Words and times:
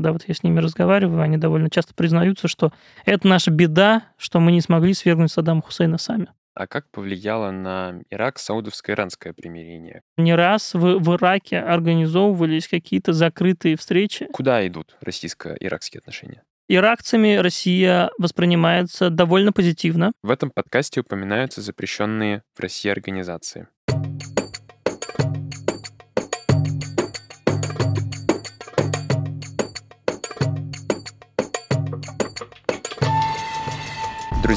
когда 0.00 0.12
вот 0.12 0.24
я 0.26 0.34
с 0.34 0.42
ними 0.42 0.60
разговариваю, 0.60 1.20
они 1.20 1.36
довольно 1.36 1.68
часто 1.68 1.92
признаются, 1.92 2.48
что 2.48 2.72
это 3.04 3.28
наша 3.28 3.50
беда, 3.50 4.04
что 4.16 4.40
мы 4.40 4.50
не 4.50 4.62
смогли 4.62 4.94
свергнуть 4.94 5.30
Саддама 5.30 5.60
Хусейна 5.60 5.98
сами. 5.98 6.28
А 6.54 6.66
как 6.66 6.90
повлияло 6.90 7.50
на 7.50 8.00
Ирак 8.08 8.38
саудовско-иранское 8.38 9.34
примирение? 9.34 10.00
Не 10.16 10.34
раз 10.34 10.72
в, 10.72 10.98
в 10.98 11.16
Ираке 11.16 11.58
организовывались 11.58 12.66
какие-то 12.66 13.12
закрытые 13.12 13.76
встречи. 13.76 14.26
Куда 14.32 14.66
идут 14.66 14.96
российско-иракские 15.02 15.98
отношения? 15.98 16.42
Иракцами 16.72 17.34
Россия 17.36 18.10
воспринимается 18.16 19.10
довольно 19.10 19.52
позитивно. 19.52 20.12
В 20.22 20.30
этом 20.30 20.50
подкасте 20.50 21.00
упоминаются 21.00 21.60
запрещенные 21.60 22.42
в 22.54 22.60
России 22.60 22.88
организации. 22.88 23.68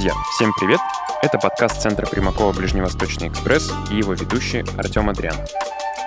Друзья, 0.03 0.21
всем 0.35 0.51
привет! 0.59 0.81
Это 1.21 1.37
подкаст 1.37 1.81
Центра 1.81 2.05
Примакова 2.05 2.51
«Ближневосточный 2.51 3.29
экспресс» 3.29 3.71
и 3.89 3.95
его 3.95 4.11
ведущий 4.11 4.65
Артем 4.77 5.09
Адриан. 5.09 5.37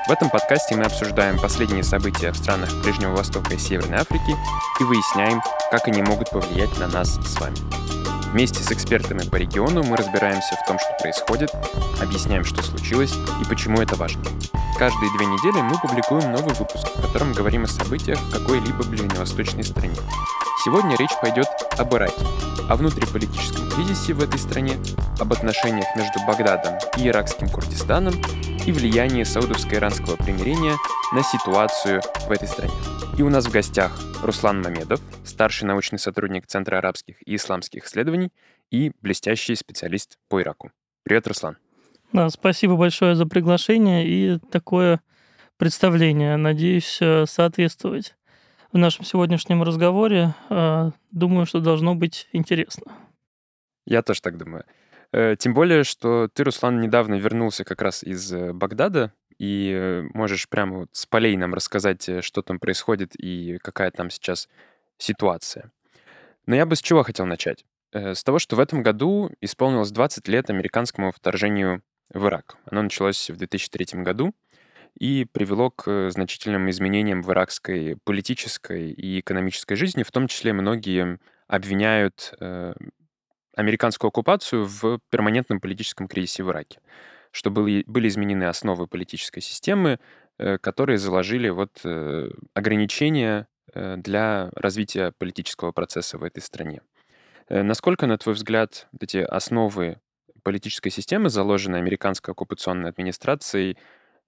В 0.07 0.11
этом 0.11 0.29
подкасте 0.29 0.77
мы 0.77 0.85
обсуждаем 0.85 1.41
последние 1.41 1.83
события 1.83 2.31
в 2.31 2.37
странах 2.37 2.71
Ближнего 2.83 3.17
Востока 3.17 3.55
и 3.55 3.59
Северной 3.59 3.97
Африки 3.97 4.37
и 4.79 4.85
выясняем, 4.85 5.41
как 5.71 5.89
они 5.89 6.03
могут 6.03 6.29
повлиять 6.29 6.79
на 6.79 6.89
нас 6.89 7.15
с 7.15 7.41
вами. 7.41 7.57
Вместе 8.33 8.63
с 8.63 8.71
экспертами 8.71 9.27
по 9.31 9.37
региону 9.37 9.83
мы 9.83 9.97
разбираемся 9.97 10.57
в 10.57 10.67
том, 10.67 10.79
что 10.79 10.95
происходит, 11.01 11.51
объясняем, 11.99 12.45
что 12.45 12.63
случилось 12.63 13.15
и 13.41 13.49
почему 13.49 13.81
это 13.81 13.97
важно. 13.97 14.23
Каждые 14.79 15.11
две 15.17 15.25
недели 15.25 15.63
мы 15.63 15.79
публикуем 15.81 16.33
новый 16.33 16.55
выпуск, 16.55 16.87
в 16.95 17.01
котором 17.01 17.33
говорим 17.33 17.65
о 17.65 17.67
событиях 17.67 18.19
в 18.21 18.31
какой-либо 18.31 18.85
ближневосточной 18.85 19.65
стране. 19.65 19.97
Сегодня 20.67 20.97
речь 20.99 21.17
пойдет 21.23 21.47
об 21.79 21.95
Ираке, 21.95 22.25
о 22.69 22.77
внутриполитическом 22.77 23.69
кризисе 23.71 24.13
в 24.15 24.23
этой 24.23 24.39
стране, 24.39 24.77
об 25.21 25.33
отношениях 25.33 25.87
между 25.97 26.19
Багдадом 26.27 26.79
и 26.99 27.09
иракским 27.09 27.49
Курдистаном 27.49 28.15
и 28.67 28.73
влиянии 28.73 29.23
саудовско-иранского 29.23 30.17
примирения 30.17 30.77
на 31.13 31.23
ситуацию 31.23 32.03
в 32.27 32.31
этой 32.31 32.49
стране. 32.49 32.73
И 33.19 33.23
у 33.23 33.31
нас 33.31 33.47
в 33.47 33.53
гостях 33.53 33.93
Руслан 34.23 34.63
Мамедов, 34.63 35.01
старший 35.25 35.69
научный 35.69 35.99
сотрудник 35.99 36.47
Центра 36.47 36.79
арабских 36.79 37.17
и 37.27 37.37
исламских 37.37 37.87
исследований 37.87 38.33
и 38.71 38.93
блестящий 39.01 39.55
специалист 39.55 40.19
по 40.29 40.43
Ираку. 40.43 40.71
Привет, 41.05 41.27
Руслан. 41.27 41.57
Да, 42.13 42.29
спасибо 42.31 42.77
большое 42.77 43.15
за 43.15 43.27
приглашение 43.27 44.07
и 44.07 44.39
такое 44.51 45.01
представление. 45.57 46.37
Надеюсь 46.37 46.99
э, 47.01 47.27
соответствовать 47.27 48.17
в 48.73 48.79
нашем 48.79 49.05
сегодняшнем 49.05 49.63
разговоре. 49.63 50.35
А, 50.49 50.91
думаю, 51.11 51.47
что 51.47 51.61
должно 51.61 51.95
быть 51.95 52.29
интересно. 52.33 52.93
Я 53.87 54.03
тоже 54.03 54.21
так 54.21 54.37
думаю. 54.37 54.65
Э, 55.13 55.37
тем 55.39 55.55
более, 55.55 55.85
что 55.85 56.29
ты, 56.33 56.45
Руслан, 56.45 56.81
недавно 56.81 57.15
вернулся 57.15 57.65
как 57.65 57.83
раз 57.83 58.03
из 58.03 58.33
э, 58.33 58.53
Багдада, 58.53 59.13
и 59.39 59.73
э, 59.73 60.03
можешь 60.15 60.49
прямо 60.49 60.81
вот 60.81 60.89
с 60.93 61.07
полей 61.07 61.37
нам 61.37 61.55
рассказать, 61.55 62.25
что 62.25 62.43
там 62.43 62.59
происходит 62.59 63.13
и 63.17 63.59
какая 63.63 63.91
там 63.91 64.11
сейчас 64.11 64.49
ситуация. 64.99 65.71
Но 66.47 66.55
я 66.55 66.67
бы 66.67 66.77
с 66.77 66.83
чего 66.83 67.03
хотел 67.03 67.27
начать? 67.27 67.65
С 67.93 68.23
того, 68.25 68.39
что 68.39 68.57
в 68.57 68.61
этом 68.61 68.83
году 68.83 69.31
исполнилось 69.41 69.91
20 69.91 70.29
лет 70.29 70.51
американскому 70.51 71.13
вторжению 71.13 71.83
в 72.13 72.27
Ирак. 72.27 72.57
Оно 72.67 72.83
началось 72.83 73.31
в 73.31 73.37
2003 73.37 74.03
году, 74.03 74.35
и 74.99 75.27
привело 75.27 75.71
к 75.71 75.89
э, 75.89 76.11
значительным 76.11 76.71
изменениям 76.71 77.23
в 77.23 77.31
иракской 77.31 77.97
политической 78.05 78.91
и 78.91 79.21
экономической 79.21 79.75
жизни. 79.75 80.03
В 80.03 80.11
том 80.11 80.27
числе 80.27 80.53
многие 80.53 81.19
обвиняют 81.47 82.35
э, 82.41 82.75
американскую 83.55 84.09
оккупацию 84.09 84.65
в 84.67 85.01
перманентном 85.11 85.61
политическом 85.61 86.09
кризисе 86.09 86.45
в 86.45 86.51
Ираке, 86.51 86.81
что 87.31 87.51
были, 87.51 87.85
были 87.87 88.09
изменены 88.09 88.45
основы 88.45 88.87
политической 88.87 89.41
системы, 89.41 89.99
э, 90.39 90.59
которые 90.59 90.99
заложили 90.99 91.49
вот 91.51 91.83
ограничения 92.55 93.49
для 93.75 94.49
развития 94.55 95.13
политического 95.19 95.73
процесса 95.73 96.17
в 96.17 96.23
этой 96.23 96.41
стране. 96.41 96.81
Насколько, 97.51 98.07
на 98.07 98.17
твой 98.17 98.35
взгляд, 98.35 98.89
эти 98.99 99.19
основы 99.19 99.99
политической 100.43 100.91
системы, 100.91 101.29
заложенные 101.29 101.81
американской 101.81 102.33
оккупационной 102.33 102.89
администрацией, 102.89 103.77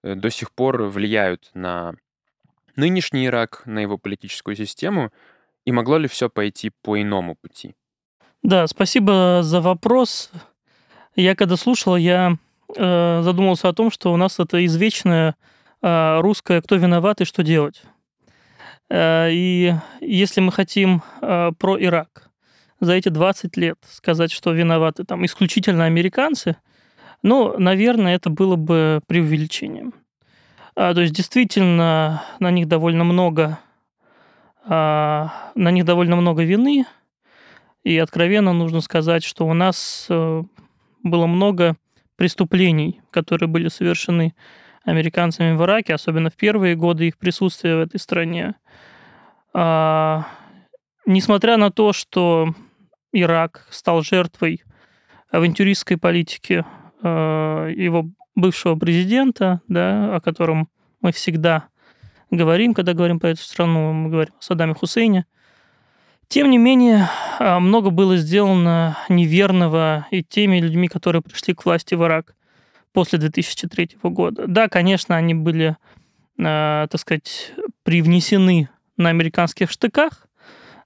до 0.03 0.31
сих 0.31 0.53
пор 0.53 0.83
влияют 0.85 1.51
на 1.55 1.95
нынешний 2.77 3.27
Ирак, 3.27 3.63
на 3.67 3.81
его 3.81 3.99
политическую 3.99 4.57
систему, 4.57 5.11
и 5.65 5.73
могло 5.73 5.99
ли 5.99 6.09
все 6.09 6.31
пойти 6.31 6.71
по 6.83 7.01
иному 7.01 7.35
пути? 7.35 7.75
Да, 8.43 8.67
спасибо 8.67 9.41
за 9.43 9.61
вопрос. 9.61 10.31
Я 11.17 11.35
когда 11.35 11.57
слушал, 11.57 11.97
я 11.97 12.37
э, 12.77 13.21
задумался 13.23 13.69
о 13.69 13.73
том, 13.73 13.91
что 13.91 14.13
у 14.13 14.17
нас 14.17 14.39
это 14.39 14.65
извечное 14.65 15.35
э, 15.83 16.21
русское 16.21 16.63
«кто 16.63 16.77
виноват 16.77 17.21
и 17.21 17.25
что 17.25 17.43
делать?». 17.43 17.83
Э, 18.89 19.29
и 19.31 19.75
если 20.01 20.41
мы 20.41 20.53
хотим 20.53 21.03
э, 21.21 21.51
про 21.59 21.83
Ирак 21.83 22.31
за 22.79 22.93
эти 22.93 23.09
20 23.09 23.57
лет 23.57 23.79
сказать, 23.91 24.31
что 24.31 24.53
виноваты 24.53 25.05
там 25.05 25.27
исключительно 25.27 25.85
американцы– 25.85 26.57
ну, 27.23 27.59
наверное, 27.59 28.15
это 28.15 28.31
было 28.31 28.57
бы 28.57 29.01
преувеличением. 29.07 29.95
А, 30.77 30.95
то 30.95 31.01
есть 31.01 31.13
действительно 31.13 32.23
на 32.39 32.51
них 32.51 32.69
довольно 32.69 33.05
много 33.05 33.59
а, 34.65 35.51
на 35.55 35.71
них 35.71 35.85
довольно 35.85 36.17
много 36.17 36.45
вины, 36.45 36.87
и 37.83 37.99
откровенно 37.99 38.53
нужно 38.53 38.81
сказать, 38.81 39.25
что 39.25 39.47
у 39.47 39.55
нас 39.55 40.07
а, 40.11 40.45
было 41.03 41.27
много 41.27 41.77
преступлений, 42.17 43.01
которые 43.11 43.49
были 43.49 43.69
совершены 43.69 44.35
американцами 44.85 45.57
в 45.57 45.63
Ираке, 45.63 45.95
особенно 45.95 46.31
в 46.31 46.37
первые 46.37 46.77
годы 46.77 47.09
их 47.09 47.19
присутствия 47.19 47.77
в 47.77 47.81
этой 47.81 47.99
стране. 47.99 48.55
А, 49.53 50.27
несмотря 51.07 51.57
на 51.57 51.73
то, 51.73 51.93
что 51.93 52.55
Ирак 53.13 53.67
стал 53.71 54.03
жертвой 54.03 54.63
авантюристской 55.31 55.97
политики 55.97 56.65
Э, 56.65 56.88
его 57.03 58.11
бывшего 58.35 58.77
президента, 58.77 59.61
да, 59.69 60.17
о 60.17 60.21
котором 60.21 60.69
мы 61.01 61.13
всегда 61.13 61.69
говорим, 62.31 62.75
когда 62.75 62.95
говорим 62.95 63.21
про 63.21 63.31
эту 63.31 63.43
страну, 63.43 63.93
мы 63.93 64.11
говорим 64.11 64.33
о 64.39 64.43
Саддаме 64.43 64.75
Хусейне. 64.75 65.27
Тем 66.29 66.51
не 66.51 66.59
менее, 66.59 67.09
э, 67.39 67.59
много 67.59 67.91
было 67.91 68.17
сделано 68.19 68.99
неверного 69.09 70.07
и 70.11 70.23
теми 70.23 70.61
людьми, 70.61 70.89
которые 70.89 71.23
пришли 71.23 71.55
к 71.55 71.65
власти 71.65 71.95
в 71.95 72.05
Ирак 72.05 72.35
после 72.93 73.19
2003 73.19 73.97
года. 74.03 74.47
Да, 74.47 74.69
конечно, 74.69 75.17
они 75.17 75.33
были, 75.33 75.77
э, 76.39 76.87
так 76.91 77.01
сказать, 77.01 77.53
привнесены 77.83 78.69
на 78.99 79.09
американских 79.09 79.71
штыках, 79.71 80.29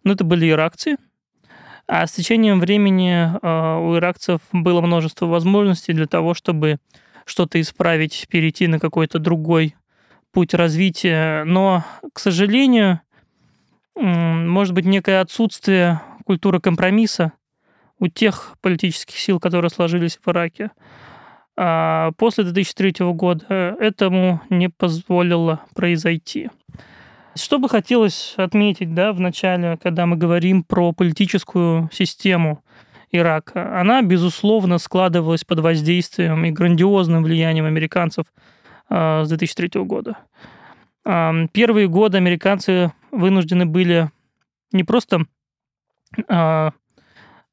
но 0.04 0.12
это 0.12 0.22
были 0.22 0.48
иракцы, 0.48 0.96
а 1.86 2.06
с 2.06 2.12
течением 2.12 2.60
времени 2.60 3.30
а, 3.42 3.78
у 3.78 3.96
иракцев 3.96 4.40
было 4.52 4.80
множество 4.80 5.26
возможностей 5.26 5.92
для 5.92 6.06
того, 6.06 6.34
чтобы 6.34 6.78
что-то 7.24 7.60
исправить, 7.60 8.26
перейти 8.28 8.66
на 8.66 8.78
какой-то 8.78 9.18
другой 9.18 9.76
путь 10.32 10.54
развития. 10.54 11.44
Но, 11.44 11.84
к 12.12 12.18
сожалению, 12.18 13.00
может 13.94 14.74
быть, 14.74 14.84
некое 14.84 15.20
отсутствие 15.20 16.00
культуры 16.24 16.60
компромисса 16.60 17.32
у 17.98 18.08
тех 18.08 18.56
политических 18.60 19.18
сил, 19.18 19.38
которые 19.38 19.70
сложились 19.70 20.18
в 20.22 20.28
Ираке. 20.28 20.70
А 21.56 22.12
после 22.16 22.44
2003 22.44 23.12
года 23.12 23.76
этому 23.78 24.40
не 24.48 24.68
позволило 24.70 25.60
произойти. 25.74 26.50
Что 27.34 27.58
бы 27.58 27.68
хотелось 27.68 28.34
отметить 28.36 28.94
да, 28.94 29.12
в 29.12 29.20
начале, 29.20 29.78
когда 29.82 30.04
мы 30.04 30.16
говорим 30.16 30.64
про 30.64 30.92
политическую 30.92 31.88
систему 31.90 32.62
Ирака? 33.10 33.80
Она, 33.80 34.02
безусловно, 34.02 34.76
складывалась 34.76 35.42
под 35.42 35.60
воздействием 35.60 36.44
и 36.44 36.50
грандиозным 36.50 37.22
влиянием 37.22 37.64
американцев 37.64 38.26
э, 38.90 39.24
с 39.24 39.28
2003 39.28 39.82
года. 39.84 40.18
Э, 41.06 41.46
первые 41.52 41.88
годы 41.88 42.18
американцы 42.18 42.92
вынуждены 43.10 43.64
были 43.64 44.10
не 44.72 44.84
просто 44.84 45.24
э, 46.28 46.70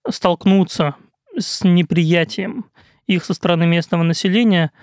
столкнуться 0.10 0.96
с 1.38 1.64
неприятием 1.64 2.66
их 3.08 3.24
со 3.24 3.34
стороны 3.34 3.66
местного 3.66 4.04
населения, 4.04 4.74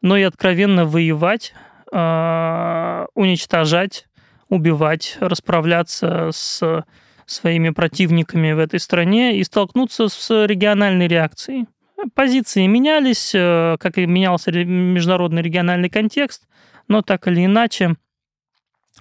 но 0.00 0.16
и 0.16 0.22
откровенно 0.22 0.86
воевать, 0.86 1.54
уничтожать 1.92 4.06
убивать, 4.48 5.16
расправляться 5.20 6.30
с 6.32 6.84
своими 7.26 7.70
противниками 7.70 8.52
в 8.52 8.58
этой 8.58 8.78
стране 8.80 9.38
и 9.38 9.44
столкнуться 9.44 10.08
с 10.08 10.46
региональной 10.46 11.08
реакцией. 11.08 11.66
Позиции 12.14 12.66
менялись, 12.66 13.34
э, 13.34 13.78
как 13.80 13.96
и 13.96 14.04
менялся 14.06 14.52
международный 14.52 15.40
региональный 15.40 15.88
контекст, 15.88 16.46
но 16.86 17.00
так 17.00 17.26
или 17.28 17.46
иначе 17.46 17.94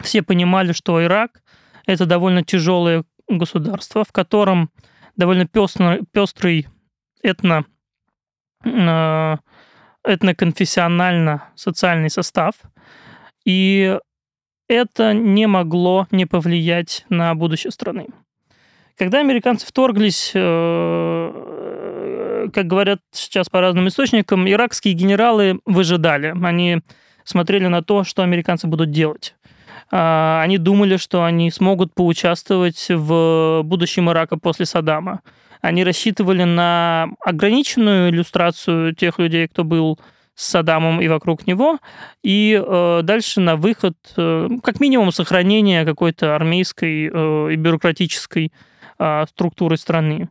все 0.01 0.24
понимали, 0.24 0.72
что 0.72 1.04
Ирак 1.04 1.44
Это 1.86 2.06
довольно 2.06 2.45
тяжелое 2.45 3.04
государство, 3.28 4.06
в 4.06 4.13
котором 4.13 4.69
довольно 5.18 5.45
пестрый, 5.45 6.00
пестрый 6.13 6.69
этно, 7.22 7.66
э, 8.63 9.36
этноконфессионально-социальный 10.06 12.10
состав. 12.10 12.56
И 13.44 14.00
это 14.73 15.13
не 15.13 15.47
могло 15.47 16.07
не 16.11 16.25
повлиять 16.25 17.05
на 17.09 17.33
будущее 17.35 17.71
страны. 17.71 18.07
Когда 18.97 19.19
американцы 19.19 19.65
вторглись, 19.65 20.31
э, 20.35 22.49
как 22.53 22.67
говорят 22.67 22.99
сейчас 23.11 23.49
по 23.49 23.61
разным 23.61 23.87
источникам, 23.87 24.47
иракские 24.47 24.93
генералы 24.93 25.59
выжидали. 25.65 26.33
Они 26.43 26.81
смотрели 27.23 27.67
на 27.67 27.81
то, 27.81 28.03
что 28.03 28.23
американцы 28.23 28.67
будут 28.67 28.91
делать. 28.91 29.35
А, 29.91 30.41
они 30.43 30.57
думали, 30.57 30.97
что 30.97 31.23
они 31.23 31.51
смогут 31.51 31.93
поучаствовать 31.93 32.87
в 32.89 33.61
будущем 33.63 34.09
Ирака 34.09 34.37
после 34.37 34.65
Саддама. 34.65 35.21
Они 35.61 35.83
рассчитывали 35.83 36.43
на 36.43 37.09
ограниченную 37.19 38.09
иллюстрацию 38.09 38.95
тех 38.95 39.19
людей, 39.19 39.47
кто 39.47 39.63
был 39.63 39.99
с 40.35 40.45
Саддамом 40.45 41.01
и 41.01 41.07
вокруг 41.07 41.45
него, 41.47 41.80
и 42.24 42.59
э, 42.63 43.01
дальше 43.03 43.39
на 43.39 43.56
выход, 43.56 43.95
э, 44.18 44.50
как 44.63 44.80
минимум, 44.80 45.12
сохранение 45.12 45.85
какой-то 45.85 46.35
армейской 46.35 47.09
э, 47.12 47.53
и 47.53 47.56
бюрократической 47.56 48.51
э, 49.00 49.25
структуры 49.30 49.77
страны. 49.77 50.30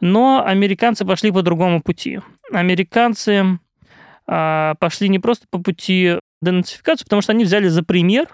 Но 0.00 0.42
американцы 0.44 1.04
пошли 1.04 1.30
по 1.30 1.42
другому 1.42 1.82
пути. 1.82 2.20
Американцы 2.52 3.58
э, 4.26 4.74
пошли 4.78 5.08
не 5.08 5.18
просто 5.18 5.46
по 5.50 5.58
пути 5.58 6.18
денацификации, 6.40 7.04
потому 7.04 7.22
что 7.22 7.32
они 7.32 7.44
взяли 7.44 7.68
за 7.68 7.82
пример 7.82 8.28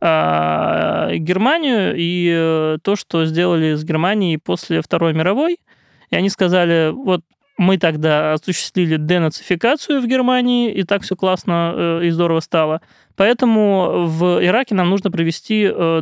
э, 0.00 1.16
Германию 1.16 1.94
и 1.96 2.30
э, 2.32 2.78
то, 2.82 2.96
что 2.96 3.26
сделали 3.26 3.74
с 3.74 3.84
Германией 3.84 4.38
после 4.38 4.80
Второй 4.80 5.12
мировой. 5.12 5.58
И 6.10 6.16
они 6.16 6.28
сказали, 6.28 6.90
вот 6.92 7.22
мы 7.60 7.76
тогда 7.76 8.32
осуществили 8.32 8.96
денацификацию 8.96 10.00
в 10.00 10.06
Германии, 10.06 10.72
и 10.72 10.82
так 10.82 11.02
все 11.02 11.14
классно 11.14 11.74
э, 11.76 12.06
и 12.06 12.10
здорово 12.10 12.40
стало. 12.40 12.80
Поэтому 13.16 14.06
в 14.06 14.42
Ираке 14.42 14.74
нам 14.74 14.88
нужно 14.88 15.10
провести 15.10 15.70
э, 15.70 16.00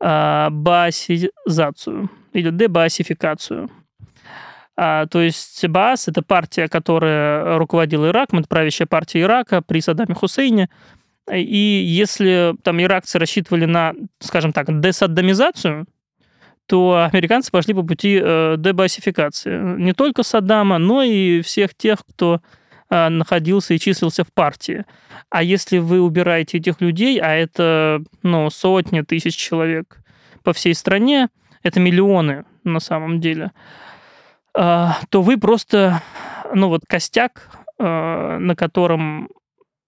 дебаасизацию 0.00 2.08
или 2.32 2.50
дебаасификацию. 2.50 3.68
А, 4.76 5.06
то 5.06 5.20
есть 5.20 5.66
Баас– 5.66 6.06
это 6.10 6.22
партия, 6.22 6.68
которая 6.68 7.58
руководила 7.58 8.06
Ираком, 8.06 8.38
это 8.38 8.46
правящая 8.46 8.86
партия 8.86 9.22
Ирака 9.22 9.60
при 9.60 9.80
Саддаме 9.80 10.14
Хусейне. 10.14 10.70
И 11.32 11.82
если 11.84 12.54
там 12.62 12.80
иракцы 12.80 13.18
рассчитывали 13.18 13.64
на, 13.64 13.92
скажем 14.20 14.52
так, 14.52 14.80
десаддамизацию, 14.80 15.86
то 16.68 17.08
американцы 17.10 17.50
пошли 17.50 17.72
по 17.72 17.82
пути 17.82 18.20
э, 18.22 18.56
дебасификации. 18.58 19.58
Не 19.80 19.94
только 19.94 20.22
Саддама, 20.22 20.76
но 20.76 21.02
и 21.02 21.40
всех 21.40 21.74
тех, 21.74 22.00
кто 22.06 22.42
э, 22.90 23.08
находился 23.08 23.72
и 23.72 23.78
числился 23.78 24.22
в 24.22 24.32
партии. 24.34 24.84
А 25.30 25.42
если 25.42 25.78
вы 25.78 26.02
убираете 26.02 26.58
этих 26.58 26.82
людей, 26.82 27.18
а 27.20 27.34
это 27.34 28.02
ну, 28.22 28.50
сотни 28.50 29.00
тысяч 29.00 29.34
человек 29.34 29.98
по 30.42 30.52
всей 30.52 30.74
стране, 30.74 31.28
это 31.62 31.80
миллионы 31.80 32.44
на 32.64 32.80
самом 32.80 33.18
деле, 33.18 33.52
э, 34.54 34.88
то 35.08 35.22
вы 35.22 35.38
просто, 35.38 36.02
ну 36.54 36.68
вот 36.68 36.82
костяк, 36.86 37.50
на 37.78 38.54
котором 38.56 39.28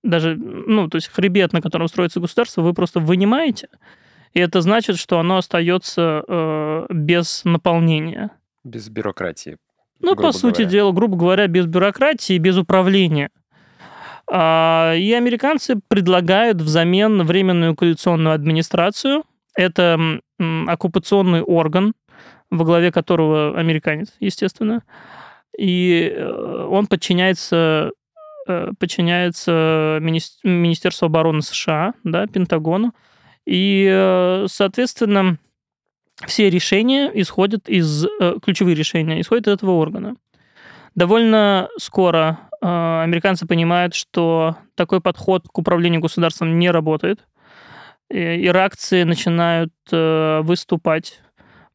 даже, 0.04 0.36
ну, 0.36 0.88
то 0.88 0.96
есть 0.96 1.08
хребет, 1.08 1.52
на 1.52 1.60
котором 1.60 1.88
строится 1.88 2.20
государство, 2.20 2.62
вы 2.62 2.72
просто 2.72 3.00
вынимаете, 3.00 3.68
и 4.32 4.40
это 4.40 4.60
значит, 4.60 4.96
что 4.98 5.18
оно 5.18 5.38
остается 5.38 6.22
э, 6.26 6.86
без 6.90 7.44
наполнения. 7.44 8.30
Без 8.64 8.88
бюрократии. 8.88 9.56
Ну, 10.00 10.16
по 10.16 10.32
сути 10.32 10.64
дела, 10.64 10.92
грубо 10.92 11.16
говоря, 11.16 11.46
без 11.46 11.66
бюрократии, 11.66 12.38
без 12.38 12.56
управления. 12.56 13.30
А, 14.30 14.94
и 14.94 15.12
американцы 15.12 15.80
предлагают 15.88 16.62
взамен 16.62 17.22
временную 17.24 17.74
коалиционную 17.74 18.34
администрацию. 18.34 19.24
Это 19.56 19.98
оккупационный 20.38 21.42
орган, 21.42 21.92
во 22.50 22.64
главе 22.64 22.92
которого 22.92 23.58
американец, 23.58 24.14
естественно. 24.20 24.82
И 25.58 26.12
э, 26.14 26.66
он 26.70 26.86
подчиняется 26.86 27.90
э, 28.46 28.70
подчиняется 28.78 29.98
Министерству 30.00 31.06
обороны 31.06 31.42
США, 31.42 31.92
да, 32.04 32.26
Пентагону. 32.26 32.94
И, 33.50 33.84
э, 33.90 34.46
соответственно, 34.48 35.36
все 36.24 36.50
решения 36.50 37.10
исходят 37.14 37.68
из, 37.68 38.04
э, 38.04 38.34
ключевые 38.40 38.76
решения 38.76 39.20
исходят 39.20 39.48
из 39.48 39.54
этого 39.54 39.72
органа. 39.72 40.14
Довольно 40.94 41.68
скоро 41.76 42.38
э, 42.62 43.02
американцы 43.02 43.48
понимают, 43.48 43.94
что 43.94 44.56
такой 44.76 45.00
подход 45.00 45.48
к 45.48 45.58
управлению 45.58 46.00
государством 46.00 46.60
не 46.60 46.70
работает. 46.70 47.26
Иракцы 48.08 49.04
начинают 49.04 49.72
выступать 49.90 51.20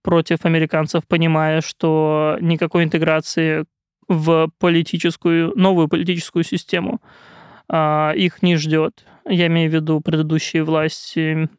против 0.01 0.45
американцев, 0.45 1.03
понимая, 1.07 1.61
что 1.61 2.37
никакой 2.41 2.83
интеграции 2.83 3.65
в 4.09 4.49
политическую, 4.59 5.53
новую 5.57 5.87
политическую 5.87 6.43
систему 6.43 7.01
их 7.71 8.41
не 8.41 8.57
ждет. 8.57 9.05
Я 9.27 9.47
имею 9.47 9.71
в 9.71 9.73
виду 9.73 10.01
предыдущие 10.01 10.63
власти, 10.63 11.49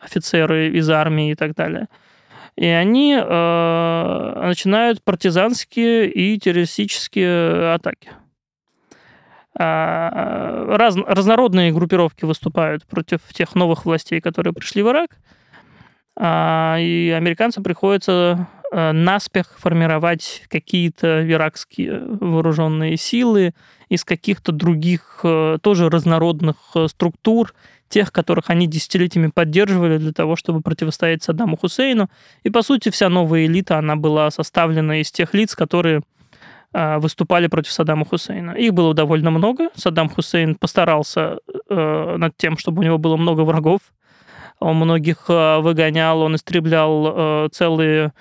офицеры 0.00 0.70
из 0.70 0.90
армии 0.90 1.30
и 1.30 1.34
так 1.34 1.54
далее. 1.54 1.88
И 2.56 2.66
они 2.66 3.14
э, 3.14 4.42
начинают 4.44 5.02
партизанские 5.02 6.10
и 6.10 6.38
террористические 6.38 7.72
атаки. 7.72 8.10
А, 9.58 10.76
раз, 10.76 10.96
разнородные 10.96 11.72
группировки 11.72 12.24
выступают 12.24 12.86
против 12.86 13.20
тех 13.32 13.54
новых 13.54 13.84
властей, 13.84 14.20
которые 14.20 14.52
пришли 14.52 14.82
в 14.82 14.88
Ирак. 14.88 15.10
А, 16.16 16.76
и 16.78 17.10
американцам 17.10 17.62
приходится 17.62 18.48
э, 18.70 18.92
наспех 18.92 19.58
формировать 19.58 20.44
какие-то 20.48 21.26
иракские 21.30 22.00
вооруженные 22.20 22.96
силы 22.96 23.54
из 23.92 24.04
каких-то 24.04 24.52
других 24.52 25.20
э, 25.22 25.58
тоже 25.62 25.90
разнородных 25.90 26.56
э, 26.74 26.88
структур, 26.88 27.54
тех, 27.88 28.10
которых 28.12 28.50
они 28.50 28.66
десятилетиями 28.66 29.30
поддерживали 29.34 29.98
для 29.98 30.12
того, 30.12 30.36
чтобы 30.36 30.62
противостоять 30.62 31.22
Саддаму 31.22 31.56
Хусейну. 31.56 32.08
И, 32.42 32.50
по 32.50 32.62
сути, 32.62 32.90
вся 32.90 33.08
новая 33.08 33.46
элита, 33.46 33.78
она 33.78 33.96
была 33.96 34.30
составлена 34.30 35.00
из 35.00 35.10
тех 35.10 35.34
лиц, 35.34 35.54
которые 35.54 36.02
выступали 36.72 37.48
против 37.48 37.70
Саддама 37.70 38.06
Хусейна. 38.06 38.52
Их 38.52 38.72
было 38.72 38.94
довольно 38.94 39.30
много. 39.30 39.68
Саддам 39.74 40.08
Хусейн 40.08 40.54
постарался 40.54 41.36
над 41.68 42.34
тем, 42.38 42.56
чтобы 42.56 42.80
у 42.80 42.82
него 42.82 42.96
было 42.96 43.18
много 43.18 43.42
врагов, 43.42 43.80
он 44.62 44.76
многих 44.76 45.24
э, 45.28 45.58
выгонял, 45.58 46.20
он 46.20 46.36
истреблял 46.36 47.14
э, 47.14 47.48
целые 47.52 48.12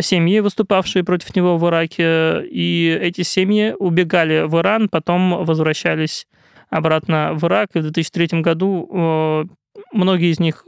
семьи, 0.00 0.40
выступавшие 0.40 1.04
против 1.04 1.34
него 1.36 1.56
в 1.56 1.68
Ираке, 1.68 2.44
и 2.46 2.98
эти 3.00 3.22
семьи 3.22 3.74
убегали 3.78 4.46
в 4.46 4.56
Иран, 4.58 4.88
потом 4.88 5.44
возвращались 5.44 6.26
обратно 6.70 7.32
в 7.34 7.44
Ирак, 7.44 7.70
и 7.74 7.78
в 7.78 7.82
2003 7.82 8.40
году 8.40 8.88
э, 8.90 9.44
многие 9.92 10.30
из 10.32 10.40
них 10.40 10.64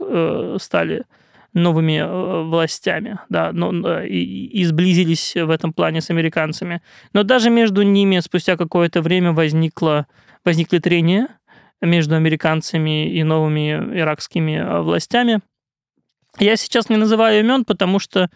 стали 0.61 1.03
новыми 1.53 2.47
властями, 2.47 3.19
да, 3.29 3.51
но, 3.51 4.01
и, 4.03 4.45
и 4.45 4.63
сблизились 4.65 5.35
в 5.35 5.49
этом 5.49 5.73
плане 5.73 5.99
с 5.99 6.11
американцами. 6.11 6.81
Но 7.13 7.23
даже 7.23 7.49
между 7.49 7.81
ними 7.81 8.19
спустя 8.19 8.55
какое-то 8.55 9.01
время 9.01 9.31
возникло, 9.31 10.05
возникли 10.45 10.77
трения, 10.77 11.27
между 11.81 12.15
американцами 12.15 13.09
и 13.09 13.23
новыми 13.23 13.97
иракскими 13.97 14.57
э, 14.57 14.81
властями. 14.81 15.39
Я 16.37 16.55
сейчас 16.57 16.89
не 16.89 16.97
называю 16.97 17.39
имен, 17.39 17.65
потому 17.65 17.99
что 17.99 18.29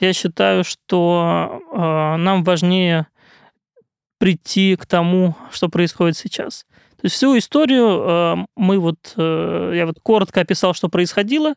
я 0.00 0.12
считаю, 0.12 0.64
что 0.64 1.60
э, 1.72 2.16
нам 2.16 2.44
важнее 2.44 3.06
прийти 4.18 4.76
к 4.76 4.86
тому, 4.86 5.34
что 5.50 5.68
происходит 5.68 6.16
сейчас. 6.16 6.66
То 6.96 7.06
есть 7.06 7.16
всю 7.16 7.36
историю 7.38 7.86
э, 7.88 8.36
мы 8.56 8.78
вот, 8.78 9.14
э, 9.16 9.72
я 9.74 9.86
вот 9.86 9.98
коротко 10.02 10.42
описал, 10.42 10.74
что 10.74 10.88
происходило, 10.88 11.54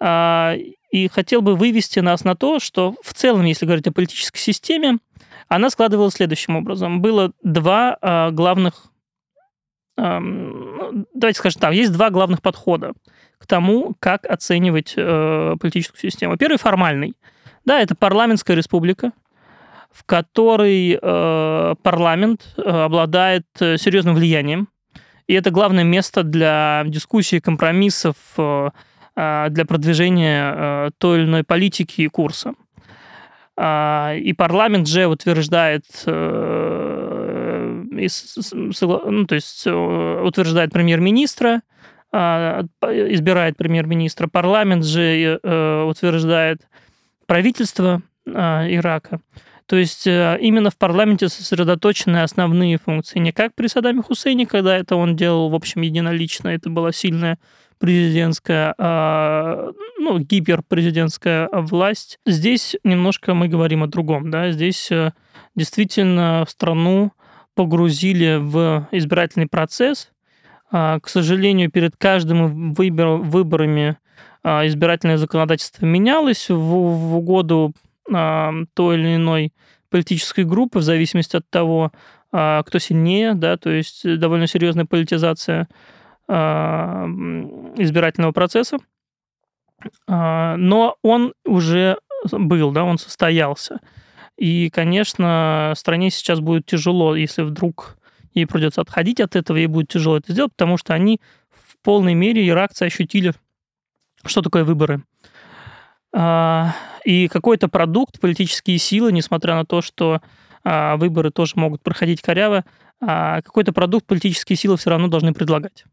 э, 0.00 0.56
и 0.90 1.08
хотел 1.08 1.40
бы 1.40 1.56
вывести 1.56 2.00
нас 2.00 2.24
на 2.24 2.36
то, 2.36 2.58
что 2.60 2.94
в 3.02 3.14
целом, 3.14 3.44
если 3.46 3.64
говорить 3.64 3.86
о 3.86 3.92
политической 3.92 4.38
системе, 4.38 4.98
она 5.48 5.70
складывалась 5.70 6.14
следующим 6.14 6.56
образом. 6.56 7.00
Было 7.00 7.32
два 7.42 7.96
э, 8.00 8.30
главных 8.30 8.88
ну, 9.94 11.06
давайте 11.14 11.38
скажем 11.38 11.60
так, 11.60 11.74
есть 11.74 11.92
два 11.92 12.08
главных 12.08 12.40
подхода 12.40 12.92
к 13.42 13.46
тому, 13.46 13.94
как 13.98 14.24
оценивать 14.24 14.94
э, 14.96 15.56
политическую 15.60 16.00
систему. 16.00 16.36
Первый 16.36 16.58
формальный. 16.58 17.14
Да, 17.64 17.80
это 17.80 17.94
парламентская 17.94 18.56
республика, 18.56 19.12
в 19.90 20.04
которой 20.04 20.98
э, 21.00 21.74
парламент 21.82 22.54
э, 22.56 22.62
обладает 22.62 23.46
э, 23.60 23.76
серьезным 23.76 24.14
влиянием. 24.14 24.68
И 25.28 25.34
это 25.34 25.50
главное 25.50 25.84
место 25.84 26.22
для 26.24 26.82
дискуссий, 26.86 27.40
компромиссов, 27.40 28.16
э, 28.36 28.70
для 29.14 29.64
продвижения 29.66 30.90
той 30.96 31.18
или 31.18 31.26
иной 31.26 31.44
политики 31.44 32.00
и 32.00 32.08
курса. 32.08 32.54
И 33.60 34.34
парламент 34.38 34.88
же 34.88 35.06
утверждает, 35.06 35.84
ну, 36.06 36.14
то 39.26 39.34
есть 39.34 39.66
утверждает 39.66 40.72
премьер-министра, 40.72 41.60
избирает 42.10 43.58
премьер-министра, 43.58 44.28
парламент 44.28 44.86
же 44.86 45.38
утверждает 45.86 46.62
правительство 47.32 48.02
Ирака. 48.26 49.20
То 49.64 49.76
есть 49.76 50.06
э, 50.06 50.36
именно 50.38 50.68
в 50.68 50.76
парламенте 50.76 51.30
сосредоточены 51.30 52.22
основные 52.22 52.76
функции. 52.76 53.18
Не 53.20 53.32
как 53.32 53.54
при 53.54 53.68
Саддаме 53.68 54.02
Хусейне, 54.02 54.46
когда 54.46 54.76
это 54.76 54.96
он 54.96 55.16
делал, 55.16 55.48
в 55.48 55.54
общем, 55.54 55.80
единолично, 55.80 56.48
это 56.48 56.68
была 56.68 56.92
сильная 56.92 57.38
президентская, 57.78 58.74
а, 58.76 59.70
ну, 59.98 60.18
гиперпрезидентская 60.18 61.48
власть. 61.52 62.18
Здесь 62.26 62.76
немножко 62.84 63.32
мы 63.32 63.48
говорим 63.48 63.82
о 63.82 63.86
другом, 63.86 64.30
да, 64.30 64.50
здесь 64.50 64.92
э, 64.92 65.12
действительно 65.54 66.44
страну 66.46 67.12
погрузили 67.54 68.36
в 68.38 68.88
избирательный 68.92 69.46
процесс. 69.46 70.12
А, 70.70 71.00
к 71.00 71.08
сожалению, 71.08 71.70
перед 71.70 71.96
каждым 71.96 72.74
выбор, 72.74 73.16
выборами 73.16 73.96
а, 73.96 74.01
избирательное 74.44 75.18
законодательство 75.18 75.86
менялось 75.86 76.50
в, 76.50 76.56
в 76.56 77.16
угоду 77.16 77.72
той 78.04 78.96
или 78.96 79.16
иной 79.16 79.52
политической 79.92 80.44
группы 80.44 80.80
в 80.80 80.82
зависимости 80.82 81.36
от 81.36 81.48
того, 81.48 81.92
а, 82.32 82.62
кто 82.64 82.78
сильнее, 82.78 83.34
да, 83.34 83.56
то 83.56 83.70
есть 83.70 84.18
довольно 84.18 84.48
серьезная 84.48 84.86
политизация 84.86 85.68
а, 86.26 87.06
избирательного 87.76 88.32
процесса. 88.32 88.78
А, 90.08 90.56
но 90.56 90.96
он 91.02 91.34
уже 91.44 91.98
был, 92.32 92.72
да, 92.72 92.84
он 92.84 92.98
состоялся. 92.98 93.80
И, 94.38 94.70
конечно, 94.70 95.74
стране 95.76 96.10
сейчас 96.10 96.40
будет 96.40 96.64
тяжело, 96.64 97.14
если 97.14 97.42
вдруг 97.42 97.98
ей 98.32 98.46
придется 98.46 98.80
отходить 98.80 99.20
от 99.20 99.36
этого, 99.36 99.58
ей 99.58 99.66
будет 99.66 99.88
тяжело 99.88 100.16
это 100.16 100.32
сделать, 100.32 100.52
потому 100.52 100.78
что 100.78 100.94
они 100.94 101.20
в 101.50 101.76
полной 101.82 102.14
мере, 102.14 102.48
иракцы, 102.48 102.84
ощутили, 102.84 103.34
что 104.24 104.42
такое 104.42 104.64
выборы. 104.64 105.02
И 107.04 107.28
какой-то 107.28 107.68
продукт, 107.68 108.20
политические 108.20 108.78
силы, 108.78 109.12
несмотря 109.12 109.54
на 109.54 109.64
то, 109.64 109.82
что 109.82 110.20
а, 110.64 110.96
выборы 110.96 111.30
тоже 111.30 111.54
могут 111.56 111.82
проходить 111.82 112.22
коряво, 112.22 112.64
а, 113.00 113.42
какой-то 113.42 113.72
продукт 113.72 114.06
политические 114.06 114.56
силы 114.56 114.76
все 114.76 114.90
равно 114.90 115.08
должны 115.08 115.32
предлагать. 115.32 115.84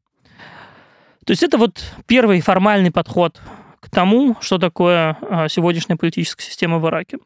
То 1.25 1.31
есть 1.31 1.43
это 1.43 1.57
вот 1.57 1.83
первый 2.05 2.41
формальный 2.41 2.91
подход 2.91 3.41
к 3.79 3.89
тому, 3.89 4.37
что 4.41 4.57
такое 4.57 5.17
а, 5.21 5.49
сегодняшняя 5.49 5.95
политическая 5.95 6.43
система 6.43 6.79
в 6.79 6.87
Ираке. 6.87 7.17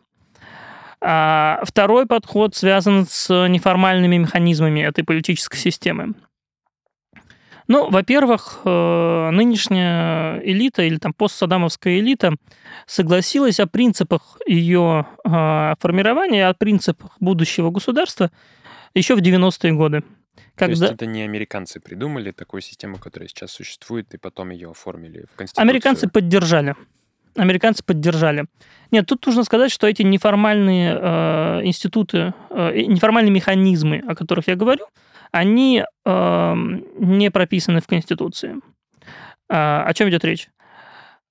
А 1.01 1.61
второй 1.63 2.05
подход 2.05 2.55
связан 2.55 3.05
с 3.09 3.47
неформальными 3.47 4.17
механизмами 4.17 4.79
этой 4.79 5.03
политической 5.03 5.57
системы. 5.57 6.13
Ну, 7.67 7.89
во-первых, 7.89 8.59
э, 8.65 9.29
нынешняя 9.31 10.39
элита 10.39 10.83
или 10.83 10.97
там 10.97 11.13
постсадамовская 11.13 11.99
элита 11.99 12.35
согласилась 12.85 13.59
о 13.59 13.67
принципах 13.67 14.37
ее 14.45 15.05
а, 15.23 15.75
формирования, 15.79 16.47
о 16.47 16.53
принципах 16.53 17.11
будущего 17.19 17.69
государства 17.69 18.31
еще 18.93 19.15
в 19.15 19.19
90-е 19.19 19.73
годы. 19.73 20.03
Когда... 20.55 20.75
То 20.75 20.81
есть 20.83 20.93
это 20.93 21.05
не 21.05 21.23
американцы 21.23 21.79
придумали 21.79 22.31
такую 22.31 22.61
систему, 22.61 22.97
которая 22.97 23.27
сейчас 23.27 23.51
существует, 23.51 24.13
и 24.13 24.17
потом 24.17 24.51
ее 24.51 24.71
оформили 24.71 25.25
в 25.31 25.35
Конституцию? 25.35 25.69
Американцы 25.69 26.09
поддержали. 26.09 26.75
Американцы 27.35 27.83
поддержали. 27.83 28.45
Нет, 28.91 29.07
тут 29.07 29.25
нужно 29.25 29.43
сказать, 29.43 29.71
что 29.71 29.87
эти 29.87 30.03
неформальные 30.03 30.95
э, 30.95 31.61
институты, 31.63 32.33
э, 32.51 32.81
неформальные 32.83 33.31
механизмы, 33.31 34.03
о 34.07 34.13
которых 34.13 34.47
я 34.47 34.55
говорю, 34.55 34.85
они 35.33 35.83
э, 36.05 36.55
не 36.99 37.31
прописаны 37.31 37.81
в 37.81 37.87
Конституции. 37.87 38.55
Э, 39.49 39.81
о 39.83 39.93
чем 39.93 40.07
идет 40.09 40.23
речь? 40.23 40.49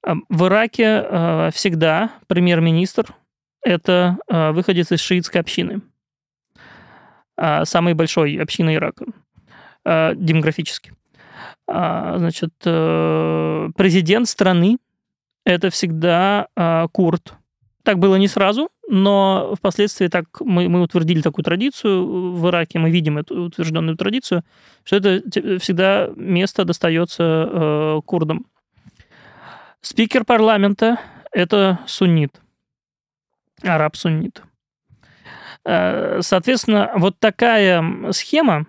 Эм, 0.05 0.27
в 0.29 0.47
Ираке 0.47 1.07
э, 1.09 1.51
всегда 1.55 2.11
премьер-министр 2.27 3.15
это 3.63 4.19
э, 4.29 4.51
выходец 4.51 4.91
из 4.91 5.01
шиитской 5.01 5.41
общины, 5.41 5.83
э, 7.39 7.65
самой 7.65 7.95
большой 7.95 8.37
общины 8.37 8.75
Ирака 8.75 9.07
э, 9.85 10.15
демографически. 10.17 10.93
Э, 11.69 12.15
значит, 12.19 12.55
э, 12.65 13.69
президент 13.77 14.29
страны 14.29 14.79
это 15.47 15.71
всегда 15.71 16.49
э, 16.57 16.89
курд. 16.91 17.35
Так 17.85 18.01
было 18.01 18.17
не 18.17 18.27
сразу, 18.27 18.69
но 18.89 19.55
впоследствии 19.57 20.09
так 20.09 20.27
мы, 20.41 20.69
мы 20.69 20.83
утвердили 20.83 21.23
такую 21.23 21.45
традицию 21.45 22.33
в 22.35 22.49
Ираке, 22.49 22.79
мы 22.79 22.91
видим 22.91 23.19
эту 23.19 23.45
утвержденную 23.45 23.97
традицию, 23.97 24.45
что 24.85 24.97
это 24.97 25.23
всегда 25.61 26.11
место 26.17 26.65
достается 26.65 27.23
э, 27.23 28.01
курдам. 28.05 28.47
Спикер 29.81 30.25
парламента– 30.25 30.99
это 31.33 31.81
суннит, 31.87 32.41
араб-суннит. 33.63 34.43
Э, 35.65 36.21
соответственно, 36.21 36.93
вот 36.97 37.19
такая 37.19 37.85
схема 38.11 38.67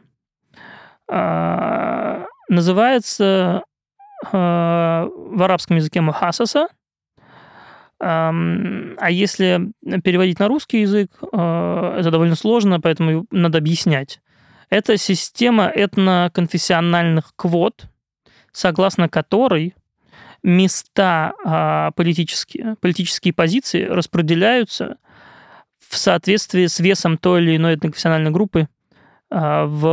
э, 1.09 2.25
называется 2.49 3.63
э, 4.25 4.27
в 4.31 5.43
арабском 5.43 5.77
языке 5.77 6.01
мухасаса– 6.01 6.67
а 8.05 9.09
если 9.09 9.71
переводить 10.03 10.39
на 10.39 10.47
русский 10.47 10.81
язык, 10.81 11.11
э, 11.21 11.95
это 11.99 12.11
довольно 12.11 12.35
сложно, 12.35 12.81
поэтому 12.81 13.25
надо 13.31 13.59
объяснять. 13.59 14.19
Это 14.69 14.97
система 14.97 15.67
этноконфессиональных 15.67 17.33
квот, 17.35 17.85
согласно 18.51 19.07
которой 19.07 19.75
места 20.41 21.33
а, 21.45 21.91
политические, 21.91 22.75
политические 22.81 23.33
позиции 23.33 23.83
распределяются 23.83 24.97
в 25.79 25.95
соответствии 25.95 26.65
с 26.65 26.79
весом 26.79 27.17
той 27.17 27.41
или 27.43 27.55
иной 27.55 27.75
этноконфессиональной 27.75 28.31
группы 28.31 28.67
а, 29.29 29.65
в, 29.65 29.83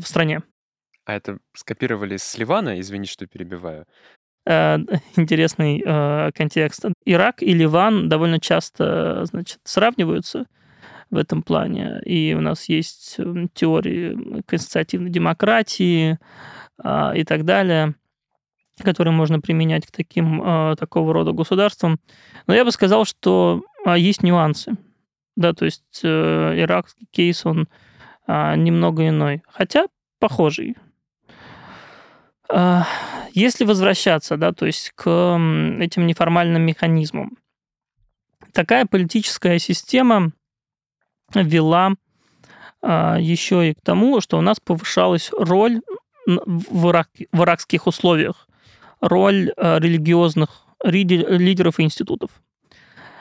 в 0.00 0.06
стране. 0.06 0.42
А 1.04 1.14
это 1.14 1.38
скопировали 1.54 2.16
с 2.16 2.38
Ливана, 2.38 2.80
извини, 2.80 3.06
что 3.06 3.26
перебиваю. 3.26 3.86
Э, 4.44 4.78
интересный 5.16 5.82
э, 5.84 6.30
контекст. 6.34 6.84
Ирак 7.04 7.42
и 7.42 7.52
Ливан 7.52 8.08
довольно 8.08 8.40
часто, 8.40 9.24
значит, 9.24 9.60
сравниваются 9.64 10.46
в 11.12 11.16
этом 11.16 11.42
плане. 11.42 12.00
И 12.04 12.34
у 12.34 12.40
нас 12.40 12.68
есть 12.68 13.18
теории 13.54 14.42
конституционной 14.46 15.10
демократии 15.10 16.18
а, 16.82 17.12
и 17.14 17.22
так 17.22 17.44
далее, 17.44 17.94
которые 18.82 19.12
можно 19.12 19.38
применять 19.38 19.86
к 19.86 19.90
таким 19.92 20.40
а, 20.42 20.74
такого 20.74 21.12
рода 21.12 21.32
государствам. 21.32 22.00
Но 22.46 22.54
я 22.54 22.64
бы 22.64 22.72
сказал, 22.72 23.04
что 23.04 23.62
а, 23.84 23.98
есть 23.98 24.22
нюансы. 24.22 24.76
Да, 25.36 25.54
то 25.54 25.64
есть 25.64 26.00
э, 26.02 26.60
иракский 26.60 27.06
кейс, 27.10 27.46
он 27.46 27.66
немного 28.28 29.08
иной. 29.08 29.42
Хотя 29.48 29.86
похожий. 30.20 30.76
Если 33.34 33.64
возвращаться, 33.64 34.36
да, 34.36 34.52
то 34.52 34.66
есть 34.66 34.92
к 34.94 35.08
этим 35.80 36.06
неформальным 36.06 36.62
механизмам, 36.62 37.38
такая 38.52 38.84
политическая 38.86 39.58
система 39.58 40.32
вела 41.34 41.94
а, 42.82 43.16
еще 43.18 43.70
и 43.70 43.74
к 43.74 43.80
тому, 43.80 44.20
что 44.20 44.38
у 44.38 44.40
нас 44.40 44.58
повышалась 44.60 45.30
роль 45.36 45.80
в, 46.26 46.90
ирак, 46.90 47.08
в 47.32 47.42
иракских 47.42 47.86
условиях, 47.86 48.48
роль 49.00 49.52
а, 49.56 49.78
религиозных 49.78 50.66
лидеров 50.84 51.78
и 51.78 51.84
институтов. 51.84 52.30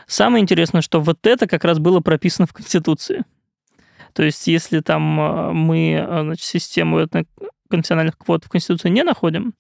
Самое 0.08 0.42
интересное, 0.42 0.82
что 0.82 1.00
вот 1.00 1.26
это 1.26 1.48
как 1.48 1.64
раз 1.64 1.80
было 1.80 2.00
прописано 2.00 2.48
в 2.48 2.54
Конституции. 2.54 3.24
То 4.14 4.24
есть, 4.24 4.48
если 4.48 4.82
там 4.82 5.20
а, 5.20 5.54
мы 5.54 6.06
значит, 6.08 6.46
систему 6.46 7.00
конфессиональных 7.72 8.18
квот 8.18 8.46
в 8.46 8.50
Конституции 8.50 8.90
не 8.90 9.04
находим, 9.04 9.54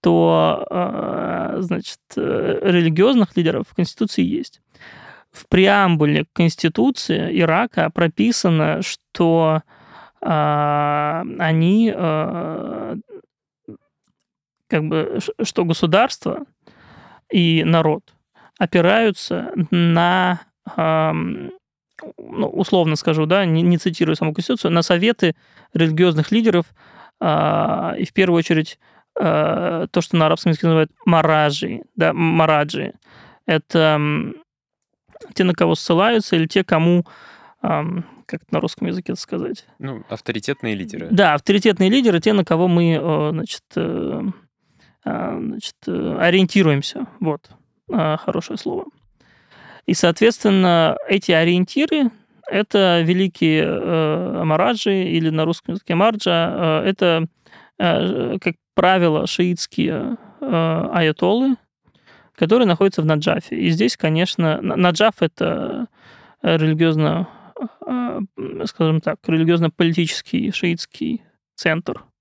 то, 0.00 0.64
а, 0.70 1.56
значит, 1.58 1.98
э, 2.16 2.58
религиозных 2.62 3.36
лидеров 3.36 3.66
в 3.68 3.74
Конституции 3.74 4.22
есть. 4.22 4.60
В 5.32 5.48
преамбуле 5.48 6.26
Конституции 6.32 7.40
Ирака 7.40 7.90
прописано, 7.90 8.82
что 8.82 9.62
а, 10.22 11.24
они 11.38 11.92
как 14.68 14.84
бы, 14.84 15.18
что 15.42 15.64
государство 15.64 16.44
и 17.30 17.62
народ 17.64 18.14
опираются 18.58 19.52
на, 19.70 20.40
ну, 20.76 22.48
условно 22.48 22.96
скажу, 22.96 23.26
да, 23.26 23.44
не, 23.44 23.62
не 23.62 23.78
цитирую 23.78 24.16
саму 24.16 24.34
Конституцию, 24.34 24.72
на 24.72 24.82
советы 24.82 25.34
религиозных 25.72 26.32
лидеров 26.32 26.66
и 27.20 28.04
в 28.04 28.12
первую 28.12 28.38
очередь 28.38 28.78
то, 29.14 29.88
что 30.00 30.16
на 30.16 30.26
арабском 30.26 30.50
языке 30.50 30.66
называют 30.66 30.92
мараджи, 31.06 31.82
да, 31.94 32.12
мараджи. 32.12 32.92
Это 33.46 34.00
те, 35.34 35.44
на 35.44 35.54
кого 35.54 35.74
ссылаются, 35.74 36.36
или 36.36 36.46
те, 36.46 36.64
кому 36.64 37.04
как 37.60 38.42
это 38.42 38.46
на 38.50 38.60
русском 38.60 38.88
языке 38.88 39.12
это 39.12 39.20
сказать? 39.20 39.66
Ну, 39.78 40.04
авторитетные 40.08 40.74
лидеры. 40.74 41.08
Да, 41.10 41.34
авторитетные 41.34 41.88
лидеры, 41.88 42.20
те, 42.20 42.32
на 42.32 42.44
кого 42.44 42.68
мы, 42.68 42.98
значит, 43.32 43.62
значит 45.04 45.76
ориентируемся. 45.86 47.06
Вот, 47.20 47.50
хорошее 47.88 48.58
слово. 48.58 48.84
И, 49.86 49.94
соответственно, 49.94 50.96
эти 51.08 51.32
ориентиры– 51.32 52.10
это 52.50 53.02
великие 53.02 53.64
э, 53.64 54.44
мараджи, 54.44 55.04
или 55.04 55.30
на 55.30 55.44
русском 55.44 55.74
языке 55.74 55.94
марджа. 55.94 56.82
Э, 56.82 56.88
это, 56.88 57.26
э, 57.78 58.38
как 58.40 58.54
правило, 58.74 59.26
шиитские 59.26 60.16
э, 60.40 60.88
аятолы, 60.92 61.56
которые 62.34 62.66
находятся 62.66 63.02
в 63.02 63.06
Наджафе. 63.06 63.56
И 63.56 63.70
здесь, 63.70 63.96
конечно, 63.96 64.60
Наджаф– 64.60 65.14
это 65.20 65.86
религиозно, 66.42 67.28
э, 67.86 68.20
скажем 68.66 69.00
так, 69.00 69.18
религиозно-политический 69.26 70.50
шиитский 70.52 71.22
центр– 71.54 72.04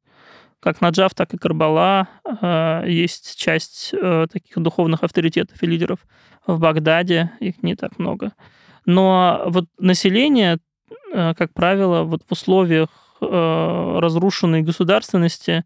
как 0.65 0.81
Наджав, 0.81 1.13
так 1.13 1.31
и 1.31 1.37
Карбала 1.37 2.07
э, 2.41 2.85
есть 2.87 3.37
часть 3.37 3.93
э, 3.93 4.25
таких 4.31 4.57
духовных 4.57 5.03
авторитетов 5.03 5.61
и 5.61 5.67
лидеров 5.67 5.99
в 6.47 6.57
Багдаде, 6.57 7.31
их 7.39 7.61
не 7.61 7.75
так 7.75 7.99
много. 7.99 8.33
Но 8.85 9.43
вот 9.47 9.65
население, 9.79 10.59
э, 11.13 11.33
как 11.35 11.53
правило, 11.53 12.03
вот 12.03 12.21
в 12.27 12.31
условиях 12.31 12.89
разрушенной 13.21 14.61
государственности 14.61 15.63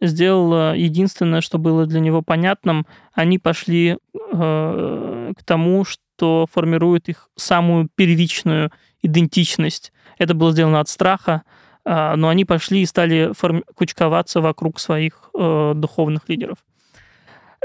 сделало 0.00 0.74
единственное, 0.74 1.40
что 1.40 1.58
было 1.58 1.86
для 1.86 2.00
него 2.00 2.22
понятным, 2.22 2.86
они 3.12 3.38
пошли 3.38 3.98
к 4.32 5.34
тому, 5.44 5.84
что 5.84 6.46
формирует 6.50 7.08
их 7.08 7.28
самую 7.36 7.88
первичную 7.94 8.70
идентичность. 9.02 9.92
Это 10.18 10.34
было 10.34 10.52
сделано 10.52 10.80
от 10.80 10.88
страха, 10.88 11.42
но 11.84 12.28
они 12.28 12.44
пошли 12.44 12.80
и 12.80 12.86
стали 12.86 13.32
форми- 13.34 13.64
кучковаться 13.74 14.40
вокруг 14.40 14.78
своих 14.78 15.30
э, 15.34 15.72
духовных 15.74 16.28
лидеров. 16.28 16.58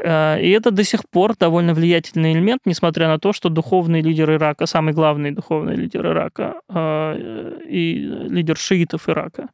А, 0.04 0.38
и 0.38 0.50
это 0.50 0.72
до 0.72 0.84
сих 0.84 1.08
пор 1.10 1.36
довольно 1.38 1.74
влиятельный 1.74 2.34
элемент, 2.34 2.62
несмотря 2.66 3.08
на 3.08 3.20
то, 3.20 3.34
что 3.34 3.50
духовный 3.50 4.02
лидер 4.02 4.32
Ирака, 4.32 4.66
самый 4.66 4.94
главный 4.94 5.32
духовный 5.32 5.76
лидер 5.76 6.06
Ирака 6.08 6.62
э, 6.70 7.60
и 7.68 7.94
лидер 8.30 8.58
шиитов 8.58 9.10
Ирака, 9.10 9.50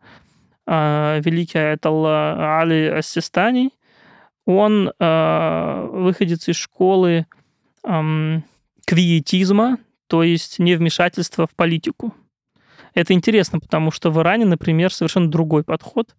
э, 0.68 1.22
великий 1.24 1.58
Аятолла 1.58 2.60
Али 2.60 2.88
Ассистани, 2.88 3.72
он 4.46 4.92
э, 5.00 5.90
выходец 5.92 6.48
из 6.48 6.56
школы 6.56 7.26
э, 7.84 8.40
квиетизма, 8.86 9.80
то 10.08 10.22
есть 10.22 10.60
невмешательства 10.60 11.48
в 11.48 11.56
политику. 11.56 12.14
Это 12.96 13.14
интересно, 13.14 13.60
потому 13.60 13.92
что 13.92 14.10
в 14.10 14.20
Иране, 14.22 14.46
например, 14.46 14.92
совершенно 14.92 15.30
другой 15.30 15.64
подход. 15.64 16.16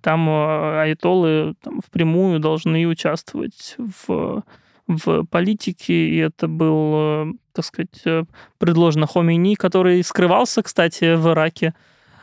Там 0.00 0.28
э, 0.28 0.80
айтолы 0.80 1.54
там, 1.62 1.82
впрямую 1.86 2.40
должны 2.40 2.86
участвовать 2.86 3.76
в, 3.78 4.42
в 4.88 5.24
политике, 5.26 5.92
и 5.92 6.16
это 6.16 6.48
был, 6.48 6.94
э, 6.94 7.26
так 7.52 7.64
сказать, 7.66 8.00
э, 8.06 8.24
предложено 8.56 9.06
Хомейни, 9.06 9.54
который 9.54 10.02
скрывался, 10.02 10.62
кстати, 10.62 11.14
в 11.14 11.28
Ираке, 11.28 11.74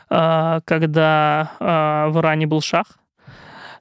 когда 0.08 1.52
в 1.58 2.18
Иране 2.18 2.46
был 2.46 2.60
шах. 2.60 2.98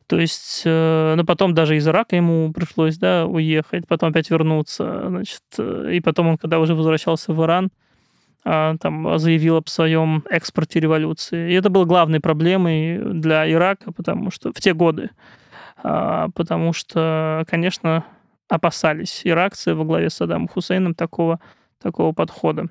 То 0.07 0.17
есть, 0.17 0.61
ну, 0.63 1.25
потом 1.25 1.53
даже 1.53 1.75
из 1.75 1.85
Ирака 1.85 2.15
ему 2.15 2.53
пришлось, 2.53 2.97
да, 2.97 3.25
уехать, 3.25 3.85
потом 3.85 4.11
опять 4.11 4.29
вернуться, 4.29 5.09
значит, 5.09 5.41
и 5.59 5.99
потом 5.99 6.27
он, 6.27 6.37
когда 6.37 6.59
уже 6.59 6.73
возвращался 6.73 7.33
в 7.33 7.43
Иран, 7.43 7.69
там, 8.43 9.19
заявил 9.19 9.57
об 9.57 9.69
своем 9.69 10.23
экспорте 10.29 10.79
революции. 10.79 11.51
И 11.51 11.53
это 11.53 11.69
было 11.69 11.85
главной 11.85 12.19
проблемой 12.19 12.99
для 13.13 13.49
Ирака, 13.49 13.91
потому 13.91 14.31
что 14.31 14.51
в 14.51 14.59
те 14.59 14.73
годы, 14.73 15.11
а, 15.83 16.29
потому 16.33 16.73
что, 16.73 17.45
конечно, 17.47 18.05
опасались 18.49 19.21
иракцы 19.23 19.75
во 19.75 19.85
главе 19.85 20.09
с 20.09 20.15
Саддамом 20.15 20.47
Хусейном 20.47 20.95
такого, 20.95 21.39
такого 21.81 22.13
подхода. 22.13 22.67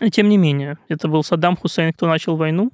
И 0.00 0.10
тем 0.10 0.28
не 0.28 0.38
менее, 0.38 0.78
это 0.88 1.08
был 1.08 1.22
Саддам 1.22 1.56
Хусейн, 1.56 1.92
кто 1.92 2.06
начал 2.06 2.36
войну, 2.36 2.72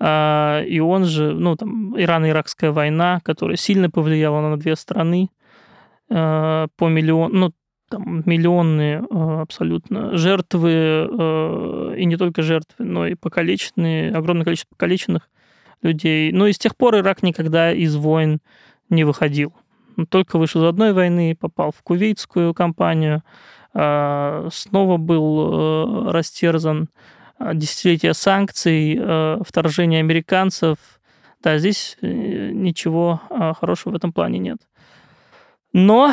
а, 0.00 0.62
и 0.62 0.80
он 0.80 1.04
же, 1.04 1.32
ну, 1.32 1.56
там, 1.56 1.94
Ирано-Иракская 1.94 2.72
война, 2.72 3.20
которая 3.22 3.56
сильно 3.56 3.90
повлияла 3.90 4.40
на 4.40 4.56
две 4.56 4.76
страны, 4.76 5.28
по 6.08 6.68
миллион, 6.80 7.32
ну, 7.32 7.52
там 7.92 8.22
миллионные 8.24 9.00
э, 9.00 9.40
абсолютно 9.42 10.16
жертвы, 10.16 10.70
э, 10.72 11.94
и 11.98 12.04
не 12.06 12.16
только 12.16 12.40
жертвы, 12.40 12.84
но 12.84 13.06
и 13.06 13.14
покалеченные, 13.14 14.12
огромное 14.12 14.44
количество 14.44 14.74
покалеченных 14.74 15.28
людей. 15.82 16.32
Но 16.32 16.46
и 16.46 16.52
с 16.52 16.58
тех 16.58 16.74
пор 16.74 16.96
Ирак 16.96 17.22
никогда 17.22 17.70
из 17.70 17.94
войн 17.94 18.40
не 18.88 19.04
выходил. 19.04 19.52
Он 19.98 20.06
только 20.06 20.38
вышел 20.38 20.62
из 20.62 20.68
одной 20.68 20.94
войны, 20.94 21.36
попал 21.38 21.70
в 21.70 21.82
кувейтскую 21.82 22.54
кампанию, 22.54 23.22
э, 23.74 24.48
снова 24.50 24.96
был 24.96 26.10
растерзан 26.10 26.88
десятилетия 27.54 28.14
санкций, 28.14 28.98
вторжение 29.44 30.00
американцев. 30.00 30.78
Да, 31.42 31.58
здесь 31.58 31.98
ничего 32.00 33.20
хорошего 33.58 33.92
в 33.92 33.96
этом 33.96 34.12
плане 34.12 34.38
нет. 34.38 34.58
Но 35.72 36.12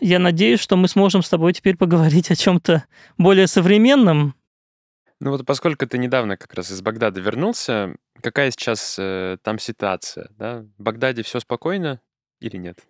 я 0.00 0.18
надеюсь, 0.18 0.60
что 0.60 0.76
мы 0.76 0.88
сможем 0.88 1.22
с 1.22 1.28
тобой 1.28 1.52
теперь 1.52 1.76
поговорить 1.76 2.30
о 2.30 2.36
чем-то 2.36 2.84
более 3.16 3.46
современном. 3.46 4.34
Ну 5.20 5.32
вот 5.32 5.44
поскольку 5.44 5.86
ты 5.86 5.98
недавно 5.98 6.36
как 6.36 6.54
раз 6.54 6.70
из 6.70 6.80
Багдада 6.80 7.20
вернулся, 7.20 7.94
какая 8.22 8.50
сейчас 8.50 8.96
э, 8.98 9.36
там 9.42 9.58
ситуация? 9.58 10.30
Да? 10.38 10.64
В 10.78 10.82
Багдаде 10.82 11.22
все 11.22 11.40
спокойно 11.40 12.00
или 12.40 12.56
нет? 12.56 12.80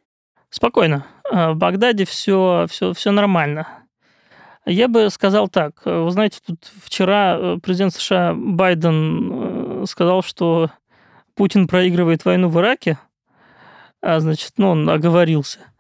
Спокойно. 0.51 1.07
А, 1.31 1.53
в 1.53 1.57
Багдаде 1.57 2.05
все, 2.05 2.67
все, 2.69 2.93
все 2.93 3.11
нормально. 3.13 3.67
Я 4.67 4.89
бы 4.89 5.09
сказал 5.09 5.49
так. 5.49 5.81
Вы 5.87 6.11
знаете, 6.11 6.41
тут 6.47 6.71
вчера 6.83 7.37
э, 7.39 7.59
президент 7.63 7.95
США 7.95 8.35
Байден 8.35 9.83
э, 9.83 9.87
сказал, 9.87 10.23
что 10.23 10.71
Путин 11.35 11.67
проигрывает 11.67 12.27
войну 12.27 12.51
в 12.51 12.59
Ираке, 12.61 12.99
а 14.03 14.21
значит, 14.21 14.53
ну, 14.59 14.71
он 14.71 14.89
оговорился– 14.91 15.61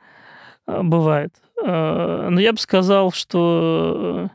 бывает. 0.69 1.35
А, 1.65 2.29
но 2.31 2.41
я 2.41 2.53
бы 2.53 2.59
сказал, 2.59 3.11
что 3.13 4.31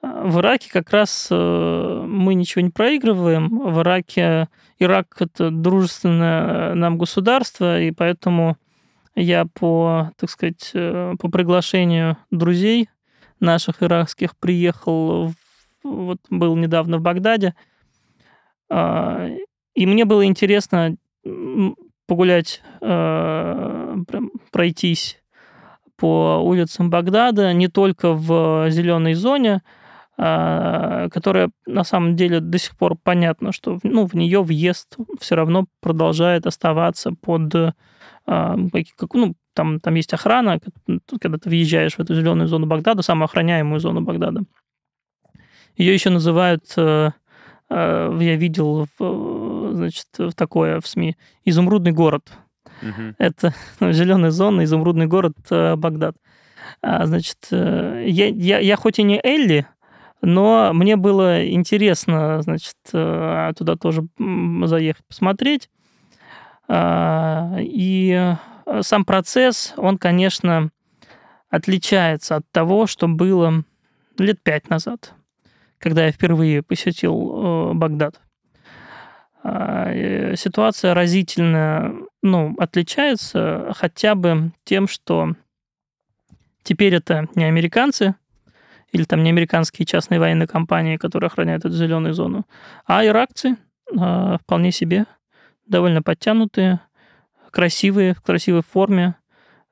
а, 0.00 0.24
в 0.24 0.40
Ираке 0.40 0.70
как 0.72 0.90
раз 0.90 1.28
мы 1.30 2.34
ничего 2.34 2.62
не 2.62 2.70
проигрываем. 2.70 3.70
В 3.70 3.80
Ираке 3.80 4.48
Ирак– 4.78 5.16
это 5.20 5.50
дружественное 5.50 6.74
нам 6.74 6.98
государство, 6.98 7.80
и 7.80 7.90
поэтому 7.90 8.56
я 9.14 9.44
по, 9.46 10.12
так 10.16 10.30
сказать, 10.30 10.70
э, 10.74 11.14
по 11.18 11.28
приглашению 11.28 12.16
друзей 12.30 12.88
наших 13.40 13.82
иракских 13.82 14.36
приехал, 14.36 15.32
вот 15.82 16.18
был 16.30 16.54
недавно 16.54 16.98
в 16.98 17.00
Багдаде, 17.00 17.54
и 18.70 19.86
мне 19.86 20.04
было 20.04 20.24
интересно 20.26 20.96
погулять, 22.06 22.62
пройтись 24.50 25.18
по 25.98 26.38
улицам 26.42 26.90
Багдада, 26.90 27.52
не 27.52 27.68
только 27.68 28.14
в 28.14 28.70
зеленой 28.70 29.14
зоне, 29.14 29.62
а, 30.16 31.08
которая 31.10 31.50
на 31.66 31.84
самом 31.84 32.16
деле 32.16 32.40
до 32.40 32.58
сих 32.58 32.76
пор 32.76 32.96
понятно, 33.02 33.52
что 33.52 33.78
ну, 33.82 34.06
в 34.06 34.14
нее 34.14 34.42
въезд 34.42 34.96
все 35.20 35.34
равно 35.34 35.66
продолжает 35.80 36.46
оставаться 36.46 37.12
под 37.12 37.54
а, 37.54 38.56
как, 38.96 39.14
ну, 39.14 39.34
там, 39.54 39.80
там 39.80 39.94
есть 39.94 40.14
охрана, 40.14 40.60
когда 41.20 41.38
ты 41.38 41.48
въезжаешь 41.48 41.94
в 41.94 42.00
эту 42.00 42.14
зеленую 42.14 42.46
зону 42.46 42.66
Багдада, 42.66 43.02
самую 43.02 43.24
охраняемую 43.24 43.80
зону 43.80 44.02
Багдада. 44.02 44.42
Ее 45.76 45.94
еще 45.94 46.10
называют, 46.10 46.64
э, 46.76 47.10
э, 47.70 48.18
я 48.20 48.36
видел, 48.36 48.86
значит, 48.98 50.06
такое 50.36 50.80
в 50.80 50.86
СМИ, 50.86 51.16
изумрудный 51.44 51.92
город. 51.92 52.30
Угу. 52.82 53.14
Это 53.18 53.54
ну, 53.80 53.92
зеленая 53.92 54.30
зона, 54.30 54.64
изумрудный 54.64 55.06
город 55.06 55.36
э, 55.50 55.76
Багдад. 55.76 56.16
А, 56.82 57.06
значит, 57.06 57.48
э, 57.50 58.04
я, 58.06 58.26
я, 58.28 58.58
я 58.58 58.76
хоть 58.76 58.98
и 58.98 59.02
не 59.02 59.20
Элли, 59.22 59.66
но 60.20 60.72
мне 60.72 60.96
было 60.96 61.48
интересно, 61.48 62.42
значит, 62.42 62.76
э, 62.92 63.52
туда 63.56 63.76
тоже 63.76 64.06
заехать, 64.64 65.04
посмотреть. 65.06 65.70
А, 66.68 67.56
и 67.58 68.34
сам 68.82 69.04
процесс, 69.04 69.72
он, 69.76 69.96
конечно, 69.96 70.70
отличается 71.48 72.36
от 72.36 72.50
того, 72.50 72.86
что 72.86 73.08
было 73.08 73.64
лет 74.18 74.42
пять 74.42 74.68
назад, 74.68 75.14
когда 75.78 76.04
я 76.04 76.12
впервые 76.12 76.62
посетил 76.62 77.72
Багдад. 77.74 78.20
А, 79.50 80.34
ситуация 80.36 80.92
разительно 80.92 81.94
ну, 82.22 82.54
отличается 82.58 83.72
хотя 83.74 84.14
бы 84.14 84.52
тем, 84.64 84.86
что 84.86 85.34
теперь 86.62 86.94
это 86.94 87.28
не 87.34 87.44
американцы 87.44 88.14
или 88.92 89.04
там 89.04 89.22
не 89.22 89.30
американские 89.30 89.86
частные 89.86 90.20
военные 90.20 90.46
компании, 90.46 90.98
которые 90.98 91.28
охраняют 91.28 91.64
эту 91.64 91.74
зеленую 91.74 92.12
зону, 92.12 92.46
а 92.86 93.04
иракцы 93.06 93.56
а, 93.98 94.36
вполне 94.38 94.70
себе 94.70 95.06
довольно 95.66 96.02
подтянутые, 96.02 96.80
красивые, 97.50 98.14
в 98.14 98.20
красивой 98.20 98.62
форме. 98.62 99.14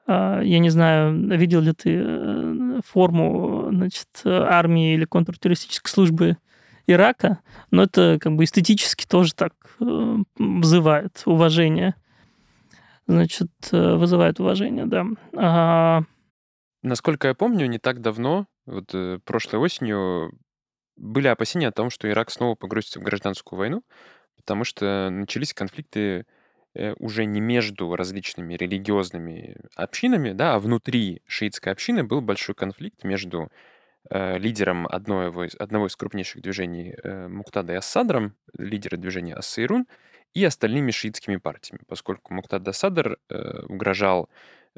А, 0.07 0.41
я 0.41 0.59
не 0.59 0.71
знаю, 0.71 1.37
видел 1.37 1.61
ли 1.61 1.73
ты 1.73 2.01
э, 2.03 2.81
форму 2.87 3.69
значит, 3.71 4.09
армии 4.25 4.95
или 4.95 5.05
контртеррористической 5.05 5.91
службы 5.91 6.39
Ирака, 6.87 7.41
но 7.71 7.83
это 7.83 8.19
как 8.21 8.37
бы 8.37 8.45
эстетически 8.45 9.07
тоже 9.07 9.35
так 9.35 9.53
э, 9.81 10.17
вызывает 10.39 11.23
уважение. 11.25 11.95
Значит, 13.09 13.51
э, 13.73 13.95
вызывает 13.95 14.41
уважение, 14.41 14.87
да. 14.87 15.05
А... 15.37 16.03
Насколько 16.83 17.29
я 17.29 17.35
помню, 17.35 17.67
не 17.67 17.79
так 17.79 18.01
давно, 18.01 18.47
вот 18.67 18.95
э, 18.95 19.19
прошлой 19.25 19.59
осенью, 19.59 20.33
были 20.97 21.27
опасения 21.29 21.69
о 21.69 21.73
том, 21.73 21.91
что 21.91 22.09
Ирак 22.09 22.31
снова 22.31 22.55
погрузится 22.55 23.01
в 23.01 23.03
гражданскую 23.03 23.59
войну, 23.59 23.83
потому 24.37 24.65
что 24.65 25.11
начались 25.11 25.53
конфликты 25.53 26.25
уже 26.99 27.25
не 27.25 27.41
между 27.41 27.97
различными 27.97 28.55
религиозными 28.55 29.57
общинами, 29.77 30.33
да, 30.33 30.55
а 30.55 30.59
внутри 30.59 31.23
шиитской 31.27 31.73
общины 31.73 32.05
был 32.05 32.21
большой 32.21 32.55
конфликт 32.55 33.03
между 33.03 33.51
Э, 34.09 34.39
лидером 34.39 34.87
одного 34.87 35.45
из, 35.45 35.57
одного 35.57 35.87
из 35.87 35.97
крупнейших 35.97 36.41
движений 36.43 36.95
э, 37.03 37.29
Муктада 37.29 37.73
и 37.73 37.77
Ассадром, 37.77 38.37
лидера 38.57 38.97
движения 38.97 39.35
Ассайрун, 39.35 39.87
и 40.33 40.45
остальными 40.45 40.91
шиитскими 40.91 41.37
партиями, 41.37 41.81
поскольку 41.89 42.33
Муктад 42.35 42.67
Ассадр 42.69 43.19
э, 43.29 43.63
угрожал, 43.69 44.29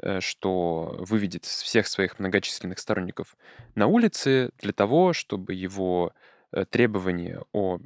э, 0.01 0.19
что 0.19 0.95
выведет 0.99 1.45
всех 1.45 1.87
своих 1.87 2.17
многочисленных 2.17 2.79
сторонников 2.79 3.35
на 3.75 3.87
улицы 3.87 4.51
для 4.57 4.73
того, 4.73 5.13
чтобы 5.13 5.53
его 5.53 6.13
э, 6.51 6.65
требования 6.65 7.41
о 7.51 7.79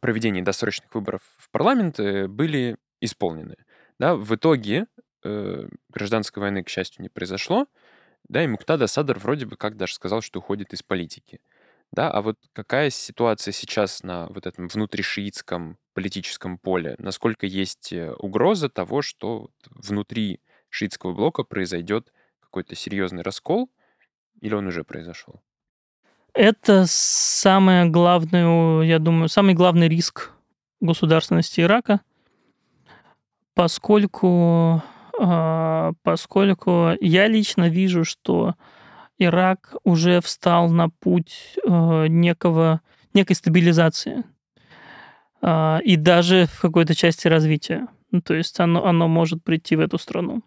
проведении 0.00 0.42
досрочных 0.42 0.94
выборов 0.94 1.22
в 1.38 1.50
парламент 1.50 1.98
э, 1.98 2.26
были 2.26 2.76
исполнены. 3.00 3.56
Да, 3.98 4.16
в 4.16 4.34
итоге 4.34 4.86
э, 5.24 5.68
гражданской 5.88 6.42
войны, 6.42 6.62
к 6.62 6.68
счастью, 6.68 7.02
не 7.02 7.08
произошло, 7.08 7.66
да, 8.28 8.44
и 8.44 8.46
Муктада 8.46 8.86
Садр 8.86 9.18
вроде 9.18 9.46
бы 9.46 9.56
как 9.56 9.76
даже 9.76 9.94
сказал, 9.94 10.20
что 10.20 10.38
уходит 10.40 10.72
из 10.72 10.82
политики. 10.82 11.40
Да, 11.92 12.10
а 12.10 12.20
вот 12.20 12.36
какая 12.52 12.90
ситуация 12.90 13.52
сейчас 13.52 14.02
на 14.02 14.26
вот 14.26 14.46
этом 14.46 14.68
внутришиитском 14.68 15.78
политическом 15.94 16.58
поле? 16.58 16.94
Насколько 16.98 17.46
есть 17.46 17.92
э, 17.92 18.12
угроза 18.12 18.68
того, 18.68 19.00
что 19.00 19.50
внутри 19.70 20.40
шиитского 20.68 21.14
блока 21.14 21.44
произойдет 21.44 22.12
какой-то 22.40 22.74
серьезный 22.74 23.22
раскол, 23.22 23.70
или 24.40 24.54
он 24.54 24.66
уже 24.66 24.84
произошел? 24.84 25.40
Это 26.34 26.84
самое 26.86 27.86
главное, 27.86 28.82
я 28.82 28.98
думаю, 28.98 29.28
самый 29.28 29.54
главный 29.54 29.88
риск 29.88 30.30
государственности 30.80 31.62
Ирака, 31.62 32.00
поскольку 33.54 34.82
поскольку 35.18 36.92
я 37.00 37.26
лично 37.26 37.68
вижу, 37.68 38.04
что 38.04 38.54
Ирак 39.18 39.74
уже 39.82 40.20
встал 40.20 40.70
на 40.70 40.88
путь 40.88 41.56
э, 41.66 42.06
некого, 42.06 42.80
некой 43.14 43.34
стабилизации 43.34 44.24
а, 45.42 45.80
и 45.84 45.96
даже 45.96 46.46
в 46.46 46.60
какой-то 46.60 46.94
части 46.94 47.26
развития. 47.26 47.88
Ну, 48.12 48.20
то 48.20 48.34
есть 48.34 48.58
оно, 48.60 48.86
оно 48.86 49.08
может 49.08 49.42
прийти 49.42 49.74
в 49.74 49.80
эту 49.80 49.98
страну. 49.98 50.42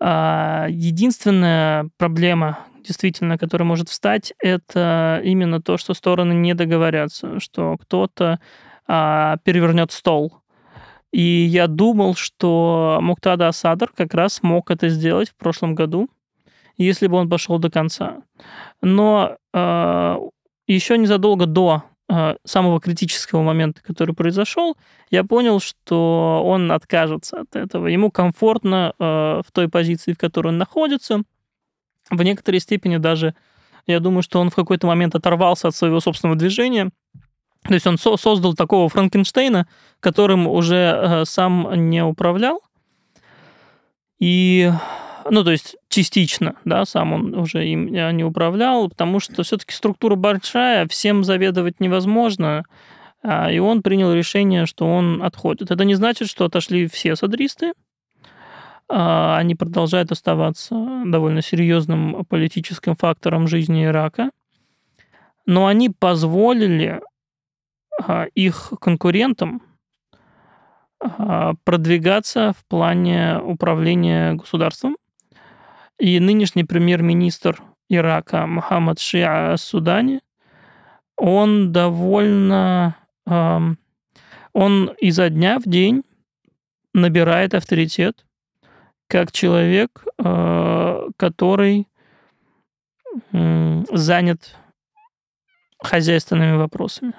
А, 0.00 0.66
единственная 0.70 1.90
проблема, 1.96 2.60
действительно, 2.84 3.38
которая 3.38 3.66
может 3.66 3.88
встать, 3.88 4.32
это 4.38 5.20
именно 5.24 5.60
то, 5.60 5.78
что 5.78 5.94
стороны 5.94 6.34
не 6.34 6.54
договорятся, 6.54 7.40
что 7.40 7.76
кто-то 7.76 8.40
перевернет 8.86 9.92
стол 9.92 10.40
и 11.12 11.22
я 11.22 11.66
думал, 11.66 12.14
что 12.14 12.98
Муктада 13.00 13.48
Асадр 13.48 13.90
как 13.94 14.14
раз 14.14 14.42
мог 14.42 14.70
это 14.70 14.88
сделать 14.88 15.30
в 15.30 15.36
прошлом 15.36 15.74
году, 15.74 16.10
если 16.76 17.06
бы 17.06 17.16
он 17.16 17.28
пошел 17.28 17.58
до 17.58 17.70
конца. 17.70 18.18
Но 18.82 19.36
э, 19.52 20.16
еще 20.66 20.98
незадолго 20.98 21.46
до 21.46 21.84
э, 22.08 22.36
самого 22.44 22.78
критического 22.80 23.42
момента, 23.42 23.82
который 23.82 24.14
произошел, 24.14 24.76
я 25.10 25.24
понял, 25.24 25.60
что 25.60 26.42
он 26.44 26.70
откажется 26.70 27.40
от 27.40 27.56
этого. 27.56 27.86
Ему 27.86 28.10
комфортно 28.10 28.92
э, 28.98 29.04
в 29.46 29.50
той 29.52 29.68
позиции, 29.68 30.12
в 30.12 30.18
которой 30.18 30.48
он 30.48 30.58
находится. 30.58 31.22
В 32.10 32.22
некоторой 32.22 32.60
степени 32.60 32.98
даже, 32.98 33.34
я 33.86 33.98
думаю, 33.98 34.22
что 34.22 34.40
он 34.40 34.50
в 34.50 34.54
какой-то 34.54 34.86
момент 34.86 35.14
оторвался 35.14 35.68
от 35.68 35.74
своего 35.74 36.00
собственного 36.00 36.38
движения 36.38 36.90
то 37.62 37.74
есть 37.74 37.86
он 37.86 37.98
со- 37.98 38.16
создал 38.16 38.54
такого 38.54 38.88
Франкенштейна, 38.88 39.66
которым 40.00 40.46
уже 40.46 40.76
э, 40.76 41.24
сам 41.24 41.90
не 41.90 42.02
управлял. 42.02 42.60
И, 44.18 44.70
ну, 45.30 45.44
то 45.44 45.50
есть 45.50 45.76
частично, 45.88 46.56
да, 46.64 46.84
сам 46.84 47.12
он 47.12 47.34
уже 47.34 47.66
им 47.66 47.86
не 47.86 48.24
управлял, 48.24 48.88
потому 48.88 49.20
что 49.20 49.42
все-таки 49.42 49.72
структура 49.72 50.16
большая, 50.16 50.88
всем 50.88 51.24
заведовать 51.24 51.80
невозможно. 51.80 52.64
А, 53.22 53.50
и 53.50 53.58
он 53.58 53.82
принял 53.82 54.12
решение, 54.12 54.66
что 54.66 54.86
он 54.86 55.22
отходит. 55.22 55.70
Это 55.70 55.84
не 55.84 55.94
значит, 55.94 56.28
что 56.28 56.44
отошли 56.44 56.86
все 56.86 57.16
садристы. 57.16 57.72
А, 58.88 59.36
они 59.36 59.54
продолжают 59.54 60.10
оставаться 60.12 60.74
довольно 61.04 61.42
серьезным 61.42 62.24
политическим 62.24 62.96
фактором 62.96 63.46
жизни 63.46 63.84
Ирака. 63.84 64.30
Но 65.46 65.66
они 65.66 65.90
позволили 65.90 67.00
их 68.34 68.72
конкурентам 68.80 69.62
а, 71.00 71.54
продвигаться 71.64 72.52
в 72.52 72.64
плане 72.66 73.38
управления 73.38 74.34
государством. 74.34 74.96
И 75.98 76.20
нынешний 76.20 76.64
премьер-министр 76.64 77.62
Ирака 77.88 78.46
Мухаммад 78.46 78.98
Шиа 79.00 79.56
Судани, 79.56 80.20
он 81.16 81.72
довольно... 81.72 82.96
Он 84.54 84.90
изо 84.98 85.28
дня 85.28 85.58
в 85.58 85.64
день 85.64 86.02
набирает 86.94 87.54
авторитет 87.54 88.24
как 89.06 89.30
человек, 89.30 90.04
а, 90.18 91.08
который 91.16 91.86
занят 93.32 94.56
хозяйственными 95.82 96.56
вопросами. 96.56 97.14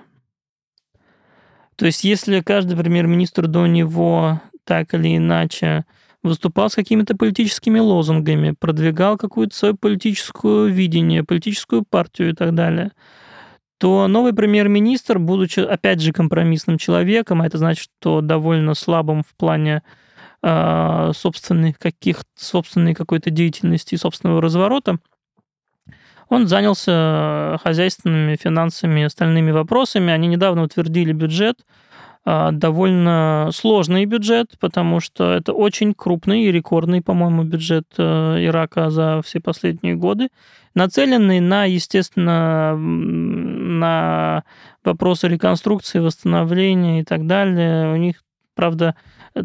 То 1.80 1.86
есть 1.86 2.04
если 2.04 2.42
каждый 2.42 2.76
премьер-министр 2.76 3.48
до 3.48 3.66
него 3.66 4.42
так 4.66 4.94
или 4.94 5.16
иначе 5.16 5.86
выступал 6.22 6.70
с 6.70 6.76
какими-то 6.76 7.16
политическими 7.16 7.80
лозунгами, 7.80 8.54
продвигал 8.60 9.18
какую-то 9.18 9.56
свою 9.56 9.78
политическую 9.78 10.70
видение, 10.70 11.24
политическую 11.24 11.86
партию 11.90 12.32
и 12.32 12.34
так 12.34 12.54
далее, 12.54 12.92
то 13.78 14.10
новый 14.10 14.34
премьер-министр, 14.34 15.20
будучи, 15.20 15.62
опять 15.62 16.02
же, 16.02 16.12
компромиссным 16.12 16.78
человеком, 16.78 17.42
а 17.42 17.48
это 17.48 17.58
значит, 17.58 17.90
что 18.02 18.20
довольно 18.20 18.74
слабым 18.74 19.24
в 19.24 19.34
плане 19.38 19.82
э, 20.44 21.12
собственных 21.16 21.80
каких 21.80 22.26
собственной 22.36 22.94
какой-то 22.94 23.30
деятельности 23.30 23.96
и 23.96 23.98
собственного 23.98 24.42
разворота, 24.42 24.98
он 26.30 26.48
занялся 26.48 27.58
хозяйственными, 27.64 28.36
финансами 28.36 29.04
остальными 29.04 29.52
вопросами. 29.52 30.14
Они 30.14 30.28
недавно 30.28 30.64
утвердили 30.64 31.12
бюджет, 31.12 31.60
а, 32.24 32.52
довольно 32.52 33.50
сложный 33.52 34.06
бюджет, 34.06 34.52
потому 34.60 35.00
что 35.00 35.32
это 35.32 35.54
очень 35.54 35.94
крупный 35.96 36.44
и 36.44 36.52
рекордный, 36.52 37.02
по-моему, 37.02 37.44
бюджет 37.44 37.86
э, 37.98 38.46
Ирака 38.46 38.92
за 38.92 39.22
все 39.26 39.40
последние 39.40 39.96
годы, 39.96 40.30
нацеленный 40.76 41.40
на, 41.40 41.66
естественно, 41.66 42.76
на 42.78 44.44
вопросы 44.84 45.28
реконструкции, 45.28 46.00
восстановления 46.00 47.00
и 47.02 47.04
так 47.04 47.26
далее. 47.26 47.94
У 47.94 47.96
них, 47.96 48.24
правда, 48.54 48.96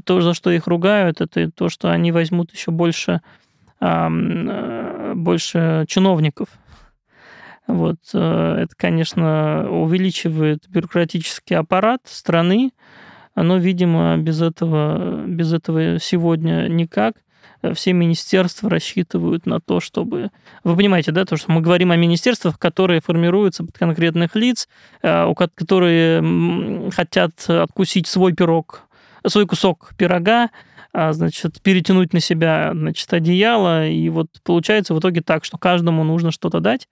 то, 0.05 0.21
за 0.21 0.35
что 0.35 0.51
их 0.51 0.67
ругают, 0.67 1.23
это 1.23 1.51
то, 1.51 1.71
что 1.71 1.91
они 1.91 2.13
возьмут 2.13 2.53
еще 2.53 2.73
больше, 2.73 3.23
э, 3.81 5.13
больше 5.15 5.87
чиновников 5.89 6.49
вот, 7.67 7.97
э, 8.13 8.57
это, 8.63 8.75
конечно, 8.77 9.69
увеличивает 9.71 10.69
бюрократический 10.69 11.57
аппарат 11.57 12.03
страны, 12.05 12.73
но, 13.35 13.57
видимо, 13.57 14.17
без 14.17 14.43
этого, 14.43 15.25
без 15.27 15.53
этого 15.53 15.99
сегодня 15.99 16.69
никак. 16.69 17.15
все 17.75 17.95
министерства 17.95 18.69
рассчитывают 18.69 19.47
на 19.47 19.59
то, 19.61 19.81
чтобы... 19.81 20.31
Вы 20.63 20.77
понимаете, 20.77 21.11
да, 21.11 21.25
то, 21.25 21.37
что 21.37 21.51
мы 21.51 21.63
говорим 21.63 21.91
о 21.91 21.97
министерствах, 21.97 22.59
которые 22.59 23.01
формируются 23.01 23.65
под 23.65 23.79
конкретных 23.79 24.37
лиц, 24.37 24.69
э, 25.03 25.33
которые 25.57 26.91
хотят 26.91 27.33
откусить 27.49 28.07
свой 28.07 28.35
пирог, 28.35 28.83
свой 29.27 29.47
кусок 29.47 29.95
пирога, 29.97 30.51
а, 30.97 31.13
значит, 31.13 31.61
перетянуть 31.61 32.13
на 32.13 32.21
себя, 32.21 32.71
значит, 32.73 33.13
одеяло, 33.13 33.89
и 33.89 34.09
вот 34.11 34.29
получается 34.45 34.95
в 34.95 35.01
итоге 35.01 35.23
так, 35.23 35.45
что 35.45 35.59
каждому 35.59 36.05
нужно 36.05 36.31
что-то 36.31 36.61
дать. 36.61 36.89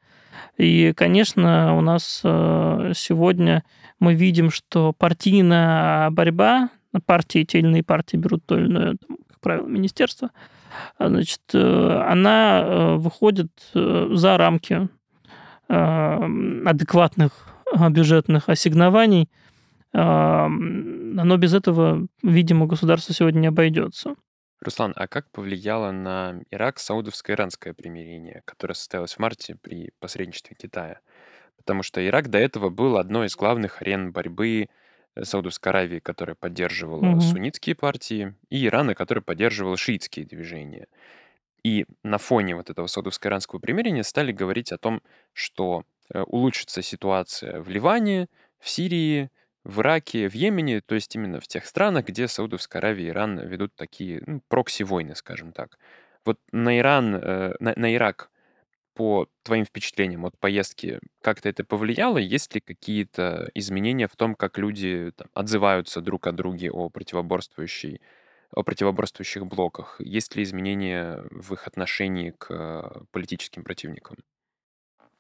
И, 0.57 0.93
конечно, 0.95 1.77
у 1.77 1.81
нас 1.81 2.21
э, 2.25 2.93
сегодня 2.95 3.65
мы 3.99 4.15
видим, 4.15 4.51
что 4.51 4.93
партийная 4.93 6.11
борьба, 6.11 6.71
партии, 7.07 7.45
те 7.45 7.61
или 7.61 7.67
иные 7.69 7.83
партии 7.83 8.17
берут 8.17 8.45
то 8.47 8.59
или 8.59 8.67
иное, 8.67 8.97
как 9.29 9.41
правило, 9.41 9.67
министерство, 9.67 10.31
а, 10.99 11.09
значит, 11.09 11.41
э, 11.55 12.03
она 12.09 12.63
э, 12.65 12.97
выходит 12.97 13.51
за 13.75 14.37
рамки 14.37 14.89
адекватных 15.69 17.33
бюджетных 17.91 18.51
ассигнований, 18.51 19.31
но 19.95 21.37
без 21.39 21.55
этого, 21.55 22.07
видимо, 22.23 22.67
государство 22.67 23.15
сегодня 23.15 23.39
не 23.41 23.47
обойдется. 23.47 24.17
Руслан, 24.63 24.93
а 24.97 25.09
как 25.09 25.31
повлияло 25.33 25.91
на 25.91 26.41
Ирак 26.51 26.79
саудовско-иранское 26.79 27.75
примирение, 27.75 28.43
которое 28.45 28.75
состоялось 28.75 29.15
в 29.15 29.19
марте 29.19 29.57
при 29.61 29.91
посредничестве 29.99 30.57
Китая? 30.57 31.01
Потому 31.57 31.83
что 31.83 32.07
Ирак 32.07 32.29
до 32.31 32.39
этого 32.39 32.71
был 32.71 32.97
одной 32.99 33.27
из 33.27 33.37
главных 33.37 33.83
арен 33.83 34.13
борьбы 34.13 34.69
э, 35.17 35.25
Саудовской 35.25 35.71
Аравии, 35.73 35.99
которая 36.01 36.37
поддерживала 36.37 37.03
Мгм. 37.07 37.21
суннитские 37.21 37.75
партии, 37.77 38.35
и 38.51 38.67
Ирана, 38.67 38.95
который 38.95 39.23
поддерживал 39.23 39.77
шиитские 39.77 40.27
движения. 40.27 40.87
И 41.65 41.87
на 42.03 42.19
фоне 42.19 42.57
вот 42.57 42.71
этого 42.71 42.87
саудовско-иранского 42.87 43.61
примирения 43.61 44.03
стали 44.03 44.33
говорить 44.33 44.73
о 44.73 44.79
том, 44.79 45.03
что 45.33 45.85
э, 46.13 46.23
улучшится 46.23 46.83
ситуация 46.83 47.61
в 47.63 47.69
Ливане, 47.69 48.29
в 48.59 48.69
Сирии, 48.69 49.31
в 49.65 49.81
Ираке, 49.81 50.29
в 50.29 50.35
Йемене, 50.35 50.81
то 50.81 50.95
есть 50.95 51.15
именно 51.15 51.41
в 51.41 51.47
тех 51.47 51.67
странах, 51.67 52.07
где 52.07 52.29
Саудовская 52.29 52.81
Аравия 52.81 53.07
и 53.07 53.09
Иран 53.11 53.39
ведут 53.41 53.75
такие 53.77 54.23
ну, 54.27 54.43
прокси-войны, 54.49 55.15
скажем 55.15 55.53
так. 55.53 55.79
Вот 56.25 56.39
на 56.53 56.79
Иран, 56.79 57.15
э, 57.15 57.55
на, 57.61 57.73
на 57.77 57.95
Ирак, 57.95 58.31
по 58.95 59.27
твоим 59.43 59.65
впечатлениям 59.65 60.27
от 60.27 60.39
поездки, 60.39 61.01
как-то 61.23 61.49
это 61.49 61.65
повлияло? 61.65 62.19
Есть 62.19 62.55
ли 62.55 62.61
какие-то 62.61 63.51
изменения 63.55 64.07
в 64.07 64.17
том, 64.17 64.35
как 64.35 64.59
люди 64.59 65.13
там, 65.17 65.29
отзываются 65.35 66.01
друг 66.01 66.27
о 66.27 66.33
друге 66.33 66.71
о 66.71 66.91
противоборствующей 66.91 68.01
о 68.55 68.63
противоборствующих 68.63 69.47
блоках? 69.47 69.97
Есть 69.99 70.37
ли 70.37 70.43
изменения 70.43 71.25
в 71.31 71.55
их 71.55 71.67
отношении 71.67 72.33
к 72.37 72.49
э, 72.51 73.05
политическим 73.11 73.65
противникам? 73.65 74.17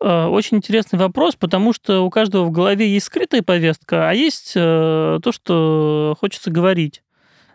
Э, 0.02 0.26
очень 0.26 0.56
интересный 0.56 0.98
вопрос, 0.98 1.36
потому 1.36 1.72
что 1.72 2.04
у 2.04 2.10
каждого 2.10 2.44
в 2.44 2.50
голове 2.50 2.92
есть 2.92 3.06
скрытая 3.06 3.42
повестка, 3.42 4.10
а 4.10 4.12
есть 4.12 4.52
э, 4.56 5.20
то, 5.22 5.30
что 5.32 6.16
хочется 6.18 6.50
говорить. 6.50 7.04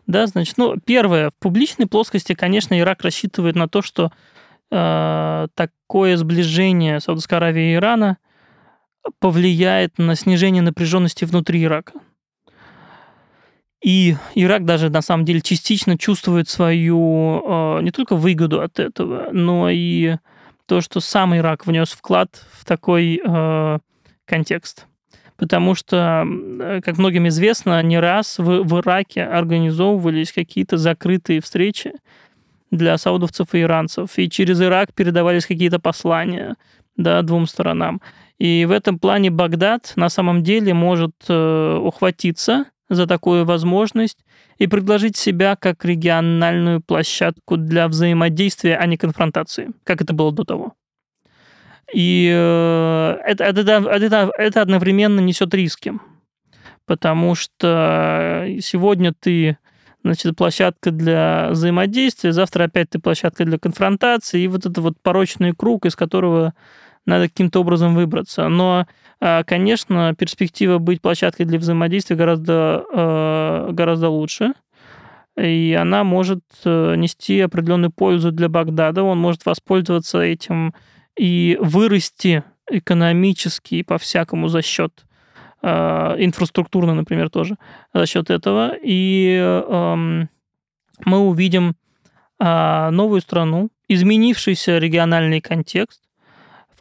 Да, 0.05 0.25
значит, 0.27 0.57
ну, 0.57 0.77
первое, 0.77 1.31
в 1.31 1.33
публичной 1.41 1.87
плоскости, 1.87 2.33
конечно, 2.33 2.79
Ирак 2.79 3.01
рассчитывает 3.03 3.57
на 3.57 3.67
то, 3.67 3.81
что 3.81 4.11
э, 4.71 5.47
такое 5.55 6.15
сближение 6.15 7.01
Саудовской 7.01 7.37
Аравии 7.37 7.73
и 7.73 7.75
Ирана 7.75 8.17
повлияет 9.19 9.97
на 9.97 10.15
снижение 10.15 10.61
напряженности 10.61 11.25
внутри 11.25 11.61
Ирака. 11.63 11.93
И 13.83 14.15
Ирак 14.35 14.63
даже 14.63 14.89
на 14.89 15.01
самом 15.01 15.25
деле 15.25 15.41
частично 15.41 15.97
чувствует 15.97 16.47
свою 16.47 17.41
э, 17.45 17.81
не 17.81 17.91
только 17.91 18.15
выгоду 18.15 18.61
от 18.61 18.79
этого, 18.79 19.27
но 19.33 19.69
и 19.69 20.15
то, 20.67 20.81
что 20.81 20.99
сам 20.99 21.35
Ирак 21.35 21.65
внес 21.65 21.89
вклад 21.89 22.29
в 22.51 22.65
такой 22.65 23.21
э, 23.23 23.79
контекст. 24.25 24.85
Потому 25.37 25.75
что, 25.75 26.25
э, 26.27 26.81
как 26.83 26.97
многим 26.97 27.27
известно, 27.29 27.81
не 27.81 27.99
раз 27.99 28.37
в, 28.37 28.63
в 28.63 28.79
Ираке 28.79 29.23
организовывались 29.23 30.31
какие-то 30.31 30.77
закрытые 30.77 31.41
встречи 31.41 31.93
для 32.69 32.97
саудовцев 32.97 33.53
и 33.53 33.61
иранцев, 33.61 34.17
и 34.17 34.29
через 34.29 34.61
Ирак 34.61 34.93
передавались 34.93 35.45
какие-то 35.45 35.79
послания 35.79 36.55
да, 36.97 37.21
двум 37.21 37.47
сторонам. 37.47 38.01
И 38.39 38.65
в 38.65 38.71
этом 38.71 38.99
плане 38.99 39.31
Багдад 39.31 39.93
на 39.95 40.09
самом 40.09 40.43
деле 40.43 40.73
может 40.73 41.13
э, 41.29 41.77
ухватиться 41.81 42.65
за 42.89 43.07
такую 43.07 43.45
возможность 43.45 44.19
и 44.57 44.67
предложить 44.67 45.17
себя 45.17 45.55
как 45.55 45.85
региональную 45.85 46.81
площадку 46.81 47.57
для 47.57 47.87
взаимодействия, 47.87 48.77
а 48.77 48.85
не 48.85 48.97
конфронтации, 48.97 49.71
как 49.83 50.01
это 50.01 50.13
было 50.13 50.31
до 50.31 50.43
того. 50.43 50.73
И 51.93 52.29
э, 52.33 53.17
это, 53.25 53.43
это, 53.45 53.61
это, 53.61 54.31
это 54.37 54.61
одновременно 54.61 55.19
несет 55.21 55.53
риски, 55.53 55.93
потому 56.85 57.35
что 57.35 58.45
сегодня 58.61 59.13
ты 59.17 59.57
значит, 60.03 60.35
площадка 60.35 60.91
для 60.91 61.49
взаимодействия, 61.51 62.31
завтра 62.31 62.65
опять 62.65 62.89
ты 62.89 62.99
площадка 62.99 63.45
для 63.45 63.57
конфронтации, 63.57 64.41
и 64.41 64.47
вот 64.47 64.65
это 64.65 64.81
вот 64.81 64.95
порочный 65.01 65.53
круг, 65.53 65.85
из 65.85 65.95
которого 65.95 66.53
надо 67.07 67.29
каким-то 67.29 67.61
образом 67.61 67.95
выбраться. 67.95 68.47
Но, 68.49 68.85
а, 69.19 69.43
конечно, 69.43 70.13
перспектива 70.15 70.77
быть 70.77 71.01
площадкой 71.01 71.45
для 71.45 71.57
взаимодействия 71.57 72.17
гораздо, 72.17 72.85
а, 72.93 73.71
гораздо 73.71 74.09
лучше. 74.09 74.53
И 75.39 75.77
она 75.79 76.03
может 76.03 76.41
э, 76.65 76.95
нести 76.95 77.39
определенную 77.41 77.91
пользу 77.91 78.31
для 78.31 78.49
Багдада. 78.49 79.03
Он 79.03 79.19
может 79.19 79.45
воспользоваться 79.45 80.19
этим 80.19 80.73
и 81.15 81.59
вырасти 81.61 82.43
экономически 82.67 83.75
и 83.75 83.83
по-всякому 83.83 84.47
за 84.47 84.63
счет 84.63 85.05
а, 85.61 86.15
инфраструктурно, 86.17 86.95
например, 86.95 87.29
тоже 87.29 87.55
за 87.93 88.07
счет 88.07 88.31
этого. 88.31 88.73
И 88.83 89.39
мы 91.05 91.19
увидим 91.19 91.75
новую 92.39 93.21
страну, 93.21 93.69
изменившийся 93.87 94.79
региональный 94.79 95.39
контекст, 95.39 96.06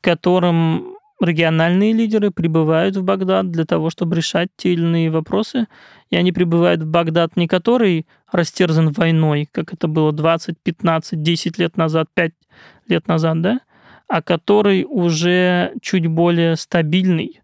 котором 0.07 0.95
региональные 1.21 1.93
лидеры 1.93 2.31
прибывают 2.31 2.97
в 2.97 3.03
Багдад 3.03 3.51
для 3.51 3.65
того, 3.65 3.91
чтобы 3.91 4.15
решать 4.15 4.51
те 4.57 4.73
или 4.73 4.83
иные 4.83 5.11
вопросы. 5.11 5.67
И 6.11 6.17
они 6.17 6.31
прибывают 6.31 6.83
в 6.83 6.87
Багдад 6.87 7.37
не 7.37 7.49
который 7.49 8.07
растерзан 8.31 8.93
войной, 8.93 9.49
как 9.51 9.73
это 9.73 9.89
было 9.89 10.13
20, 10.13 10.57
15, 10.63 11.21
10 11.21 11.59
лет 11.59 11.77
назад, 11.77 12.07
5 12.15 12.33
лет 12.87 13.09
назад, 13.09 13.41
да, 13.43 13.61
а 14.07 14.23
который 14.23 14.87
уже 14.89 15.73
чуть 15.83 16.07
более 16.07 16.55
стабильный, 16.55 17.41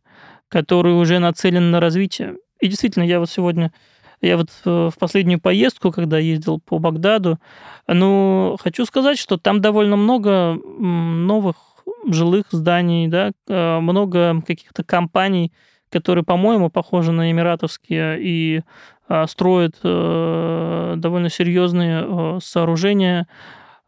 который 0.49 0.93
уже 0.93 1.19
нацелен 1.19 1.73
на 1.73 1.81
развитие. 1.81 2.37
И 2.61 2.69
действительно, 2.69 3.03
я 3.03 3.19
вот 3.19 3.29
сегодня, 3.29 3.73
я 4.21 4.37
вот 4.37 4.51
в 4.65 4.95
последнюю 5.01 5.41
поездку, 5.41 5.91
когда 5.91 6.19
ездил 6.19 6.61
по 6.61 6.79
Багдаду, 6.79 7.41
ну, 7.89 8.57
хочу 8.63 8.85
сказать, 8.85 9.19
что 9.19 9.37
там 9.37 9.61
довольно 9.61 9.97
много 9.97 10.57
новых 10.79 11.72
жилых 12.07 12.47
зданий, 12.51 13.09
да, 13.09 13.33
э, 13.49 13.81
много 13.81 14.43
каких-то 14.47 14.85
компаний, 14.85 15.53
которые, 15.91 16.25
по-моему, 16.25 16.71
похожи 16.71 17.13
на 17.13 17.31
эмиратовские 17.31 18.19
и 18.21 18.63
а, 19.09 19.27
строят 19.27 19.75
э, 19.85 20.95
довольно 20.97 21.29
серьезные 21.29 22.05
э, 22.07 22.39
сооружения. 22.43 23.27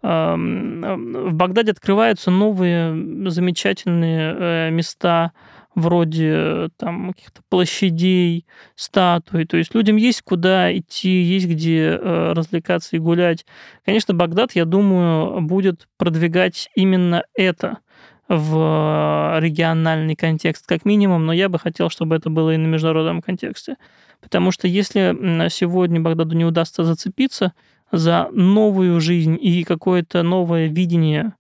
В 0.02 1.30
Багдаде 1.32 1.72
открываются 1.72 2.30
новые 2.30 3.30
замечательные 3.30 4.70
места 4.70 5.32
вроде 5.74 6.68
там 6.76 7.14
каких-то 7.14 7.40
площадей, 7.48 8.44
статуй. 8.74 9.46
То 9.46 9.56
есть 9.56 9.74
людям 9.74 9.96
есть 9.96 10.20
куда 10.20 10.76
идти, 10.76 11.08
есть 11.08 11.46
где 11.46 11.96
развлекаться 11.96 12.96
и 12.96 12.98
гулять. 12.98 13.46
Конечно, 13.86 14.12
Багдад, 14.12 14.52
я 14.52 14.66
думаю, 14.66 15.40
будет 15.40 15.88
продвигать 15.96 16.68
именно 16.74 17.24
это 17.34 17.78
в 18.28 19.38
региональный 19.40 20.16
контекст 20.16 20.66
как 20.66 20.84
минимум, 20.84 21.26
но 21.26 21.32
я 21.32 21.48
бы 21.48 21.58
хотел, 21.58 21.90
чтобы 21.90 22.16
это 22.16 22.30
было 22.30 22.54
и 22.54 22.56
на 22.56 22.66
международном 22.66 23.20
контексте. 23.20 23.76
Потому 24.20 24.50
что 24.50 24.66
если 24.66 25.48
сегодня 25.50 26.00
Багдаду 26.00 26.34
не 26.34 26.44
удастся 26.44 26.84
зацепиться 26.84 27.52
за 27.92 28.28
новую 28.32 29.00
жизнь 29.00 29.38
и 29.40 29.62
какое-то 29.64 30.22
новое 30.22 30.66
видение 30.66 31.34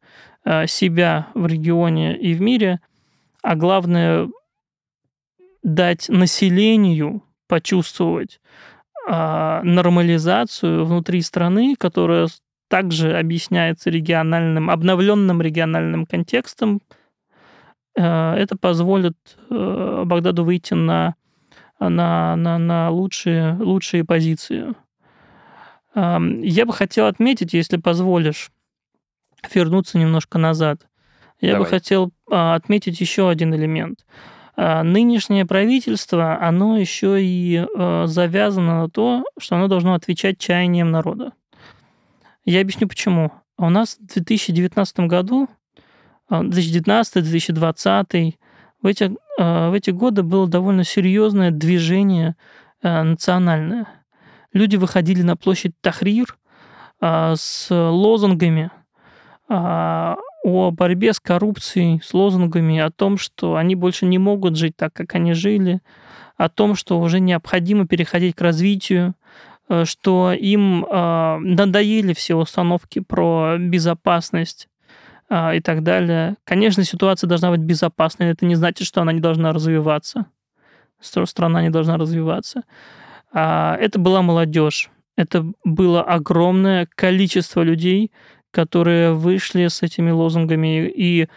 э, 0.44 0.66
себя 0.66 1.28
в 1.34 1.46
регионе 1.46 2.16
и 2.16 2.34
в 2.34 2.40
мире, 2.40 2.80
а 3.42 3.56
главное 3.56 4.28
дать 5.62 6.08
населению 6.10 7.22
почувствовать 7.48 8.40
а, 9.06 9.62
нормализацию 9.62 10.84
внутри 10.84 11.20
страны, 11.22 11.74
которая 11.76 12.28
также 12.68 13.16
объясняется 13.16 13.90
региональным, 13.90 14.70
обновленным 14.70 15.40
региональным 15.40 16.06
контекстом. 16.06 16.80
Э, 17.96 18.34
это 18.34 18.56
позволит 18.56 19.16
э, 19.50 20.02
Багдаду 20.04 20.44
выйти 20.44 20.74
на, 20.74 21.14
на, 21.78 22.36
на, 22.36 22.58
на 22.58 22.90
лучшие, 22.90 23.54
лучшие 23.54 24.04
позиции. 24.04 24.74
Я 25.96 26.66
бы 26.66 26.72
хотел 26.72 27.06
отметить, 27.06 27.52
если 27.52 27.76
позволишь, 27.76 28.50
вернуться 29.54 29.96
немножко 29.96 30.38
назад. 30.38 30.88
Я 31.40 31.52
Давай. 31.52 31.64
бы 31.64 31.70
хотел 31.70 32.12
а, 32.28 32.56
отметить 32.56 33.00
еще 33.00 33.28
один 33.30 33.54
элемент. 33.54 34.04
А, 34.56 34.82
нынешнее 34.82 35.46
правительство, 35.46 36.36
оно 36.40 36.78
еще 36.78 37.18
и 37.20 37.64
завязано 38.06 38.82
на 38.82 38.90
то, 38.90 39.24
что 39.38 39.54
оно 39.54 39.68
должно 39.68 39.94
отвечать 39.94 40.38
чаяниям 40.38 40.90
народа. 40.90 41.32
Я 42.44 42.60
объясню 42.60 42.88
почему. 42.88 43.30
У 43.56 43.70
нас 43.70 43.96
в 43.96 44.06
2019 44.06 45.00
году, 45.00 45.48
2019-2020, 46.30 48.34
в 48.82 48.86
эти, 48.86 49.16
в 49.38 49.72
эти 49.72 49.90
годы 49.90 50.22
было 50.22 50.46
довольно 50.46 50.84
серьезное 50.84 51.50
движение 51.50 52.36
национальное. 52.82 53.86
Люди 54.52 54.76
выходили 54.76 55.22
на 55.22 55.36
площадь 55.36 55.72
Тахрир 55.80 56.36
с 57.00 57.68
лозунгами 57.70 58.70
о 59.48 60.16
борьбе 60.70 61.14
с 61.14 61.20
коррупцией, 61.20 62.02
с 62.04 62.12
лозунгами 62.12 62.78
о 62.78 62.90
том, 62.90 63.16
что 63.16 63.56
они 63.56 63.74
больше 63.74 64.04
не 64.04 64.18
могут 64.18 64.56
жить 64.56 64.76
так, 64.76 64.92
как 64.92 65.14
они 65.14 65.32
жили, 65.32 65.80
о 66.36 66.50
том, 66.50 66.74
что 66.74 67.00
уже 67.00 67.20
необходимо 67.20 67.86
переходить 67.86 68.36
к 68.36 68.42
развитию, 68.42 69.08
э, 69.08 69.12
что 69.84 70.32
им 70.32 70.84
э, 70.84 71.38
надоели 71.38 72.12
все 72.12 72.34
установки 72.34 73.00
про 73.00 73.56
безопасность 73.58 74.68
э, 75.30 75.56
и 75.56 75.60
так 75.60 75.82
далее. 75.82 76.36
Конечно, 76.44 76.84
ситуация 76.84 77.28
должна 77.28 77.50
быть 77.50 77.60
безопасной, 77.60 78.28
это 78.30 78.44
не 78.44 78.56
значит, 78.56 78.86
что 78.86 79.00
она 79.00 79.12
не 79.12 79.20
должна 79.20 79.52
развиваться, 79.52 80.26
страна 81.00 81.62
не 81.62 81.70
должна 81.70 81.96
развиваться. 81.96 82.62
А 83.32 83.76
это 83.80 83.98
была 83.98 84.22
молодежь. 84.22 84.90
Это 85.16 85.46
было 85.64 86.02
огромное 86.02 86.88
количество 86.94 87.62
людей, 87.62 88.12
которые 88.50 89.12
вышли 89.12 89.66
с 89.66 89.82
этими 89.82 90.10
лозунгами, 90.10 90.88
и 90.88 91.28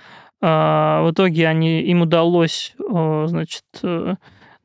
а, 0.41 1.03
в 1.03 1.11
итоге 1.11 1.47
они, 1.47 1.81
им 1.81 2.01
удалось, 2.01 2.75
значит, 2.77 3.63
э, 3.81 4.15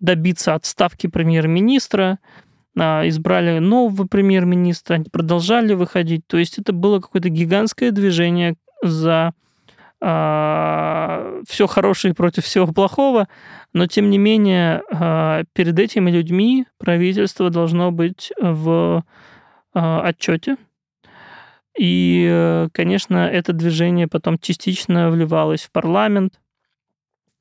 добиться 0.00 0.54
отставки 0.54 1.06
премьер-министра, 1.06 2.18
а, 2.18 2.51
избрали 2.74 3.58
нового 3.58 4.06
премьер-министра, 4.06 4.94
они 4.94 5.04
продолжали 5.10 5.74
выходить. 5.74 6.26
То 6.26 6.38
есть 6.38 6.58
это 6.58 6.72
было 6.72 7.00
какое-то 7.00 7.28
гигантское 7.28 7.90
движение 7.90 8.54
за 8.82 9.34
а, 10.00 11.40
все 11.46 11.66
хорошее 11.66 12.14
против 12.14 12.44
всего 12.44 12.66
плохого, 12.66 13.28
но 13.72 13.86
тем 13.86 14.10
не 14.10 14.18
менее 14.18 14.82
а, 14.90 15.44
перед 15.52 15.78
этими 15.78 16.10
людьми 16.10 16.66
правительство 16.78 17.50
должно 17.50 17.92
быть 17.92 18.32
в 18.40 19.04
а, 19.74 20.02
отчете, 20.02 20.56
и, 21.78 22.28
э, 22.30 22.68
конечно, 22.72 23.28
это 23.28 23.52
движение 23.52 24.06
потом 24.06 24.38
частично 24.38 25.10
вливалось 25.10 25.62
в 25.62 25.70
парламент, 25.70 26.40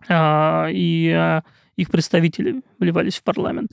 а, 0.08 0.67
и 0.72 1.10
а, 1.10 1.44
их 1.76 1.89
представители 1.89 2.62
вливались 2.80 3.17
в 3.17 3.24
парламент. 3.24 3.72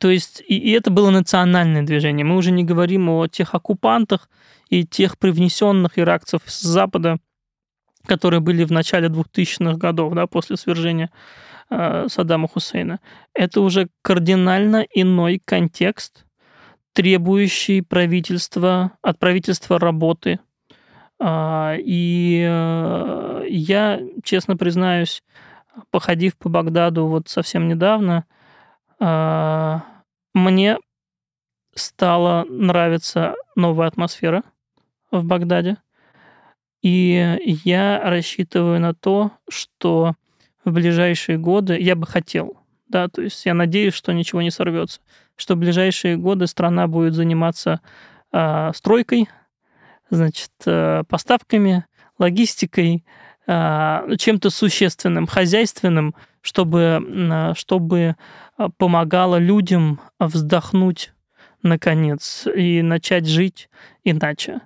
То 0.00 0.08
есть, 0.08 0.42
и, 0.48 0.56
и 0.56 0.70
это 0.70 0.90
было 0.90 1.10
национальное 1.10 1.82
движение. 1.82 2.24
Мы 2.24 2.36
уже 2.36 2.52
не 2.52 2.64
говорим 2.64 3.10
о 3.10 3.26
тех 3.26 3.54
оккупантах 3.54 4.30
и 4.70 4.86
тех 4.86 5.18
привнесенных 5.18 5.98
иракцев 5.98 6.40
с 6.46 6.62
Запада, 6.62 7.18
которые 8.06 8.40
были 8.40 8.64
в 8.64 8.72
начале 8.72 9.08
2000-х 9.08 9.76
годов, 9.76 10.14
да, 10.14 10.26
после 10.26 10.56
свержения 10.56 11.10
э, 11.68 12.06
Саддама 12.08 12.48
Хусейна. 12.48 13.00
Это 13.34 13.60
уже 13.60 13.90
кардинально 14.00 14.86
иной 14.90 15.38
контекст, 15.44 16.24
требующий 16.94 17.82
правительства, 17.82 18.92
от 19.02 19.18
правительства 19.18 19.78
работы. 19.78 20.40
А, 21.18 21.76
и 21.78 22.42
э, 22.48 23.44
я, 23.50 24.00
честно 24.24 24.56
признаюсь, 24.56 25.22
походив 25.90 26.38
по 26.38 26.48
Багдаду 26.48 27.06
вот 27.06 27.28
совсем 27.28 27.68
недавно, 27.68 28.24
а, 28.98 29.89
мне 30.34 30.78
стала 31.74 32.44
нравиться 32.48 33.34
новая 33.56 33.88
атмосфера 33.88 34.42
в 35.10 35.24
Багдаде. 35.24 35.76
И 36.82 37.38
я 37.64 38.00
рассчитываю 38.02 38.80
на 38.80 38.94
то, 38.94 39.32
что 39.48 40.14
в 40.64 40.72
ближайшие 40.72 41.38
годы 41.38 41.78
я 41.78 41.94
бы 41.94 42.06
хотел, 42.06 42.56
да, 42.88 43.08
то 43.08 43.22
есть 43.22 43.44
я 43.44 43.54
надеюсь, 43.54 43.94
что 43.94 44.12
ничего 44.12 44.40
не 44.42 44.50
сорвется, 44.50 45.00
что 45.36 45.54
в 45.54 45.58
ближайшие 45.58 46.16
годы 46.16 46.46
страна 46.46 46.86
будет 46.86 47.14
заниматься 47.14 47.80
э, 48.32 48.70
стройкой, 48.74 49.28
значит, 50.10 50.50
э, 50.66 51.02
поставками, 51.08 51.84
логистикой, 52.18 53.04
чем-то 53.50 54.50
существенным, 54.50 55.26
хозяйственным, 55.26 56.14
чтобы, 56.40 57.04
э, 57.06 57.54
чтобы 57.54 58.16
помогало 58.78 59.36
людям 59.36 60.00
вздохнуть 60.18 61.12
наконец 61.62 62.46
и 62.46 62.82
начать 62.82 63.26
жить 63.26 63.68
иначе. 64.04 64.60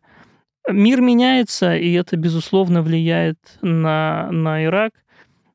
Мир 0.68 1.00
меняется, 1.00 1.76
и 1.76 1.92
это, 1.92 2.16
безусловно, 2.16 2.82
влияет 2.82 3.38
на, 3.60 4.30
на 4.30 4.64
Ирак. 4.64 4.92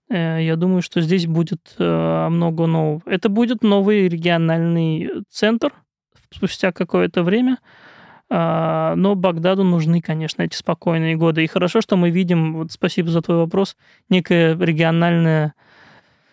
Э, 0.09 0.39
я 0.41 0.55
думаю, 0.55 0.81
что 0.81 1.01
здесь 1.01 1.25
будет 1.25 1.75
э, 1.77 2.27
много 2.29 2.67
нового. 2.67 3.01
Это 3.05 3.29
будет 3.29 3.63
новый 3.63 4.07
региональный 4.07 5.09
центр 5.29 5.73
спустя 6.31 6.71
какое-то 6.71 7.23
время, 7.23 7.57
но 8.29 9.15
Багдаду 9.15 9.63
нужны, 9.63 10.01
конечно, 10.01 10.43
эти 10.43 10.55
спокойные 10.55 11.15
годы. 11.15 11.43
И 11.43 11.47
хорошо, 11.47 11.81
что 11.81 11.97
мы 11.97 12.11
видим, 12.11 12.55
вот 12.55 12.71
спасибо 12.71 13.09
за 13.09 13.21
твой 13.21 13.37
вопрос, 13.37 13.75
некое 14.07 14.55
региональное 14.55 15.55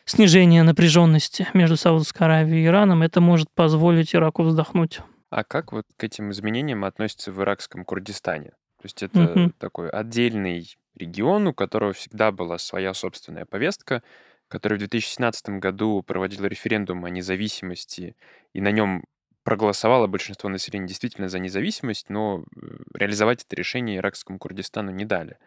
снижение 0.04 0.62
напряженности 0.62 1.48
между 1.54 1.76
Саудовской 1.76 2.26
Аравией 2.26 2.64
и 2.64 2.66
Ираном. 2.66 3.02
Это 3.02 3.20
может 3.20 3.48
позволить 3.54 4.14
Ираку 4.14 4.42
вздохнуть. 4.42 5.00
А 5.30 5.42
как 5.42 5.72
вот 5.72 5.84
к 5.96 6.04
этим 6.04 6.30
изменениям 6.30 6.84
относится 6.84 7.32
в 7.32 7.40
иракском 7.40 7.84
Курдистане? 7.84 8.50
То 8.50 8.84
есть 8.84 9.02
это 9.02 9.24
угу. 9.24 9.52
такой 9.58 9.90
отдельный 9.90 10.76
регион, 10.94 11.48
у 11.48 11.54
которого 11.54 11.92
всегда 11.92 12.30
была 12.30 12.58
своя 12.58 12.94
собственная 12.94 13.44
повестка, 13.44 14.02
который 14.48 14.74
в 14.74 14.78
2017 14.78 15.48
году 15.58 16.02
проводил 16.02 16.44
референдум 16.44 17.04
о 17.04 17.10
независимости, 17.10 18.16
и 18.52 18.60
на 18.60 18.70
нем 18.70 19.04
проголосовало 19.46 20.08
большинство 20.08 20.50
населения 20.50 20.88
действительно 20.88 21.28
за 21.28 21.38
независимость, 21.38 22.10
но 22.10 22.42
э, 22.42 22.66
реализовать 22.94 23.44
это 23.44 23.54
решение 23.54 23.98
иракскому 23.98 24.40
Курдистану 24.40 24.90
не 24.90 25.04
дали. 25.04 25.38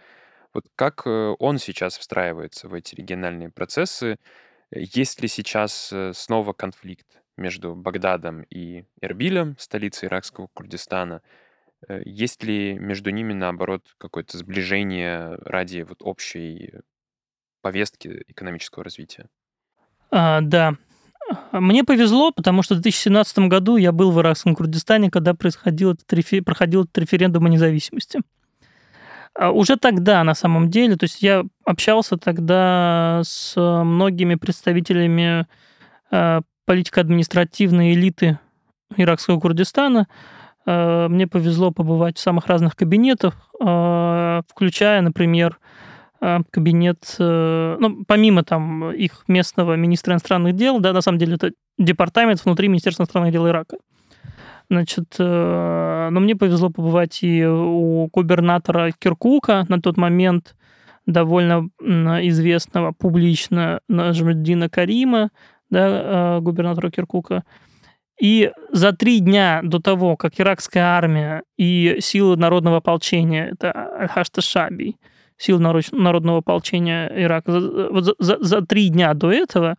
Вот 0.54 0.68
как 0.78 1.02
э, 1.06 1.36
он 1.38 1.58
сейчас 1.58 1.98
встраивается 1.98 2.70
в 2.70 2.74
эти 2.76 2.96
региональные 2.96 3.50
процессы? 3.50 4.18
Есть 4.72 5.22
ли 5.22 5.28
сейчас 5.28 5.92
э, 5.92 6.14
снова 6.14 6.54
конфликт 6.54 7.22
между 7.36 7.76
Багдадом 7.76 8.44
и 8.44 8.86
Эрбилем, 9.02 9.58
столицей 9.60 10.08
иракского 10.08 10.48
Курдистана? 10.54 11.22
Э, 11.90 12.02
есть 12.06 12.42
ли 12.42 12.80
между 12.80 13.10
ними, 13.10 13.34
наоборот, 13.34 13.84
какое-то 13.98 14.38
сближение 14.38 15.36
ради 15.42 15.82
вот 15.82 15.98
общей 16.04 16.72
повестки 17.62 18.24
экономического 18.30 18.86
развития? 18.86 19.28
А, 20.10 20.40
да. 20.40 20.78
Мне 21.52 21.84
повезло, 21.84 22.32
потому 22.32 22.62
что 22.64 22.76
в 22.76 22.80
2017 22.80 23.40
году 23.40 23.78
я 23.78 23.92
был 23.92 24.12
в 24.12 24.20
Иракском 24.20 24.56
Курдистане, 24.56 25.12
когда 25.12 25.34
происходил 25.34 25.94
этот 25.94 26.12
рефи... 26.14 26.42
проходил 26.42 26.84
этот 26.84 26.98
референдум 26.98 27.46
о 27.46 27.50
независимости. 27.50 28.22
А 29.34 29.52
уже 29.52 29.78
тогда, 29.78 30.24
на 30.24 30.36
самом 30.36 30.70
деле, 30.70 30.96
то 30.96 31.06
есть 31.06 31.22
я 31.22 31.44
общался 31.66 32.18
тогда 32.18 33.22
с 33.24 33.54
многими 33.56 34.36
представителями 34.36 35.46
э, 36.12 36.42
политико-административной 36.66 37.94
элиты 37.94 38.40
иракского 38.98 39.40
Курдистана, 39.40 40.08
Э, 40.70 41.08
мне 41.08 41.26
повезло 41.26 41.72
побывать 41.72 42.18
в 42.18 42.22
самых 42.22 42.46
разных 42.46 42.76
кабинетах, 42.76 43.34
э, 43.60 44.42
включая, 44.48 45.02
например, 45.02 45.58
кабинет, 46.20 47.16
ну, 47.18 48.04
помимо 48.08 48.44
там 48.44 48.92
их 48.92 49.24
местного 49.28 49.76
министра 49.76 50.14
иностранных 50.14 50.56
дел, 50.56 50.80
да, 50.80 50.94
на 50.94 51.02
самом 51.02 51.18
деле 51.18 51.36
это 51.36 51.52
департамент 51.78 52.44
внутри 52.44 52.68
Министерства 52.68 53.04
иностранных 53.04 53.32
дел 53.32 53.48
Ирака. 53.48 53.78
Значит, 54.70 55.16
но 55.18 56.12
мне 56.12 56.36
повезло 56.36 56.70
побывать 56.70 57.24
и 57.24 57.46
у 57.46 58.08
губернатора 58.14 58.92
Киркука 59.00 59.66
на 59.68 59.82
тот 59.82 59.98
момент 59.98 60.56
довольно 61.06 61.70
известного 61.80 62.92
публично 62.92 63.80
Нажмеддина 63.88 64.70
Карима, 64.70 65.32
да, 65.70 66.40
губернатора 66.42 66.92
Киркука, 66.92 67.44
и 68.22 68.52
за 68.72 68.92
три 68.92 69.22
дня 69.22 69.62
до 69.64 69.80
того, 69.80 70.18
как 70.18 70.40
иракская 70.40 70.84
армия 70.84 71.44
и 71.58 71.98
силы 72.02 72.36
народного 72.36 72.78
ополчения, 72.78 73.52
это 73.54 73.72
Аль-Хашта 74.02 74.42
Шаби, 74.42 74.98
силы 75.40 75.60
народного 75.60 76.40
ополчения 76.40 77.08
Ирака, 77.16 77.52
вот 77.92 78.04
за, 78.04 78.14
за, 78.20 78.38
за 78.40 78.62
три 78.62 78.90
дня 78.90 79.14
до 79.14 79.32
этого 79.32 79.78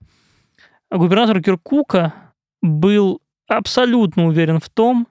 губернатор 0.91 1.41
Киркука 1.43 2.15
был 2.63 3.21
абсолютно 3.47 4.27
уверен 4.27 4.59
в 4.59 4.69
том, 4.69 5.07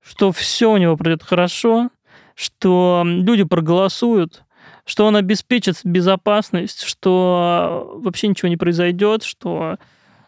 что 0.00 0.30
все 0.30 0.70
у 0.70 0.76
него 0.76 0.96
пройдет 0.96 1.22
хорошо, 1.22 1.90
что 2.34 3.02
люди 3.04 3.44
проголосуют, 3.44 4.44
что 4.84 5.06
он 5.06 5.16
обеспечит 5.16 5.80
безопасность, 5.82 6.82
что 6.82 7.98
вообще 8.02 8.28
ничего 8.28 8.48
не 8.48 8.56
произойдет, 8.56 9.24
что 9.24 9.78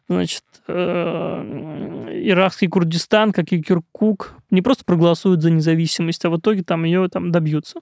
значит, 0.08 0.44
э, 0.66 2.08
иракский 2.24 2.68
Курдистан, 2.68 3.32
как 3.32 3.52
и 3.52 3.62
Киркук, 3.62 4.34
не 4.50 4.62
просто 4.62 4.84
проголосуют 4.84 5.42
за 5.42 5.50
независимость, 5.50 6.24
а 6.24 6.30
в 6.30 6.38
итоге 6.38 6.64
там 6.64 6.84
ее 6.84 7.08
там 7.08 7.30
добьются. 7.30 7.80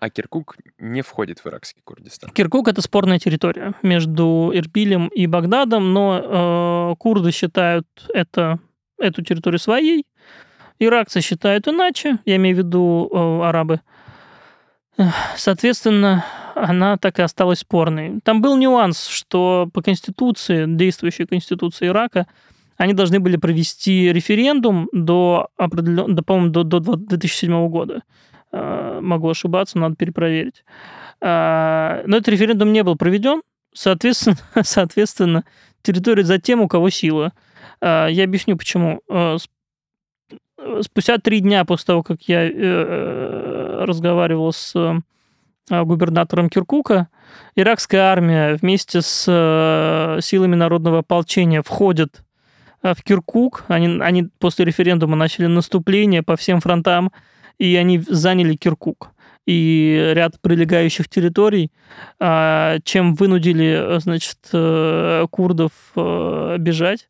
А 0.00 0.08
Киркук 0.08 0.56
не 0.78 1.02
входит 1.02 1.40
в 1.40 1.46
иракский 1.46 1.82
Курдистан. 1.84 2.30
Киркук 2.30 2.68
это 2.68 2.80
спорная 2.80 3.18
территория 3.18 3.74
между 3.82 4.50
Ирбилем 4.54 5.08
и 5.08 5.26
Багдадом, 5.26 5.92
но 5.92 6.92
э, 6.92 6.96
курды 6.98 7.32
считают 7.32 7.86
это, 8.14 8.58
эту 8.98 9.22
территорию 9.22 9.58
своей, 9.58 10.06
иракцы 10.78 11.20
считают 11.20 11.68
иначе, 11.68 12.18
я 12.24 12.36
имею 12.36 12.56
в 12.56 12.58
виду 12.60 13.10
э, 13.12 13.46
арабы. 13.46 13.82
Соответственно, 15.36 16.24
она 16.54 16.96
так 16.96 17.18
и 17.18 17.22
осталась 17.22 17.58
спорной. 17.58 18.20
Там 18.24 18.40
был 18.40 18.56
нюанс, 18.56 19.06
что 19.06 19.68
по 19.74 19.82
конституции, 19.82 20.64
действующей 20.66 21.26
конституции 21.26 21.88
Ирака, 21.88 22.26
они 22.78 22.94
должны 22.94 23.20
были 23.20 23.36
провести 23.36 24.10
референдум 24.10 24.88
до, 24.92 25.48
определен... 25.58 26.14
до 26.14 26.22
по-моему, 26.22 26.50
до, 26.50 26.64
до 26.64 26.96
2007 26.96 27.68
года. 27.68 28.02
Э, 28.52 28.98
могу 29.00 29.30
ошибаться, 29.30 29.78
надо 29.78 29.96
перепроверить. 29.96 30.64
Э, 31.20 32.02
но 32.06 32.16
этот 32.16 32.28
референдум 32.28 32.72
не 32.72 32.82
был 32.82 32.96
проведен. 32.96 33.42
Соответственно, 33.72 34.36
соответственно 34.62 35.44
территория 35.82 36.24
за 36.24 36.38
тем, 36.38 36.60
у 36.60 36.68
кого 36.68 36.90
сила. 36.90 37.32
Э, 37.80 38.08
я 38.10 38.24
объясню, 38.24 38.56
почему. 38.56 39.02
Спустя 40.82 41.16
три 41.16 41.40
дня 41.40 41.64
после 41.64 41.86
того, 41.86 42.02
как 42.02 42.20
я 42.24 42.46
разговаривал 43.86 44.52
с 44.52 44.74
губернатором 45.70 46.50
Киркука, 46.50 47.08
иракская 47.56 48.02
армия 48.02 48.56
вместе 48.56 49.00
с 49.00 49.24
силами 50.20 50.56
народного 50.56 50.98
ополчения 50.98 51.62
входит 51.62 52.22
в 52.82 53.02
Киркук. 53.02 53.64
Они, 53.68 54.02
они 54.02 54.28
после 54.38 54.66
референдума 54.66 55.16
начали 55.16 55.46
наступление 55.46 56.22
по 56.22 56.36
всем 56.36 56.60
фронтам 56.60 57.10
и 57.60 57.76
они 57.76 57.98
заняли 57.98 58.56
Киркук 58.56 59.12
и 59.46 60.12
ряд 60.14 60.40
прилегающих 60.40 61.08
территорий, 61.08 61.70
а, 62.18 62.78
чем 62.84 63.14
вынудили, 63.14 63.98
значит, 63.98 64.38
э, 64.52 65.26
курдов 65.30 65.72
э, 65.96 66.56
бежать. 66.58 67.08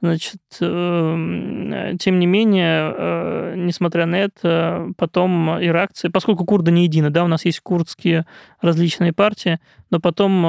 Значит, 0.00 0.40
э, 0.60 1.94
тем 1.98 2.18
не 2.20 2.26
менее, 2.26 3.56
несмотря 3.56 4.06
на 4.06 4.16
это, 4.16 4.92
потом 4.96 5.60
иракцы, 5.60 6.08
поскольку 6.08 6.44
курды 6.44 6.70
не 6.70 6.84
едины, 6.84 7.10
да, 7.10 7.24
у 7.24 7.26
нас 7.26 7.44
есть 7.44 7.60
курдские 7.60 8.24
различные 8.60 9.12
партии, 9.12 9.58
но 9.90 9.98
потом 9.98 10.42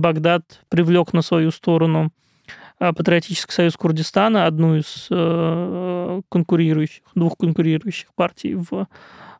Багдад 0.00 0.42
привлек 0.68 1.14
на 1.14 1.22
свою 1.22 1.50
сторону 1.50 2.10
Патриотический 2.78 3.52
союз 3.52 3.76
Курдистана, 3.76 4.46
одну 4.46 4.76
из 4.76 5.06
э, 5.10 6.20
конкурирующих, 6.28 7.02
двух 7.14 7.36
конкурирующих 7.36 8.12
партий 8.14 8.54
в 8.54 8.88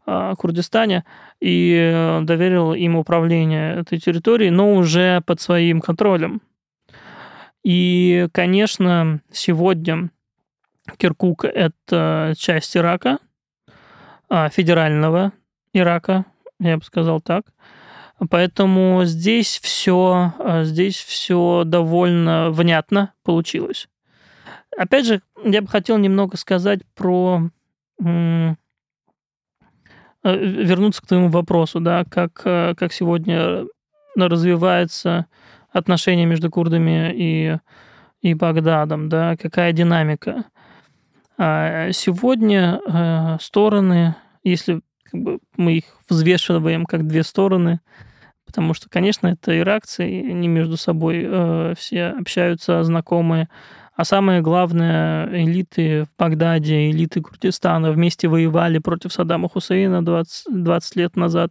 а, 0.07 0.35
Курдистане, 0.35 1.05
и 1.41 2.21
доверил 2.23 2.75
им 2.75 2.97
управление 2.97 3.77
этой 3.81 3.99
территорией, 3.99 4.51
но 4.51 4.75
уже 4.75 5.23
под 5.27 5.41
своим 5.41 5.81
контролем. 5.81 6.43
И, 7.65 8.29
конечно, 8.33 9.21
сегодня 9.33 10.11
Киркук– 10.99 11.45
это 11.47 12.35
часть 12.37 12.77
Ирака, 12.77 13.19
а, 14.29 14.51
федерального 14.51 15.33
Ирака, 15.73 16.27
я 16.61 16.77
бы 16.77 16.85
сказал 16.85 17.21
так. 17.21 17.47
Поэтому 18.31 19.05
здесь 19.05 19.59
все, 19.63 20.33
э, 20.39 20.65
здесь 20.65 20.97
все 20.97 21.63
довольно 21.65 22.51
внятно 22.51 23.13
получилось. 23.23 23.89
Опять 24.77 25.07
же, 25.07 25.23
я 25.45 25.63
бы 25.63 25.69
хотел 25.69 25.99
немного 25.99 26.37
сказать 26.37 26.81
про 26.95 27.49
э, 28.05 28.55
вернуться 30.23 31.03
к 31.03 31.07
твоему 31.07 31.29
вопросу, 31.29 31.81
да, 31.81 32.05
как, 32.05 32.43
э, 32.45 32.75
как 32.77 32.93
сегодня 32.93 33.67
развивается 34.17 35.27
отношение 35.71 36.27
между 36.27 36.51
курдами 36.51 37.13
и, 37.15 37.59
и 38.21 38.35
Багдадом, 38.35 39.09
да, 39.09 39.37
какая 39.37 39.73
динамика. 39.73 40.45
А 41.37 41.91
сегодня 41.91 43.39
стороны, 43.41 44.15
если 44.45 44.83
как 45.03 45.21
бы 45.21 45.39
мы 45.57 45.79
их 45.79 45.85
взвешиваем 46.09 46.87
как 46.87 47.07
две 47.09 47.25
стороны, 47.25 47.81
потому 48.55 48.73
что, 48.73 48.89
конечно, 48.89 49.27
это 49.27 49.59
иракцы, 49.59 50.03
они 50.03 50.47
между 50.47 50.77
собой 50.77 51.27
э, 51.27 51.75
все 51.77 52.07
общаются, 52.07 52.85
знакомые. 52.85 53.49
А 53.97 54.05
самое 54.05 54.43
главное, 54.43 55.27
элиты 55.45 56.05
в 56.05 56.09
Багдаде, 56.17 56.89
элиты 56.91 57.21
Курдистана 57.21 57.91
вместе 57.91 58.29
воевали 58.29 58.79
против 58.79 59.13
Саддама 59.13 59.49
Хусейна 59.49 60.05
20, 60.05 60.63
20 60.63 60.97
лет 60.97 61.17
назад. 61.17 61.51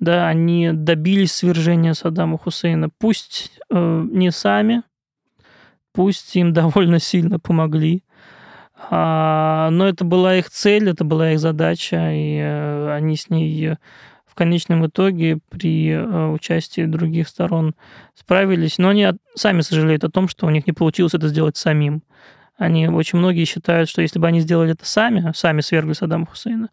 Да, 0.00 0.26
они 0.26 0.70
добились 0.72 1.32
свержения 1.32 1.92
Саддама 1.92 2.38
Хусейна. 2.38 2.88
Пусть 2.98 3.52
э, 3.70 4.06
не 4.10 4.32
сами, 4.32 4.82
пусть 5.92 6.34
им 6.34 6.52
довольно 6.52 6.98
сильно 6.98 7.38
помогли, 7.38 8.02
а, 8.90 9.70
но 9.70 9.86
это 9.86 10.04
была 10.04 10.34
их 10.34 10.50
цель, 10.50 10.90
это 10.90 11.04
была 11.04 11.30
их 11.30 11.38
задача, 11.38 12.10
и 12.12 12.36
э, 12.36 12.92
они 12.92 13.16
с 13.16 13.30
ней 13.30 13.76
в 14.32 14.34
конечном 14.34 14.86
итоге 14.86 15.40
при 15.50 15.90
э, 15.90 16.28
участии 16.28 16.86
других 16.86 17.28
сторон 17.28 17.74
справились. 18.14 18.78
Но 18.78 18.88
они 18.88 19.06
сами 19.34 19.60
сожалеют 19.60 20.04
о 20.04 20.10
том, 20.10 20.26
что 20.26 20.46
у 20.46 20.50
них 20.50 20.66
не 20.66 20.72
получилось 20.72 21.12
это 21.12 21.28
сделать 21.28 21.58
самим. 21.58 22.02
Они 22.56 22.88
очень 22.88 23.18
многие 23.18 23.44
считают, 23.44 23.90
что 23.90 24.00
если 24.00 24.18
бы 24.18 24.26
они 24.26 24.40
сделали 24.40 24.72
это 24.72 24.86
сами, 24.86 25.32
сами 25.34 25.60
свергли 25.60 25.92
Саддама 25.92 26.24
Хусейна, 26.24 26.70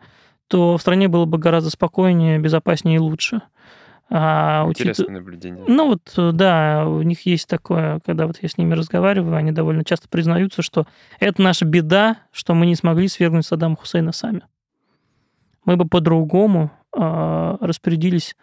то 0.48 0.78
в 0.78 0.82
стране 0.82 1.10
было 1.10 1.26
бы 1.26 1.38
гораздо 1.38 1.70
спокойнее, 1.70 2.40
безопаснее 2.40 2.96
и 2.96 3.00
лучше. 3.00 3.42
А, 4.10 4.66
Интересное 4.70 5.08
учит... 5.08 5.14
наблюдение. 5.14 5.66
Ну 5.68 5.88
вот, 5.88 6.14
э, 6.16 6.32
да, 6.32 6.86
у 6.88 7.02
них 7.02 7.26
есть 7.26 7.50
такое, 7.50 8.00
когда 8.06 8.26
вот 8.26 8.38
я 8.42 8.48
с 8.48 8.58
ними 8.58 8.74
разговариваю, 8.74 9.36
они 9.36 9.52
довольно 9.52 9.84
часто 9.84 10.08
признаются, 10.08 10.62
что 10.62 10.88
это 11.20 11.42
наша 11.42 11.66
беда, 11.66 12.20
что 12.32 12.54
мы 12.54 12.68
не 12.68 12.76
смогли 12.76 13.10
свергнуть 13.10 13.46
Саддама 13.46 13.76
Хусейна 13.76 14.14
сами. 14.14 14.44
Мы 15.70 15.78
бы 15.78 15.86
по-другому 15.86 16.72
э, 16.98 17.58
распорядились 17.62 18.36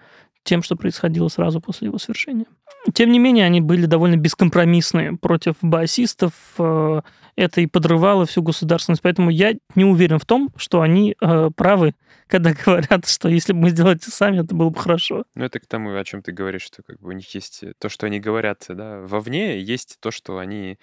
тем, 0.44 0.62
что 0.62 0.76
происходило 0.76 1.26
сразу 1.26 1.60
после 1.60 1.88
его 1.88 1.98
свершения. 1.98 2.46
Тем 2.94 3.10
не 3.10 3.18
менее, 3.18 3.44
они 3.44 3.60
были 3.60 3.86
довольно 3.86 4.16
бескомпромиссные 4.16 5.16
против 5.16 5.56
басистов. 5.60 6.34
Э, 6.56 7.00
это 7.34 7.60
и 7.62 7.66
подрывало 7.66 8.26
всю 8.26 8.42
государственность. 8.42 9.02
Поэтому 9.02 9.30
я 9.30 9.54
не 9.74 9.84
уверен 9.84 10.20
в 10.20 10.24
том, 10.24 10.50
что 10.54 10.82
они 10.82 11.16
э, 11.20 11.50
правы, 11.56 11.96
когда 12.28 12.54
говорят, 12.64 13.08
что 13.08 13.28
если 13.28 13.54
бы 13.54 13.58
мы 13.58 13.70
сделали 13.70 13.96
это 13.96 14.12
сами, 14.12 14.44
это 14.44 14.54
было 14.54 14.70
бы 14.70 14.78
хорошо. 14.78 15.24
Ну, 15.34 15.44
это 15.44 15.58
к 15.58 15.66
тому, 15.66 15.96
о 15.96 16.04
чем 16.04 16.22
ты 16.22 16.30
говоришь, 16.30 16.62
что 16.62 16.84
как 16.84 17.00
бы 17.00 17.08
у 17.08 17.12
них 17.12 17.34
есть 17.34 17.64
то, 17.80 17.88
что 17.88 18.06
они 18.06 18.20
говорят 18.20 18.66
да, 18.68 19.00
вовне, 19.00 19.60
есть 19.60 19.96
то, 19.98 20.12
что 20.12 20.38
они... 20.38 20.78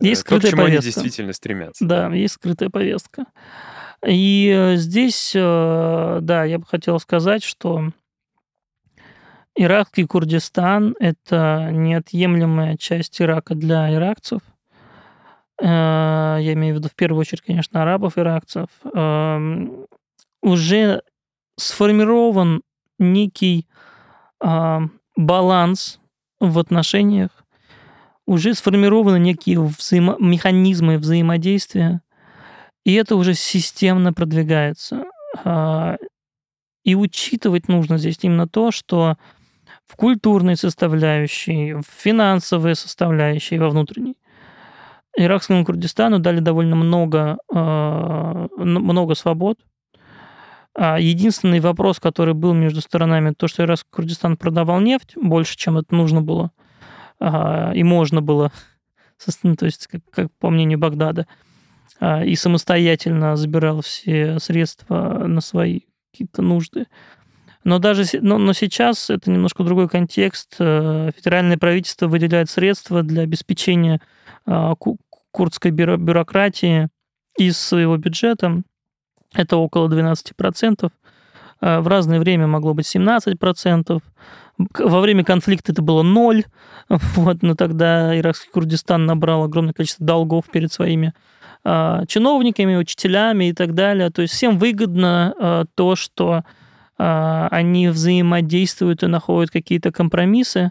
Э, 0.00 0.06
есть 0.06 0.22
скрытая 0.22 0.40
то, 0.40 0.46
к 0.46 0.50
чему 0.52 0.62
повестка. 0.62 0.78
они 0.78 0.94
действительно 0.94 1.32
стремятся. 1.34 1.84
Да, 1.84 2.08
да, 2.08 2.14
есть 2.14 2.36
скрытая 2.36 2.70
повестка. 2.70 3.26
И 4.06 4.74
здесь, 4.76 5.30
да, 5.34 6.44
я 6.44 6.58
бы 6.58 6.66
хотел 6.66 6.98
сказать, 7.00 7.42
что 7.42 7.90
Иракский 9.56 10.06
Курдистан– 10.06 10.96
это 11.00 11.68
неотъемлемая 11.70 12.76
часть 12.76 13.20
Ирака 13.22 13.54
для 13.54 13.92
иракцев. 13.94 14.40
Э, 15.62 16.38
я 16.40 16.52
имею 16.54 16.74
в 16.74 16.78
виду 16.78 16.88
в 16.88 16.96
первую 16.96 17.20
очередь, 17.20 17.42
конечно, 17.42 17.80
арабов, 17.80 18.18
иракцев. 18.18 18.66
Эм, 18.92 19.86
уже 20.42 21.02
сформирован 21.56 22.62
некий 22.98 23.68
а, 24.40 24.82
баланс 25.16 26.00
в 26.40 26.58
отношениях, 26.58 27.30
уже 28.26 28.54
сформированы 28.54 29.18
некие 29.18 29.58
взаимо- 29.58 30.16
механизмы 30.18 30.98
взаимодействия, 30.98 32.02
и 32.84 32.94
это 32.94 33.16
уже 33.16 33.34
системно 33.34 34.12
продвигается. 34.12 35.04
А, 35.44 35.96
и 36.84 36.94
учитывать 36.94 37.68
нужно 37.68 37.98
здесь 37.98 38.18
именно 38.22 38.46
то, 38.46 38.70
что 38.70 39.16
в 39.86 39.96
культурной 39.96 40.56
составляющей, 40.56 41.74
в 41.74 41.84
финансовой 41.86 42.74
составляющей, 42.74 43.58
во 43.58 43.70
внутренней. 43.70 44.16
Иракскому 45.16 45.64
Курдистану 45.64 46.18
дали 46.18 46.40
довольно 46.40 46.74
много, 46.74 47.38
э, 47.52 48.48
много 48.56 49.14
свобод. 49.14 49.58
А 50.74 50.98
единственный 50.98 51.60
вопрос, 51.60 52.00
который 52.00 52.34
был 52.34 52.52
между 52.52 52.80
сторонами, 52.80 53.32
то, 53.32 53.46
что 53.46 53.62
Иракский 53.62 53.90
Курдистан 53.90 54.36
продавал 54.36 54.80
нефть 54.80 55.12
больше, 55.14 55.56
чем 55.56 55.78
это 55.78 55.94
нужно 55.94 56.20
было 56.20 56.50
а, 57.20 57.72
и 57.74 57.82
можно 57.82 58.20
было, 58.20 58.50
то 59.58 59.64
есть, 59.64 59.86
как, 59.86 60.00
как 60.10 60.28
по 60.38 60.50
мнению 60.50 60.78
Багдада. 60.78 61.26
И 62.00 62.34
самостоятельно 62.34 63.36
забирал 63.36 63.80
все 63.80 64.38
средства 64.38 65.26
на 65.26 65.40
свои 65.40 65.82
какие-то 66.12 66.42
нужды. 66.42 66.86
Но 67.62 67.78
даже 67.78 68.04
но, 68.20 68.38
но 68.38 68.52
сейчас 68.52 69.08
это 69.10 69.30
немножко 69.30 69.64
другой 69.64 69.88
контекст. 69.88 70.56
Федеральное 70.56 71.56
правительство 71.56 72.08
выделяет 72.08 72.50
средства 72.50 73.02
для 73.02 73.22
обеспечения 73.22 74.00
курдской 75.34 75.70
бюрократии 75.70 76.88
из 77.38 77.58
своего 77.58 77.96
бюджета. 77.96 78.62
Это 79.34 79.56
около 79.56 79.88
12%. 79.88 80.90
Э, 81.60 81.80
в 81.80 81.88
разное 81.88 82.20
время 82.20 82.46
могло 82.46 82.72
быть 82.72 82.94
17%. 82.94 84.00
Во 84.78 85.00
время 85.00 85.24
конфликта 85.24 85.72
это 85.72 85.82
было 85.82 86.02
ноль. 86.02 86.44
Вот, 87.16 87.42
но 87.42 87.54
тогда 87.54 88.16
иракский 88.16 88.50
Курдистан 88.52 89.06
набрал 89.06 89.44
огромное 89.44 89.72
количество 89.72 90.04
долгов 90.06 90.44
перед 90.52 90.72
своими 90.72 91.08
э, 91.08 91.12
чиновниками, 91.64 92.76
учителями 92.76 93.46
и 93.46 93.52
так 93.52 93.74
далее. 93.74 94.10
То 94.10 94.22
есть 94.22 94.34
всем 94.34 94.58
выгодно 94.58 95.34
э, 95.38 95.64
то, 95.74 95.96
что 95.96 96.42
они 96.96 97.88
взаимодействуют 97.88 99.02
и 99.02 99.08
находят 99.08 99.50
какие-то 99.50 99.90
компромиссы, 99.90 100.70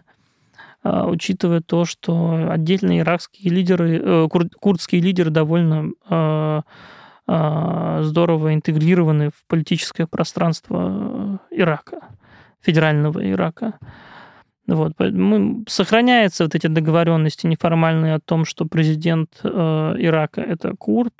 учитывая 0.82 1.60
то, 1.60 1.84
что 1.84 2.48
отдельные 2.50 3.00
иракские 3.00 3.52
лидеры, 3.52 4.26
курдские 4.30 5.02
лидеры 5.02 5.28
довольно 5.28 5.90
а, 7.26 8.00
здорово 8.02 8.52
интегрированы 8.52 9.30
в 9.30 9.46
политическое 9.48 10.06
пространство 10.06 11.40
э, 11.50 11.62
Ирака, 11.62 12.00
федерального 12.60 13.26
Ирака. 13.30 13.78
Вот, 14.66 14.92
мы, 14.98 15.64
сохраняются 15.68 16.44
вот 16.44 16.54
эти 16.54 16.68
договоренности 16.68 17.46
неформальные 17.46 18.14
о 18.14 18.20
том, 18.20 18.44
что 18.44 18.64
президент 18.64 19.40
э, 19.42 19.48
Ирака 19.48 20.40
это 20.40 20.74
курд, 20.76 21.12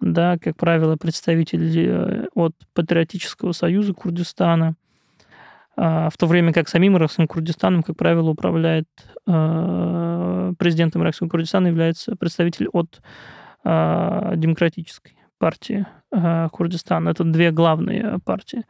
да, 0.00 0.36
как 0.38 0.56
правило, 0.56 0.96
представитель 0.96 1.88
э, 1.88 2.26
от 2.34 2.54
Патриотического 2.72 3.52
союза 3.52 3.94
Курдистана, 3.94 4.74
э, 5.76 6.08
в 6.12 6.16
то 6.18 6.26
время 6.26 6.52
как 6.52 6.68
самим 6.68 6.96
иракским 6.96 7.28
Курдистаном, 7.28 7.84
как 7.84 7.96
правило, 7.96 8.30
управляет 8.30 8.88
э, 9.28 10.52
президентом 10.58 11.02
иракского 11.02 11.28
Курдистана 11.28 11.68
является 11.68 12.16
представитель 12.16 12.68
от 12.68 13.00
а, 13.64 14.36
демократической 14.36 15.16
партии 15.38 15.86
а, 16.12 16.48
Курдистана. 16.50 17.08
Это 17.08 17.24
две 17.24 17.50
главные 17.50 18.18
партии. 18.24 18.64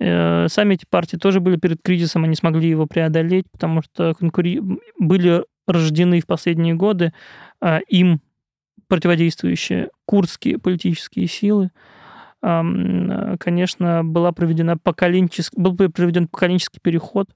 Э, 0.00 0.48
сами 0.48 0.74
эти 0.74 0.86
партии 0.88 1.16
тоже 1.16 1.40
были 1.40 1.56
перед 1.56 1.82
кризисом, 1.82 2.24
они 2.24 2.34
смогли 2.34 2.68
его 2.68 2.86
преодолеть, 2.86 3.46
потому 3.50 3.82
что 3.82 4.14
конкури... 4.14 4.60
были 4.98 5.44
рождены 5.66 6.20
в 6.20 6.26
последние 6.26 6.74
годы 6.74 7.14
а, 7.58 7.78
им 7.88 8.20
противодействующие 8.88 9.88
курдские 10.04 10.58
политические 10.58 11.26
силы. 11.26 11.70
Конечно, 12.42 14.04
была 14.04 14.32
проведена 14.32 14.76
поколенческий, 14.76 15.58
был 15.58 15.74
проведен 15.74 16.28
поколенческий 16.28 16.78
переход. 16.82 17.30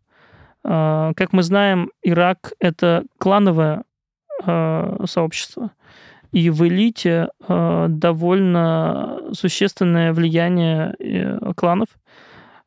Как 0.63 1.33
мы 1.33 1.43
знаем, 1.43 1.91
Ирак— 2.03 2.53
это 2.61 3.07
клановое 3.17 3.85
сообщество. 4.45 5.71
И 6.33 6.51
в 6.51 6.67
элите 6.67 7.29
э, 7.49 7.87
довольно 7.89 9.19
существенное 9.33 10.13
влияние 10.13 10.95
э, 10.99 11.53
кланов. 11.57 11.89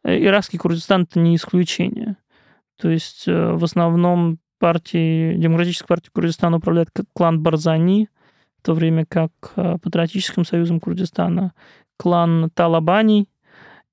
Э, 0.04 0.18
иракский 0.24 0.60
Курдистан 0.60 1.04
это 1.04 1.20
не 1.20 1.36
исключение. 1.36 2.18
То 2.78 2.90
есть 2.90 3.28
э, 3.28 3.52
в 3.54 3.64
основном 3.64 4.40
партии, 4.60 5.36
Демократической 5.36 5.88
партии 5.88 6.10
Курдистана 6.14 6.58
управляет 6.58 6.90
клан 7.14 7.42
Барзани, 7.42 8.10
в 8.60 8.66
то 8.66 8.74
время 8.74 9.06
как 9.06 9.32
э, 9.56 9.78
Патриотическим 9.82 10.46
союзом 10.46 10.80
Курдистана 10.80 11.54
клан 11.98 12.50
Талабани. 12.54 13.28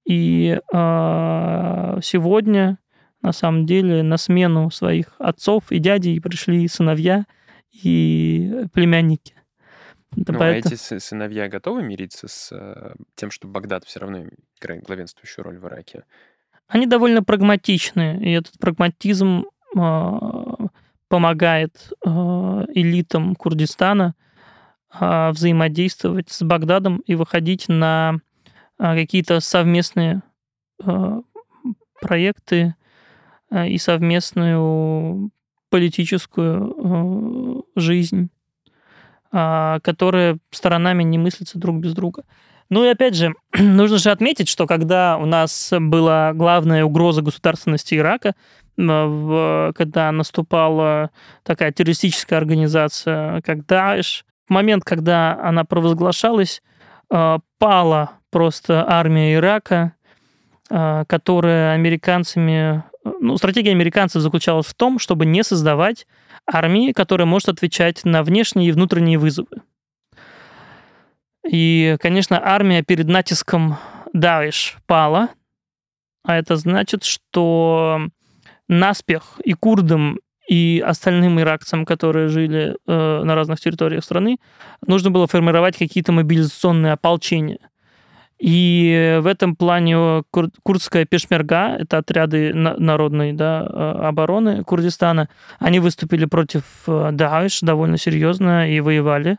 И 0.07 0.59
э, 0.73 1.99
сегодня, 2.03 2.79
на 3.23 3.33
самом 3.33 3.67
деле, 3.67 4.03
на 4.03 4.17
смену 4.17 4.71
своих 4.71 5.15
отцов 5.19 5.65
и 5.71 5.79
дядей 5.79 6.21
пришли 6.21 6.67
сыновья 6.69 7.27
и 7.71 8.65
племянники. 8.73 9.35
Это 10.17 10.33
ну, 10.33 10.39
поэтому... 10.39 10.73
а 10.73 10.75
эти 10.75 10.99
сыновья 10.99 11.49
готовы 11.49 11.83
мириться 11.83 12.29
с 12.29 12.51
э, 12.53 12.95
тем, 13.15 13.31
что 13.31 13.47
Багдад 13.47 13.85
все 13.85 14.01
равно 14.01 14.25
играет 14.61 14.85
главенствующую 14.85 15.45
роль 15.45 15.59
в 15.59 15.67
Ираке? 15.67 16.05
Они 16.67 16.87
довольно 16.87 17.23
прагматичны, 17.23 18.19
и 18.23 18.33
этот 18.33 18.59
прагматизм 18.59 19.47
э, 19.77 20.19
помогает 21.09 21.93
э, 22.05 22.09
элитам 22.09 23.35
Курдистана 23.35 24.15
э, 24.99 25.31
взаимодействовать 25.31 26.31
с 26.31 26.43
Багдадом 26.43 26.99
и 27.07 27.15
выходить 27.15 27.69
на 27.69 28.17
э, 28.79 28.95
какие-то 28.95 29.41
совместные 29.41 30.23
э, 30.85 31.21
проекты 32.01 32.75
э, 33.51 33.69
и 33.69 33.79
совместную 33.79 35.31
политическую 35.71 37.65
э, 37.77 37.81
жизнь 37.81 38.31
а, 38.31 38.38
которые 39.31 40.39
сторонами 40.51 41.03
не 41.03 41.19
мыслятся 41.19 41.59
друг 41.59 41.77
без 41.77 41.93
друга. 41.95 42.25
Ну 42.71 42.85
и 42.85 42.89
опять 42.89 43.15
же, 43.15 43.35
нужно 43.59 43.99
же 43.99 44.11
отметить, 44.11 44.49
что 44.49 44.67
когда 44.67 45.19
у 45.19 45.27
нас 45.27 45.73
была 45.79 46.33
главная 46.33 46.85
угроза 46.85 47.23
государственности 47.23 47.95
Ирака, 47.95 48.35
когда 48.77 50.13
наступала 50.13 51.11
такая 51.43 51.73
террористическая 51.73 52.39
организация, 52.39 53.41
как 53.41 53.67
Даиш, 53.67 54.25
в 54.49 54.53
момент, 54.53 54.85
когда 54.85 55.39
она 55.43 55.65
провозглашалась, 55.65 56.63
а, 57.11 57.41
пала 57.59 58.13
просто 58.31 58.85
армия 58.89 59.35
Ирака, 59.35 59.95
а, 60.71 61.05
которая 61.05 61.75
американцами... 61.75 62.83
Ну, 63.21 63.37
стратегия 63.37 63.73
американцев 63.73 64.23
заключалась 64.23 64.67
в 64.67 64.75
том, 64.75 64.99
чтобы 64.99 65.27
не 65.27 65.43
создавать 65.43 66.07
армии, 66.51 66.93
которая 66.93 67.27
может 67.27 67.49
отвечать 67.49 68.05
на 68.05 68.23
внешние 68.23 68.69
и 68.69 68.73
внутренние 68.73 69.19
вызовы. 69.19 69.63
И, 71.49 71.97
конечно, 72.01 72.41
армия 72.43 72.83
перед 72.83 73.07
натиском 73.07 73.77
Даиш 74.13 74.77
пала, 74.87 75.29
а 76.25 76.37
это 76.37 76.57
значит, 76.57 77.05
что 77.05 78.01
наспех 78.69 79.41
и 79.45 79.53
курдам, 79.55 80.19
и 80.49 80.83
остальным 80.85 81.39
иракцам, 81.41 81.85
которые 81.85 82.29
жили 82.29 82.75
э, 82.87 83.23
на 83.23 83.35
разных 83.35 83.61
территориях 83.61 84.03
страны, 84.03 84.39
нужно 84.87 85.11
было 85.11 85.27
формировать 85.27 85.77
какие-то 85.77 86.13
мобилизационные 86.13 86.93
ополчения– 86.93 87.59
и 88.39 89.19
в 89.21 89.27
этом 89.27 89.57
плане 89.57 90.23
кур- 90.31 90.51
курдская 90.63 91.05
пешмерга, 91.05 91.77
это 91.77 91.99
отряды 91.99 92.55
народной 92.55 93.33
да, 93.33 93.67
э, 93.69 94.07
обороны 94.07 94.63
Курдистана, 94.63 95.29
они 95.59 95.81
выступили 95.81 96.25
против 96.25 96.63
э, 96.87 97.11
Даиш 97.13 97.61
довольно 97.63 97.99
серьезно 97.99 98.71
и 98.71 98.79
воевали. 98.79 99.39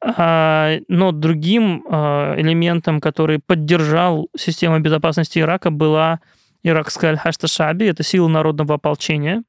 А, 0.00 0.78
но 0.88 1.12
другим 1.12 1.84
э, 1.88 2.40
элементом, 2.40 3.00
который 3.00 3.38
поддержал 3.38 4.28
систему 4.36 4.80
безопасности 4.80 5.38
Ирака, 5.38 5.70
была 5.70 6.18
иракская 6.64 7.12
Аль-Хашташаби, 7.12 7.86
это 7.86 8.02
сила 8.02 8.26
народного 8.26 8.74
ополчения. 8.74 9.44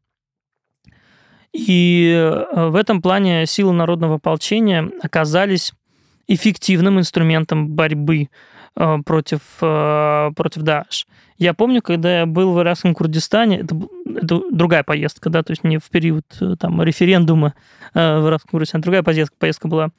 И 1.54 2.34
в 2.54 2.76
этом 2.76 3.02
плане 3.02 3.46
силы 3.46 3.72
народного 3.72 4.16
ополчения 4.16 4.92
оказались 5.02 5.72
эффективным 6.28 7.00
инструментом 7.00 7.70
борьбы 7.70 8.28
Э, 8.28 8.32
против, 8.76 9.42
э, 9.62 10.32
против 10.36 10.62
Дааш. 10.62 11.08
Я 11.38 11.54
помню, 11.54 11.82
когда 11.82 12.20
я 12.20 12.26
был 12.26 12.54
в 12.54 12.60
Иракском 12.60 12.94
Курдистане, 12.94 13.60
это, 13.60 13.76
это 14.06 14.42
другая 14.52 14.84
поездка, 14.84 15.30
да, 15.30 15.44
то 15.44 15.52
есть 15.52 15.64
не 15.64 15.78
в 15.78 15.90
период 15.90 16.26
э, 16.42 16.56
там, 16.60 16.82
референдума 16.82 17.54
в 17.94 18.28
Иракском 18.28 18.52
Курдистане, 18.52 18.82
другая 18.82 19.04
поездка, 19.04 19.36
поездка 19.40 19.68
была. 19.70 19.90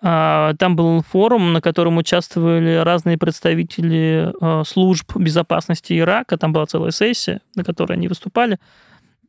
А, 0.00 0.54
там 0.54 0.76
был 0.76 1.02
форум, 1.02 1.52
на 1.52 1.60
котором 1.60 1.96
участвовали 1.96 2.76
разные 2.76 3.18
представители 3.18 4.32
служб 4.64 5.16
безопасности 5.16 5.98
Ирака, 5.98 6.36
там 6.36 6.52
была 6.52 6.66
целая 6.66 6.90
сессия, 6.90 7.40
на 7.54 7.64
которой 7.64 7.94
они 7.94 8.08
выступали. 8.08 8.58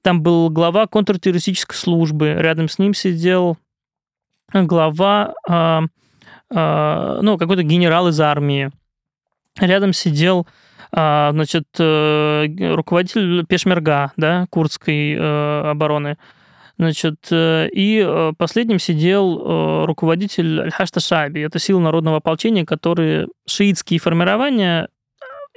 Там 0.01 0.21
был 0.21 0.49
глава 0.49 0.87
контртеррористической 0.87 1.75
службы, 1.75 2.35
рядом 2.37 2.69
с 2.69 2.79
ним 2.79 2.93
сидел 2.93 3.57
глава 4.53 5.33
ну, 6.51 7.37
какой-то 7.37 7.63
генерал 7.63 8.07
из 8.07 8.19
армии. 8.19 8.71
Рядом 9.57 9.93
сидел 9.93 10.47
а, 10.91 11.31
значит, 11.33 11.65
э, 11.77 12.47
руководитель 12.73 13.45
Пешмерга, 13.45 14.11
да, 14.17 14.47
курдской 14.49 15.13
э, 15.13 15.61
обороны. 15.69 16.17
Значит, 16.77 17.27
э, 17.29 17.67
и 17.71 18.31
последним 18.37 18.79
сидел 18.79 19.85
руководитель 19.85 20.61
Аль-Хашта 20.61 20.99
Шаби. 20.99 21.41
Это 21.41 21.59
силы 21.59 21.81
народного 21.81 22.17
ополчения, 22.17 22.65
которые 22.65 23.27
шиитские 23.45 23.99
формирования 23.99 24.87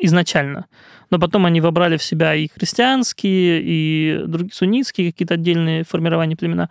изначально. 0.00 0.66
Но 1.10 1.18
потом 1.18 1.46
они 1.46 1.60
вобрали 1.60 1.96
в 1.96 2.02
себя 2.02 2.34
и 2.34 2.48
христианские, 2.48 3.62
и 3.62 4.22
другие 4.26 4.52
суннитские 4.52 5.12
какие-то 5.12 5.34
отдельные 5.34 5.84
формирования 5.84 6.36
племена. 6.36 6.70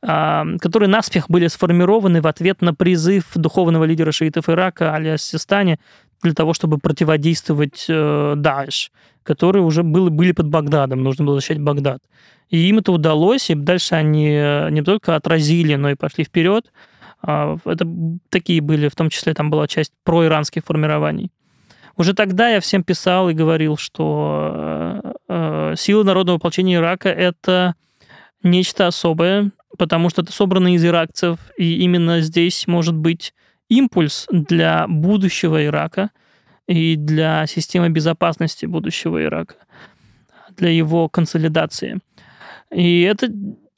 которые 0.00 0.88
наспех 0.88 1.30
были 1.30 1.46
сформированы 1.48 2.20
в 2.20 2.26
ответ 2.26 2.60
на 2.60 2.74
призыв 2.74 3.24
духовного 3.34 3.84
лидера 3.84 4.12
шиитов 4.12 4.48
Ирака 4.48 4.94
Али 4.94 5.16
Систани 5.16 5.78
для 6.22 6.32
того, 6.32 6.54
чтобы 6.54 6.78
противодействовать 6.78 7.86
э, 7.88 8.34
Даиш, 8.36 8.90
которые 9.22 9.64
уже 9.64 9.82
были, 9.82 10.08
были 10.08 10.32
под 10.32 10.48
Багдадом, 10.48 11.02
нужно 11.02 11.24
было 11.24 11.36
защищать 11.36 11.60
Багдад. 11.60 12.00
И 12.48 12.68
им 12.68 12.78
это 12.78 12.92
удалось, 12.92 13.50
и 13.50 13.54
дальше 13.54 13.94
они 13.94 14.28
э, 14.30 14.70
не 14.70 14.82
только 14.82 15.16
отразили, 15.16 15.74
но 15.74 15.90
и 15.90 15.94
пошли 15.94 16.24
вперед. 16.24 16.72
А, 17.22 17.56
это 17.64 17.86
такие 18.28 18.60
были, 18.60 18.88
в 18.88 18.94
том 18.94 19.10
числе 19.10 19.34
там 19.34 19.50
была 19.50 19.66
часть 19.66 19.92
проиранских 20.04 20.64
формирований. 20.64 21.30
Уже 21.96 22.12
тогда 22.14 22.48
я 22.48 22.60
всем 22.60 22.84
писал 22.84 23.30
и 23.30 23.34
говорил, 23.34 23.76
что 23.76 24.52
э, 24.54 25.12
э, 25.28 25.74
силы 25.76 26.04
народного 26.04 26.36
ополчения 26.36 26.76
Ирака— 26.76 27.08
это 27.10 27.74
нечто 28.42 28.86
особое, 28.86 29.50
потому 29.78 30.10
что 30.10 30.22
это 30.22 30.30
собрано 30.30 30.74
из 30.74 30.84
иракцев, 30.84 31.38
и 31.56 31.78
именно 31.82 32.20
здесь 32.20 32.66
может 32.66 32.94
быть 32.94 33.34
импульс 33.68 34.26
для 34.30 34.86
будущего 34.88 35.64
Ирака 35.64 36.10
и 36.66 36.96
для 36.96 37.46
системы 37.46 37.88
безопасности 37.88 38.66
будущего 38.66 39.22
Ирака, 39.22 39.56
для 40.56 40.70
его 40.70 41.08
консолидации. 41.08 42.00
И 42.72 43.02
это 43.02 43.28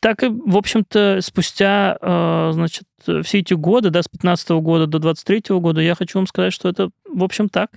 так 0.01 0.23
и, 0.23 0.29
в 0.29 0.57
общем-то, 0.57 1.19
спустя, 1.23 1.99
э, 2.01 2.51
значит, 2.53 2.85
все 3.23 3.39
эти 3.39 3.55
годы, 3.55 3.91
да, 3.91 4.03
с 4.03 4.09
15 4.09 4.51
года 4.61 4.87
до 4.87 4.99
23 4.99 5.59
года, 5.59 5.81
я 5.81 5.95
хочу 5.95 6.19
вам 6.19 6.27
сказать, 6.27 6.53
что 6.53 6.69
это, 6.69 6.91
в 7.05 7.25
общем, 7.25 7.49
так. 7.49 7.71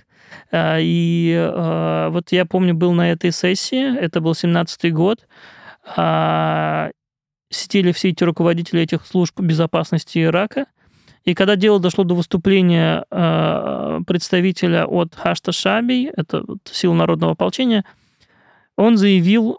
Э, 0.52 0.78
и 0.80 1.34
э, 1.34 2.08
вот 2.10 2.30
я 2.30 2.46
помню, 2.46 2.74
был 2.74 2.92
на 2.92 3.10
этой 3.10 3.32
сессии, 3.32 3.98
это 3.98 4.20
был 4.20 4.34
17 4.34 4.92
год, 4.92 5.26
сидели 7.50 7.90
все 7.92 8.10
эти 8.10 8.22
руководители 8.22 8.82
этих 8.82 9.04
служб 9.04 9.38
безопасности 9.40 10.22
Ирака, 10.22 10.66
и 11.24 11.34
когда 11.34 11.56
дело 11.56 11.78
дошло 11.78 12.04
до 12.04 12.14
выступления 12.14 13.04
представителя 14.06 14.86
от 14.86 15.14
Хашта 15.14 15.52
Шаби, 15.52 16.10
это 16.16 16.42
вот 16.46 16.58
сила 16.64 16.94
народного 16.94 17.32
ополчения, 17.32 17.84
он 18.76 18.96
заявил, 18.96 19.58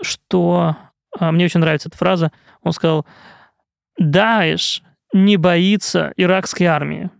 что 0.00 0.76
а, 1.18 1.32
мне 1.32 1.46
очень 1.46 1.60
нравится 1.60 1.88
эта 1.88 1.96
фраза, 1.96 2.32
он 2.62 2.72
сказал, 2.72 3.06
Даиш 3.98 4.82
не 5.12 5.36
боится 5.36 6.12
иракской 6.16 6.66
армии. 6.66 7.10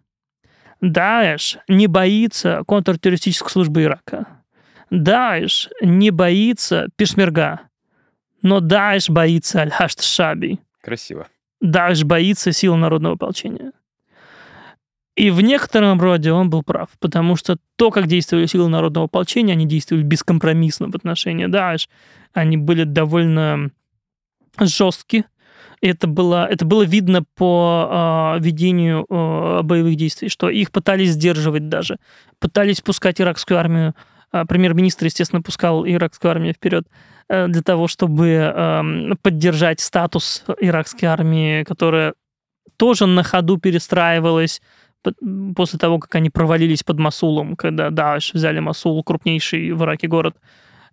Даиш 0.81 1.59
не 1.69 1.87
боится 1.87 2.62
контртеррористической 2.67 3.51
службы 3.51 3.85
Ирака. 3.85 4.27
Даиш 4.91 5.71
не 5.81 6.11
боится 6.11 6.89
Пешмерга. 6.97 7.61
Но 8.43 8.61
Даиш 8.61 9.09
боится 9.09 9.61
Аль-Хашт 9.61 10.03
Шаби. 10.03 10.61
Красиво. 10.83 11.27
Даиш 11.61 12.04
боится 12.04 12.52
сил 12.52 12.76
народного 12.76 13.14
ополчения. 13.14 13.72
И 15.16 15.30
в 15.30 15.40
некотором 15.40 15.98
роде 16.00 16.30
он 16.30 16.50
был 16.50 16.62
прав, 16.62 16.90
потому 17.00 17.36
что 17.36 17.57
то, 17.76 17.90
как 17.90 18.07
действовали 18.07 18.44
силы 18.44 18.68
народного 18.68 19.07
ополчения, 19.07 19.54
они 19.54 19.66
действовали 19.66 20.02
бескомпромиссно 20.02 20.90
в 20.90 20.94
отношении 20.94 21.46
Даиш. 21.46 21.88
Они 22.34 22.59
были 22.59 22.84
довольно 22.84 23.70
жесткие. 24.61 25.24
Это 25.80 26.07
было, 26.07 26.46
это 26.46 26.64
было 26.66 26.82
видно 26.82 27.22
по 27.34 28.36
э, 28.38 28.42
ведению 28.42 29.07
э, 29.09 29.62
боевых 29.62 29.96
действий, 29.96 30.28
что 30.28 30.48
их 30.50 30.70
пытались 30.70 31.11
сдерживать 31.11 31.68
даже. 31.68 31.98
Пытались 32.38 32.80
пускать 32.80 33.20
иракскую 33.20 33.59
армию. 33.59 33.94
Э, 34.32 34.44
премьер-министр, 34.46 35.07
естественно, 35.07 35.42
пускал 35.42 35.86
иракскую 35.86 36.30
армию 36.30 36.54
вперед 36.54 36.86
для 37.29 37.62
того, 37.62 37.89
чтобы 37.89 38.29
э, 38.29 38.83
поддержать 39.22 39.81
статус 39.81 40.45
иракской 40.61 41.09
армии, 41.09 41.64
которая 41.64 42.14
тоже 42.77 43.07
на 43.07 43.22
ходу 43.22 43.59
перестраивалась 43.59 44.61
после 45.55 45.79
того, 45.79 45.99
как 45.99 46.14
они 46.16 46.31
провалились 46.31 46.83
под 46.83 46.99
Масулом, 46.99 47.57
когда 47.57 47.91
Дааш 47.91 48.35
взяли 48.35 48.61
Масул, 48.61 49.03
крупнейший 49.03 49.72
в 49.72 49.83
Ираке 49.83 50.09
город. 50.09 50.37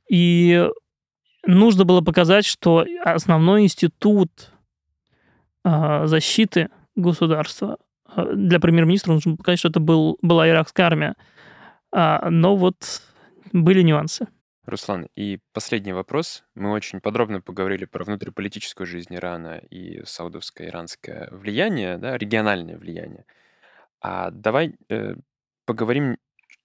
И 0.10 0.68
нужно 1.46 1.86
было 1.86 2.02
показать, 2.02 2.46
что 2.46 2.86
основной 3.04 3.64
институт 3.64 4.52
э, 5.64 6.04
защиты 6.06 6.70
государства 6.96 7.78
э, 8.16 8.34
для 8.36 8.60
премьер-министра 8.60 9.14
нужно 9.14 9.36
показать, 9.36 9.60
что 9.60 9.70
это 9.70 9.80
был, 9.80 10.18
была 10.22 10.48
иракская 10.48 10.86
армия. 10.86 11.16
А, 11.92 12.30
но 12.30 12.56
вот 12.56 13.02
были 13.52 13.82
нюансы. 13.82 14.28
Руслан, 14.66 15.08
и 15.16 15.40
последний 15.52 15.92
вопрос. 15.92 16.44
Мы 16.56 16.72
очень 16.72 17.02
подробно 17.02 17.42
поговорили 17.42 17.86
про 17.86 18.06
внутриполитическую 18.06 18.88
жизнь 18.88 19.14
Ирана 19.14 19.58
и 19.70 20.04
саудовское 20.06 20.70
иранское 20.70 21.28
влияние, 21.32 21.98
да, 21.98 22.18
региональное 22.18 22.78
влияние. 22.78 23.26
А 24.00 24.32
давай 24.32 24.76
э, 24.90 25.16
поговорим 25.66 26.18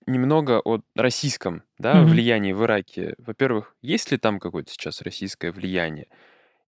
немного 0.06 0.60
о 0.64 0.80
российском 0.94 1.64
да, 1.78 1.94
mm-hmm. 1.94 2.04
влиянии 2.04 2.52
в 2.52 2.62
Ираке. 2.62 3.14
Во-первых, 3.18 3.76
есть 3.82 4.10
ли 4.10 4.18
там 4.18 4.38
какое-то 4.38 4.70
сейчас 4.70 5.02
российское 5.02 5.50
влияние? 5.50 6.06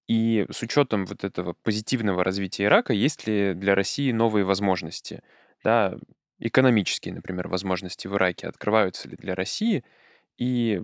И 0.08 0.46
с 0.50 0.62
учетом 0.62 1.06
вот 1.06 1.22
этого 1.22 1.54
позитивного 1.62 2.24
развития 2.24 2.64
Ирака, 2.64 2.92
есть 2.92 3.26
ли 3.28 3.54
для 3.54 3.76
России 3.76 4.10
новые 4.10 4.44
возможности? 4.44 5.22
Да, 5.62 5.96
экономические, 6.40 7.14
например, 7.14 7.46
возможности 7.46 8.08
в 8.08 8.16
Ираке 8.16 8.48
открываются 8.48 9.08
ли 9.08 9.16
для 9.16 9.36
России? 9.36 9.84
И 10.36 10.82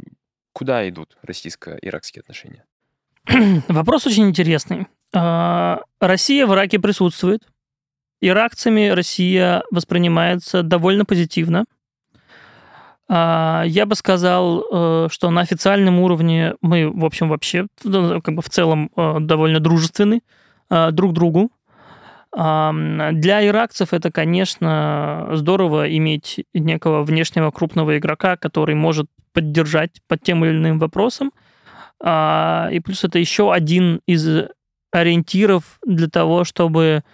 куда 0.56 0.88
идут 0.88 1.18
российско-иракские 1.22 2.22
отношения? 2.22 2.64
Вопрос 3.68 4.06
очень 4.06 4.26
интересный. 4.26 4.86
А, 5.14 5.82
Россия 6.00 6.46
в 6.46 6.54
Ираке 6.54 6.78
присутствует. 6.78 7.46
Иракцами 8.22 8.88
Россия 8.88 9.64
воспринимается 9.70 10.62
довольно 10.62 11.04
позитивно. 11.04 11.66
А, 13.06 13.64
я 13.66 13.84
бы 13.84 13.96
сказал, 13.96 14.64
э, 14.64 15.08
что 15.10 15.28
на 15.28 15.42
официальном 15.42 16.00
уровне 16.00 16.54
мы, 16.62 16.90
в 16.90 17.04
общем, 17.04 17.28
вообще 17.28 17.66
как 17.82 18.34
бы 18.34 18.40
в 18.40 18.48
целом 18.48 18.90
э, 18.96 19.18
довольно 19.20 19.60
дружественны 19.60 20.22
э, 20.70 20.90
друг 20.90 21.12
другу. 21.12 21.50
Для 22.36 23.46
иракцев 23.46 23.94
это, 23.94 24.12
конечно, 24.12 25.26
здорово 25.32 25.96
иметь 25.96 26.44
некого 26.52 27.02
внешнего 27.02 27.50
крупного 27.50 27.96
игрока, 27.96 28.36
который 28.36 28.74
может 28.74 29.06
поддержать 29.32 30.02
под 30.06 30.22
тем 30.22 30.44
или 30.44 30.52
иным 30.52 30.78
вопросом. 30.78 31.32
А, 31.98 32.68
и 32.70 32.80
плюс 32.80 33.04
это 33.04 33.18
еще 33.18 33.54
один 33.54 34.02
из 34.06 34.48
ориентиров 34.92 35.78
для 35.82 36.08
того, 36.08 36.44
чтобы 36.44 37.04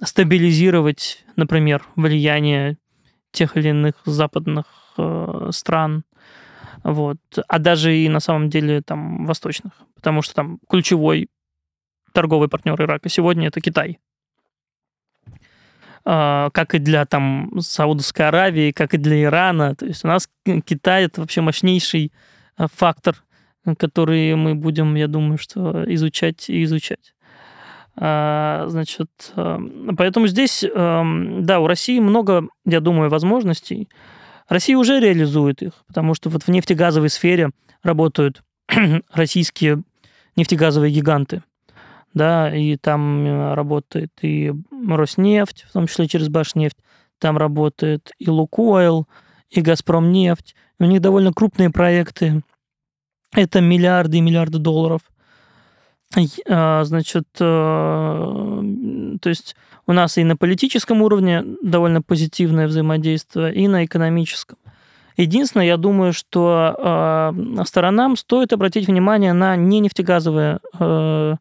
стабилизировать, 0.00 1.24
например, 1.34 1.82
влияние 1.96 2.78
тех 3.32 3.56
или 3.56 3.70
иных 3.70 3.94
западных 4.04 4.66
э, 4.96 5.48
стран, 5.50 6.04
вот, 6.84 7.18
а 7.48 7.58
даже 7.58 7.96
и 7.96 8.08
на 8.08 8.20
самом 8.20 8.48
деле 8.50 8.82
там 8.82 9.26
восточных, 9.26 9.72
потому 9.94 10.22
что 10.22 10.34
там 10.34 10.58
ключевой 10.68 11.28
торговый 12.12 12.48
партнер 12.48 12.80
Ирака 12.80 13.08
сегодня 13.08 13.48
это 13.48 13.60
Китай. 13.60 13.98
Э, 16.04 16.50
как 16.52 16.74
и 16.74 16.78
для 16.78 17.04
там 17.06 17.52
Саудовской 17.60 18.26
Аравии, 18.26 18.72
как 18.72 18.94
и 18.94 18.98
для 18.98 19.22
Ирана. 19.22 19.76
То 19.76 19.86
есть 19.86 20.04
у 20.04 20.08
нас 20.08 20.28
Китай 20.44 21.04
это 21.04 21.20
вообще 21.20 21.40
мощнейший 21.40 22.12
э, 22.58 22.66
фактор, 22.74 23.16
который 23.78 24.34
мы 24.34 24.56
будем, 24.56 24.96
я 24.96 25.06
думаю, 25.06 25.38
что 25.38 25.84
изучать 25.92 26.50
и 26.50 26.64
изучать. 26.64 27.14
А, 27.94 28.64
значит, 28.68 29.10
поэтому 29.96 30.26
здесь, 30.26 30.64
да, 30.64 31.60
у 31.60 31.66
России 31.66 32.00
много, 32.00 32.48
я 32.64 32.80
думаю, 32.80 33.10
возможностей. 33.10 33.88
Россия 34.48 34.76
уже 34.76 34.98
реализует 34.98 35.62
их, 35.62 35.72
потому 35.86 36.14
что 36.14 36.30
вот 36.30 36.42
в 36.42 36.48
нефтегазовой 36.48 37.10
сфере 37.10 37.50
работают 37.82 38.42
российские 39.12 39.82
нефтегазовые 40.34 40.92
гиганты. 40.92 41.42
Да, 42.14 42.54
и 42.54 42.76
там 42.76 43.26
э, 43.26 43.54
работает 43.54 44.12
и 44.22 44.52
Роснефть, 44.86 45.64
в 45.68 45.72
том 45.72 45.86
числе 45.86 46.08
через 46.08 46.28
Башнефть, 46.28 46.76
там 47.18 47.38
работает 47.38 48.10
и 48.18 48.28
Лукойл, 48.28 49.08
и 49.50 49.60
Газпромнефть. 49.60 50.54
У 50.78 50.84
них 50.84 51.00
довольно 51.00 51.32
крупные 51.32 51.70
проекты. 51.70 52.42
Это 53.34 53.60
миллиарды 53.60 54.18
и 54.18 54.20
миллиарды 54.20 54.58
долларов. 54.58 55.00
А, 56.48 56.84
значит, 56.84 57.24
э, 57.40 57.44
то 59.20 59.28
есть 59.28 59.56
у 59.86 59.92
нас 59.92 60.18
и 60.18 60.24
на 60.24 60.36
политическом 60.36 61.02
уровне 61.02 61.44
довольно 61.62 62.02
позитивное 62.02 62.66
взаимодействие, 62.66 63.54
и 63.54 63.66
на 63.68 63.84
экономическом. 63.84 64.58
Единственное, 65.16 65.66
я 65.66 65.76
думаю, 65.76 66.12
что 66.12 66.74
э, 66.78 67.64
сторонам 67.64 68.16
стоит 68.16 68.52
обратить 68.52 68.86
внимание 68.86 69.32
на 69.32 69.56
не 69.56 69.80
нефтегазовый 69.80 70.44
э, 70.44 70.56
э, 70.80 71.36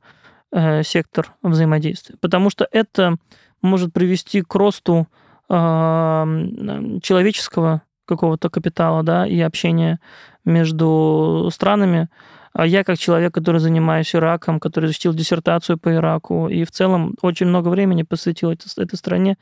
сектор 0.84 1.34
взаимодействия, 1.42 2.18
потому 2.20 2.50
что 2.50 2.68
это 2.72 3.18
может 3.62 3.94
привести 3.94 4.42
к 4.42 4.54
росту 4.56 5.08
э, 5.50 5.54
человеческого 7.02 7.84
какого-то 8.06 8.50
капитала 8.50 9.04
да, 9.04 9.26
и 9.26 9.40
общения 9.40 10.00
между 10.44 11.50
странами, 11.54 12.10
А 12.54 12.66
я 12.66 12.84
как 12.84 12.98
человек, 12.98 13.34
который 13.34 13.62
занимаюсь 13.62 14.14
Ираком, 14.14 14.60
который 14.60 14.88
защитил 14.88 15.14
диссертацию 15.14 15.78
по 15.78 15.94
Ираку 15.94 16.50
и 16.50 16.66
в 16.66 16.72
целом 16.72 17.16
очень 17.22 17.46
много 17.48 17.70
времени 17.70 18.04
посвятил 18.04 18.52
этой, 18.52 18.68
этой 18.84 18.96
стране, 18.96 19.38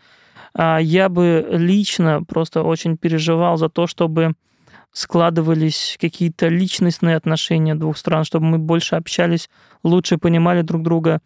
а, 0.54 0.78
я 0.80 1.10
бы 1.10 1.48
лично 1.52 2.24
просто 2.24 2.62
очень 2.62 2.98
переживал 2.98 3.58
за 3.58 3.70
то, 3.70 3.88
чтобы 3.88 4.34
складывались 4.92 5.98
какие-то 6.00 6.48
личностные 6.48 7.16
отношения 7.16 7.76
двух 7.76 7.98
стран, 7.98 8.24
чтобы 8.24 8.46
мы 8.46 8.58
больше 8.58 8.96
общались, 8.96 9.50
лучше 9.84 10.18
понимали 10.18 10.62
друг 10.62 10.84
друга. 10.84 11.20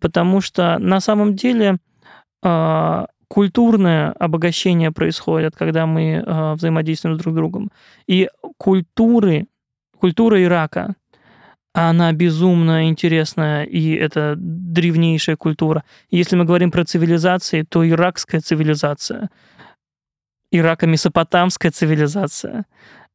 Потому 0.00 0.40
что 0.40 0.78
на 0.78 1.00
самом 1.00 1.34
деле 1.34 1.76
а, 2.42 3.06
культурное 3.28 4.12
обогащение 4.12 4.92
происходит, 4.92 5.54
когда 5.56 5.86
мы 5.86 6.22
а, 6.24 6.54
взаимодействуем 6.54 7.16
друг 7.16 7.32
с 7.32 7.36
другом. 7.36 7.70
И 8.06 8.28
культуры, 8.56 9.46
культура 9.98 10.42
Ирака, 10.42 10.94
она 11.74 12.12
безумно 12.12 12.88
интересная, 12.88 13.64
и 13.64 13.94
это 13.94 14.34
древнейшая 14.36 15.36
культура. 15.36 15.84
Если 16.10 16.36
мы 16.36 16.44
говорим 16.44 16.70
про 16.70 16.84
цивилизации, 16.84 17.62
то 17.62 17.88
иракская 17.88 18.42
цивилизация, 18.42 19.30
ирако-месопотамская 20.50 21.70
цивилизация, 21.70 22.66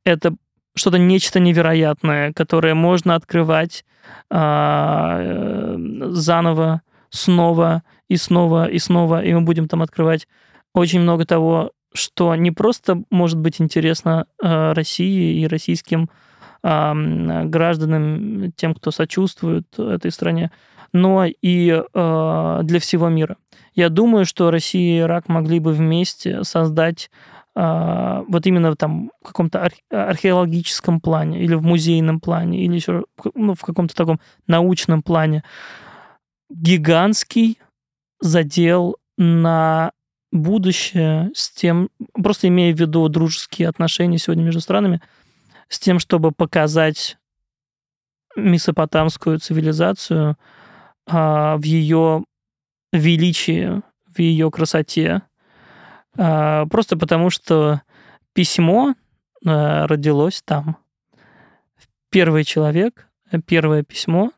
это 0.07 0.35
что-то 0.75 0.97
нечто 0.97 1.39
невероятное, 1.39 2.33
которое 2.33 2.73
можно 2.73 3.15
открывать 3.15 3.83
э, 4.29 5.75
заново, 6.11 6.81
снова 7.09 7.83
и 8.07 8.15
снова 8.15 8.69
и 8.69 8.79
снова, 8.79 9.23
и 9.23 9.33
мы 9.33 9.41
будем 9.41 9.67
там 9.67 9.81
открывать 9.81 10.27
очень 10.73 11.01
много 11.01 11.25
того, 11.25 11.71
что 11.93 12.35
не 12.35 12.51
просто 12.51 13.01
может 13.09 13.37
быть 13.39 13.59
интересно 13.59 14.27
э, 14.41 14.73
России 14.73 15.41
и 15.41 15.47
российским 15.47 16.09
э, 16.63 17.43
гражданам, 17.45 18.51
тем, 18.55 18.75
кто 18.75 18.91
сочувствует 18.91 19.67
этой 19.77 20.11
стране, 20.11 20.51
но 20.93 21.25
и 21.25 21.69
э, 21.69 22.59
для 22.63 22.79
всего 22.79 23.09
мира. 23.09 23.37
Я 23.73 23.89
думаю, 23.89 24.25
что 24.25 24.51
Россия 24.51 25.01
и 25.01 25.05
Ирак 25.05 25.27
могли 25.27 25.59
бы 25.59 25.73
вместе 25.73 26.43
создать 26.43 27.09
вот 27.59 28.45
именно 28.45 28.75
там 28.75 29.11
в 29.21 29.27
каком-то 29.27 29.67
археологическом 29.89 31.01
плане 31.01 31.41
или 31.41 31.55
в 31.55 31.63
музейном 31.63 32.19
плане 32.19 32.63
или 32.63 32.75
еще 32.75 33.05
ну, 33.33 33.55
в 33.55 33.61
каком-то 33.61 33.95
таком 33.95 34.19
научном 34.45 35.01
плане 35.01 35.43
гигантский 36.51 37.59
задел 38.19 38.97
на 39.17 39.91
будущее 40.31 41.31
с 41.33 41.49
тем, 41.49 41.89
просто 42.13 42.47
имея 42.47 42.75
в 42.75 42.79
виду 42.79 43.07
дружеские 43.09 43.69
отношения 43.69 44.17
сегодня 44.17 44.43
между 44.43 44.61
странами, 44.61 45.01
с 45.69 45.79
тем, 45.79 45.99
чтобы 45.99 46.31
показать 46.31 47.17
месопотамскую 48.35 49.39
цивилизацию 49.39 50.37
а, 51.07 51.57
в 51.57 51.63
ее 51.63 52.23
величии, 52.93 53.81
в 54.05 54.19
ее 54.19 54.51
красоте, 54.51 55.09
а, 55.11 55.36
просто 56.17 56.97
потому, 56.97 57.29
что 57.29 57.81
письмо 58.33 58.95
а, 59.45 59.87
родилось 59.87 60.41
там. 60.43 60.77
Первый 62.09 62.43
человек, 62.43 63.07
первое 63.45 63.83
письмо, 63.83 64.31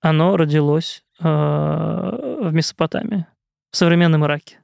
оно 0.00 0.36
родилось 0.36 1.04
а, 1.20 2.10
в 2.40 2.52
Месопотамии, 2.52 3.26
в 3.70 3.76
современном 3.76 4.24
Ираке. 4.24 4.60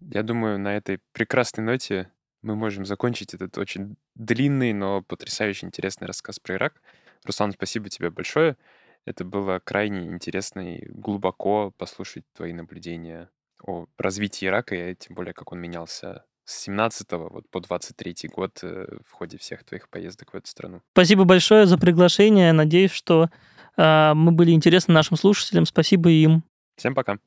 Я 0.00 0.22
думаю, 0.22 0.58
на 0.58 0.76
этой 0.76 1.00
прекрасной 1.12 1.64
ноте 1.64 2.10
мы 2.42 2.56
можем 2.56 2.84
закончить 2.84 3.34
этот 3.34 3.58
очень 3.58 3.96
длинный, 4.14 4.72
но 4.72 5.02
потрясающе 5.02 5.66
интересный 5.66 6.06
рассказ 6.06 6.38
про 6.38 6.54
Ирак. 6.54 6.80
Руслан, 7.24 7.52
спасибо 7.52 7.88
тебе 7.88 8.10
большое. 8.10 8.56
Это 9.04 9.24
было 9.24 9.60
крайне 9.62 10.06
интересно 10.06 10.76
и 10.76 10.88
глубоко 10.88 11.72
послушать 11.76 12.24
твои 12.34 12.52
наблюдения 12.52 13.30
о 13.62 13.86
развитии 13.98 14.46
Ирака, 14.46 14.74
и 14.74 14.94
тем 14.94 15.14
более, 15.14 15.34
как 15.34 15.52
он 15.52 15.60
менялся 15.60 16.24
с 16.44 16.62
17 16.62 17.12
вот 17.12 17.50
по 17.50 17.60
23 17.60 18.30
год 18.32 18.60
э, 18.62 18.86
в 19.04 19.12
ходе 19.12 19.36
всех 19.36 19.64
твоих 19.64 19.88
поездок 19.88 20.32
в 20.32 20.36
эту 20.36 20.48
страну. 20.48 20.80
Спасибо 20.92 21.24
большое 21.24 21.66
за 21.66 21.76
приглашение. 21.76 22.52
Надеюсь, 22.52 22.92
что 22.92 23.28
э, 23.76 24.14
мы 24.14 24.32
были 24.32 24.52
интересны 24.52 24.94
нашим 24.94 25.16
слушателям. 25.16 25.66
Спасибо 25.66 26.10
им. 26.10 26.44
Всем 26.76 26.94
пока. 26.94 27.18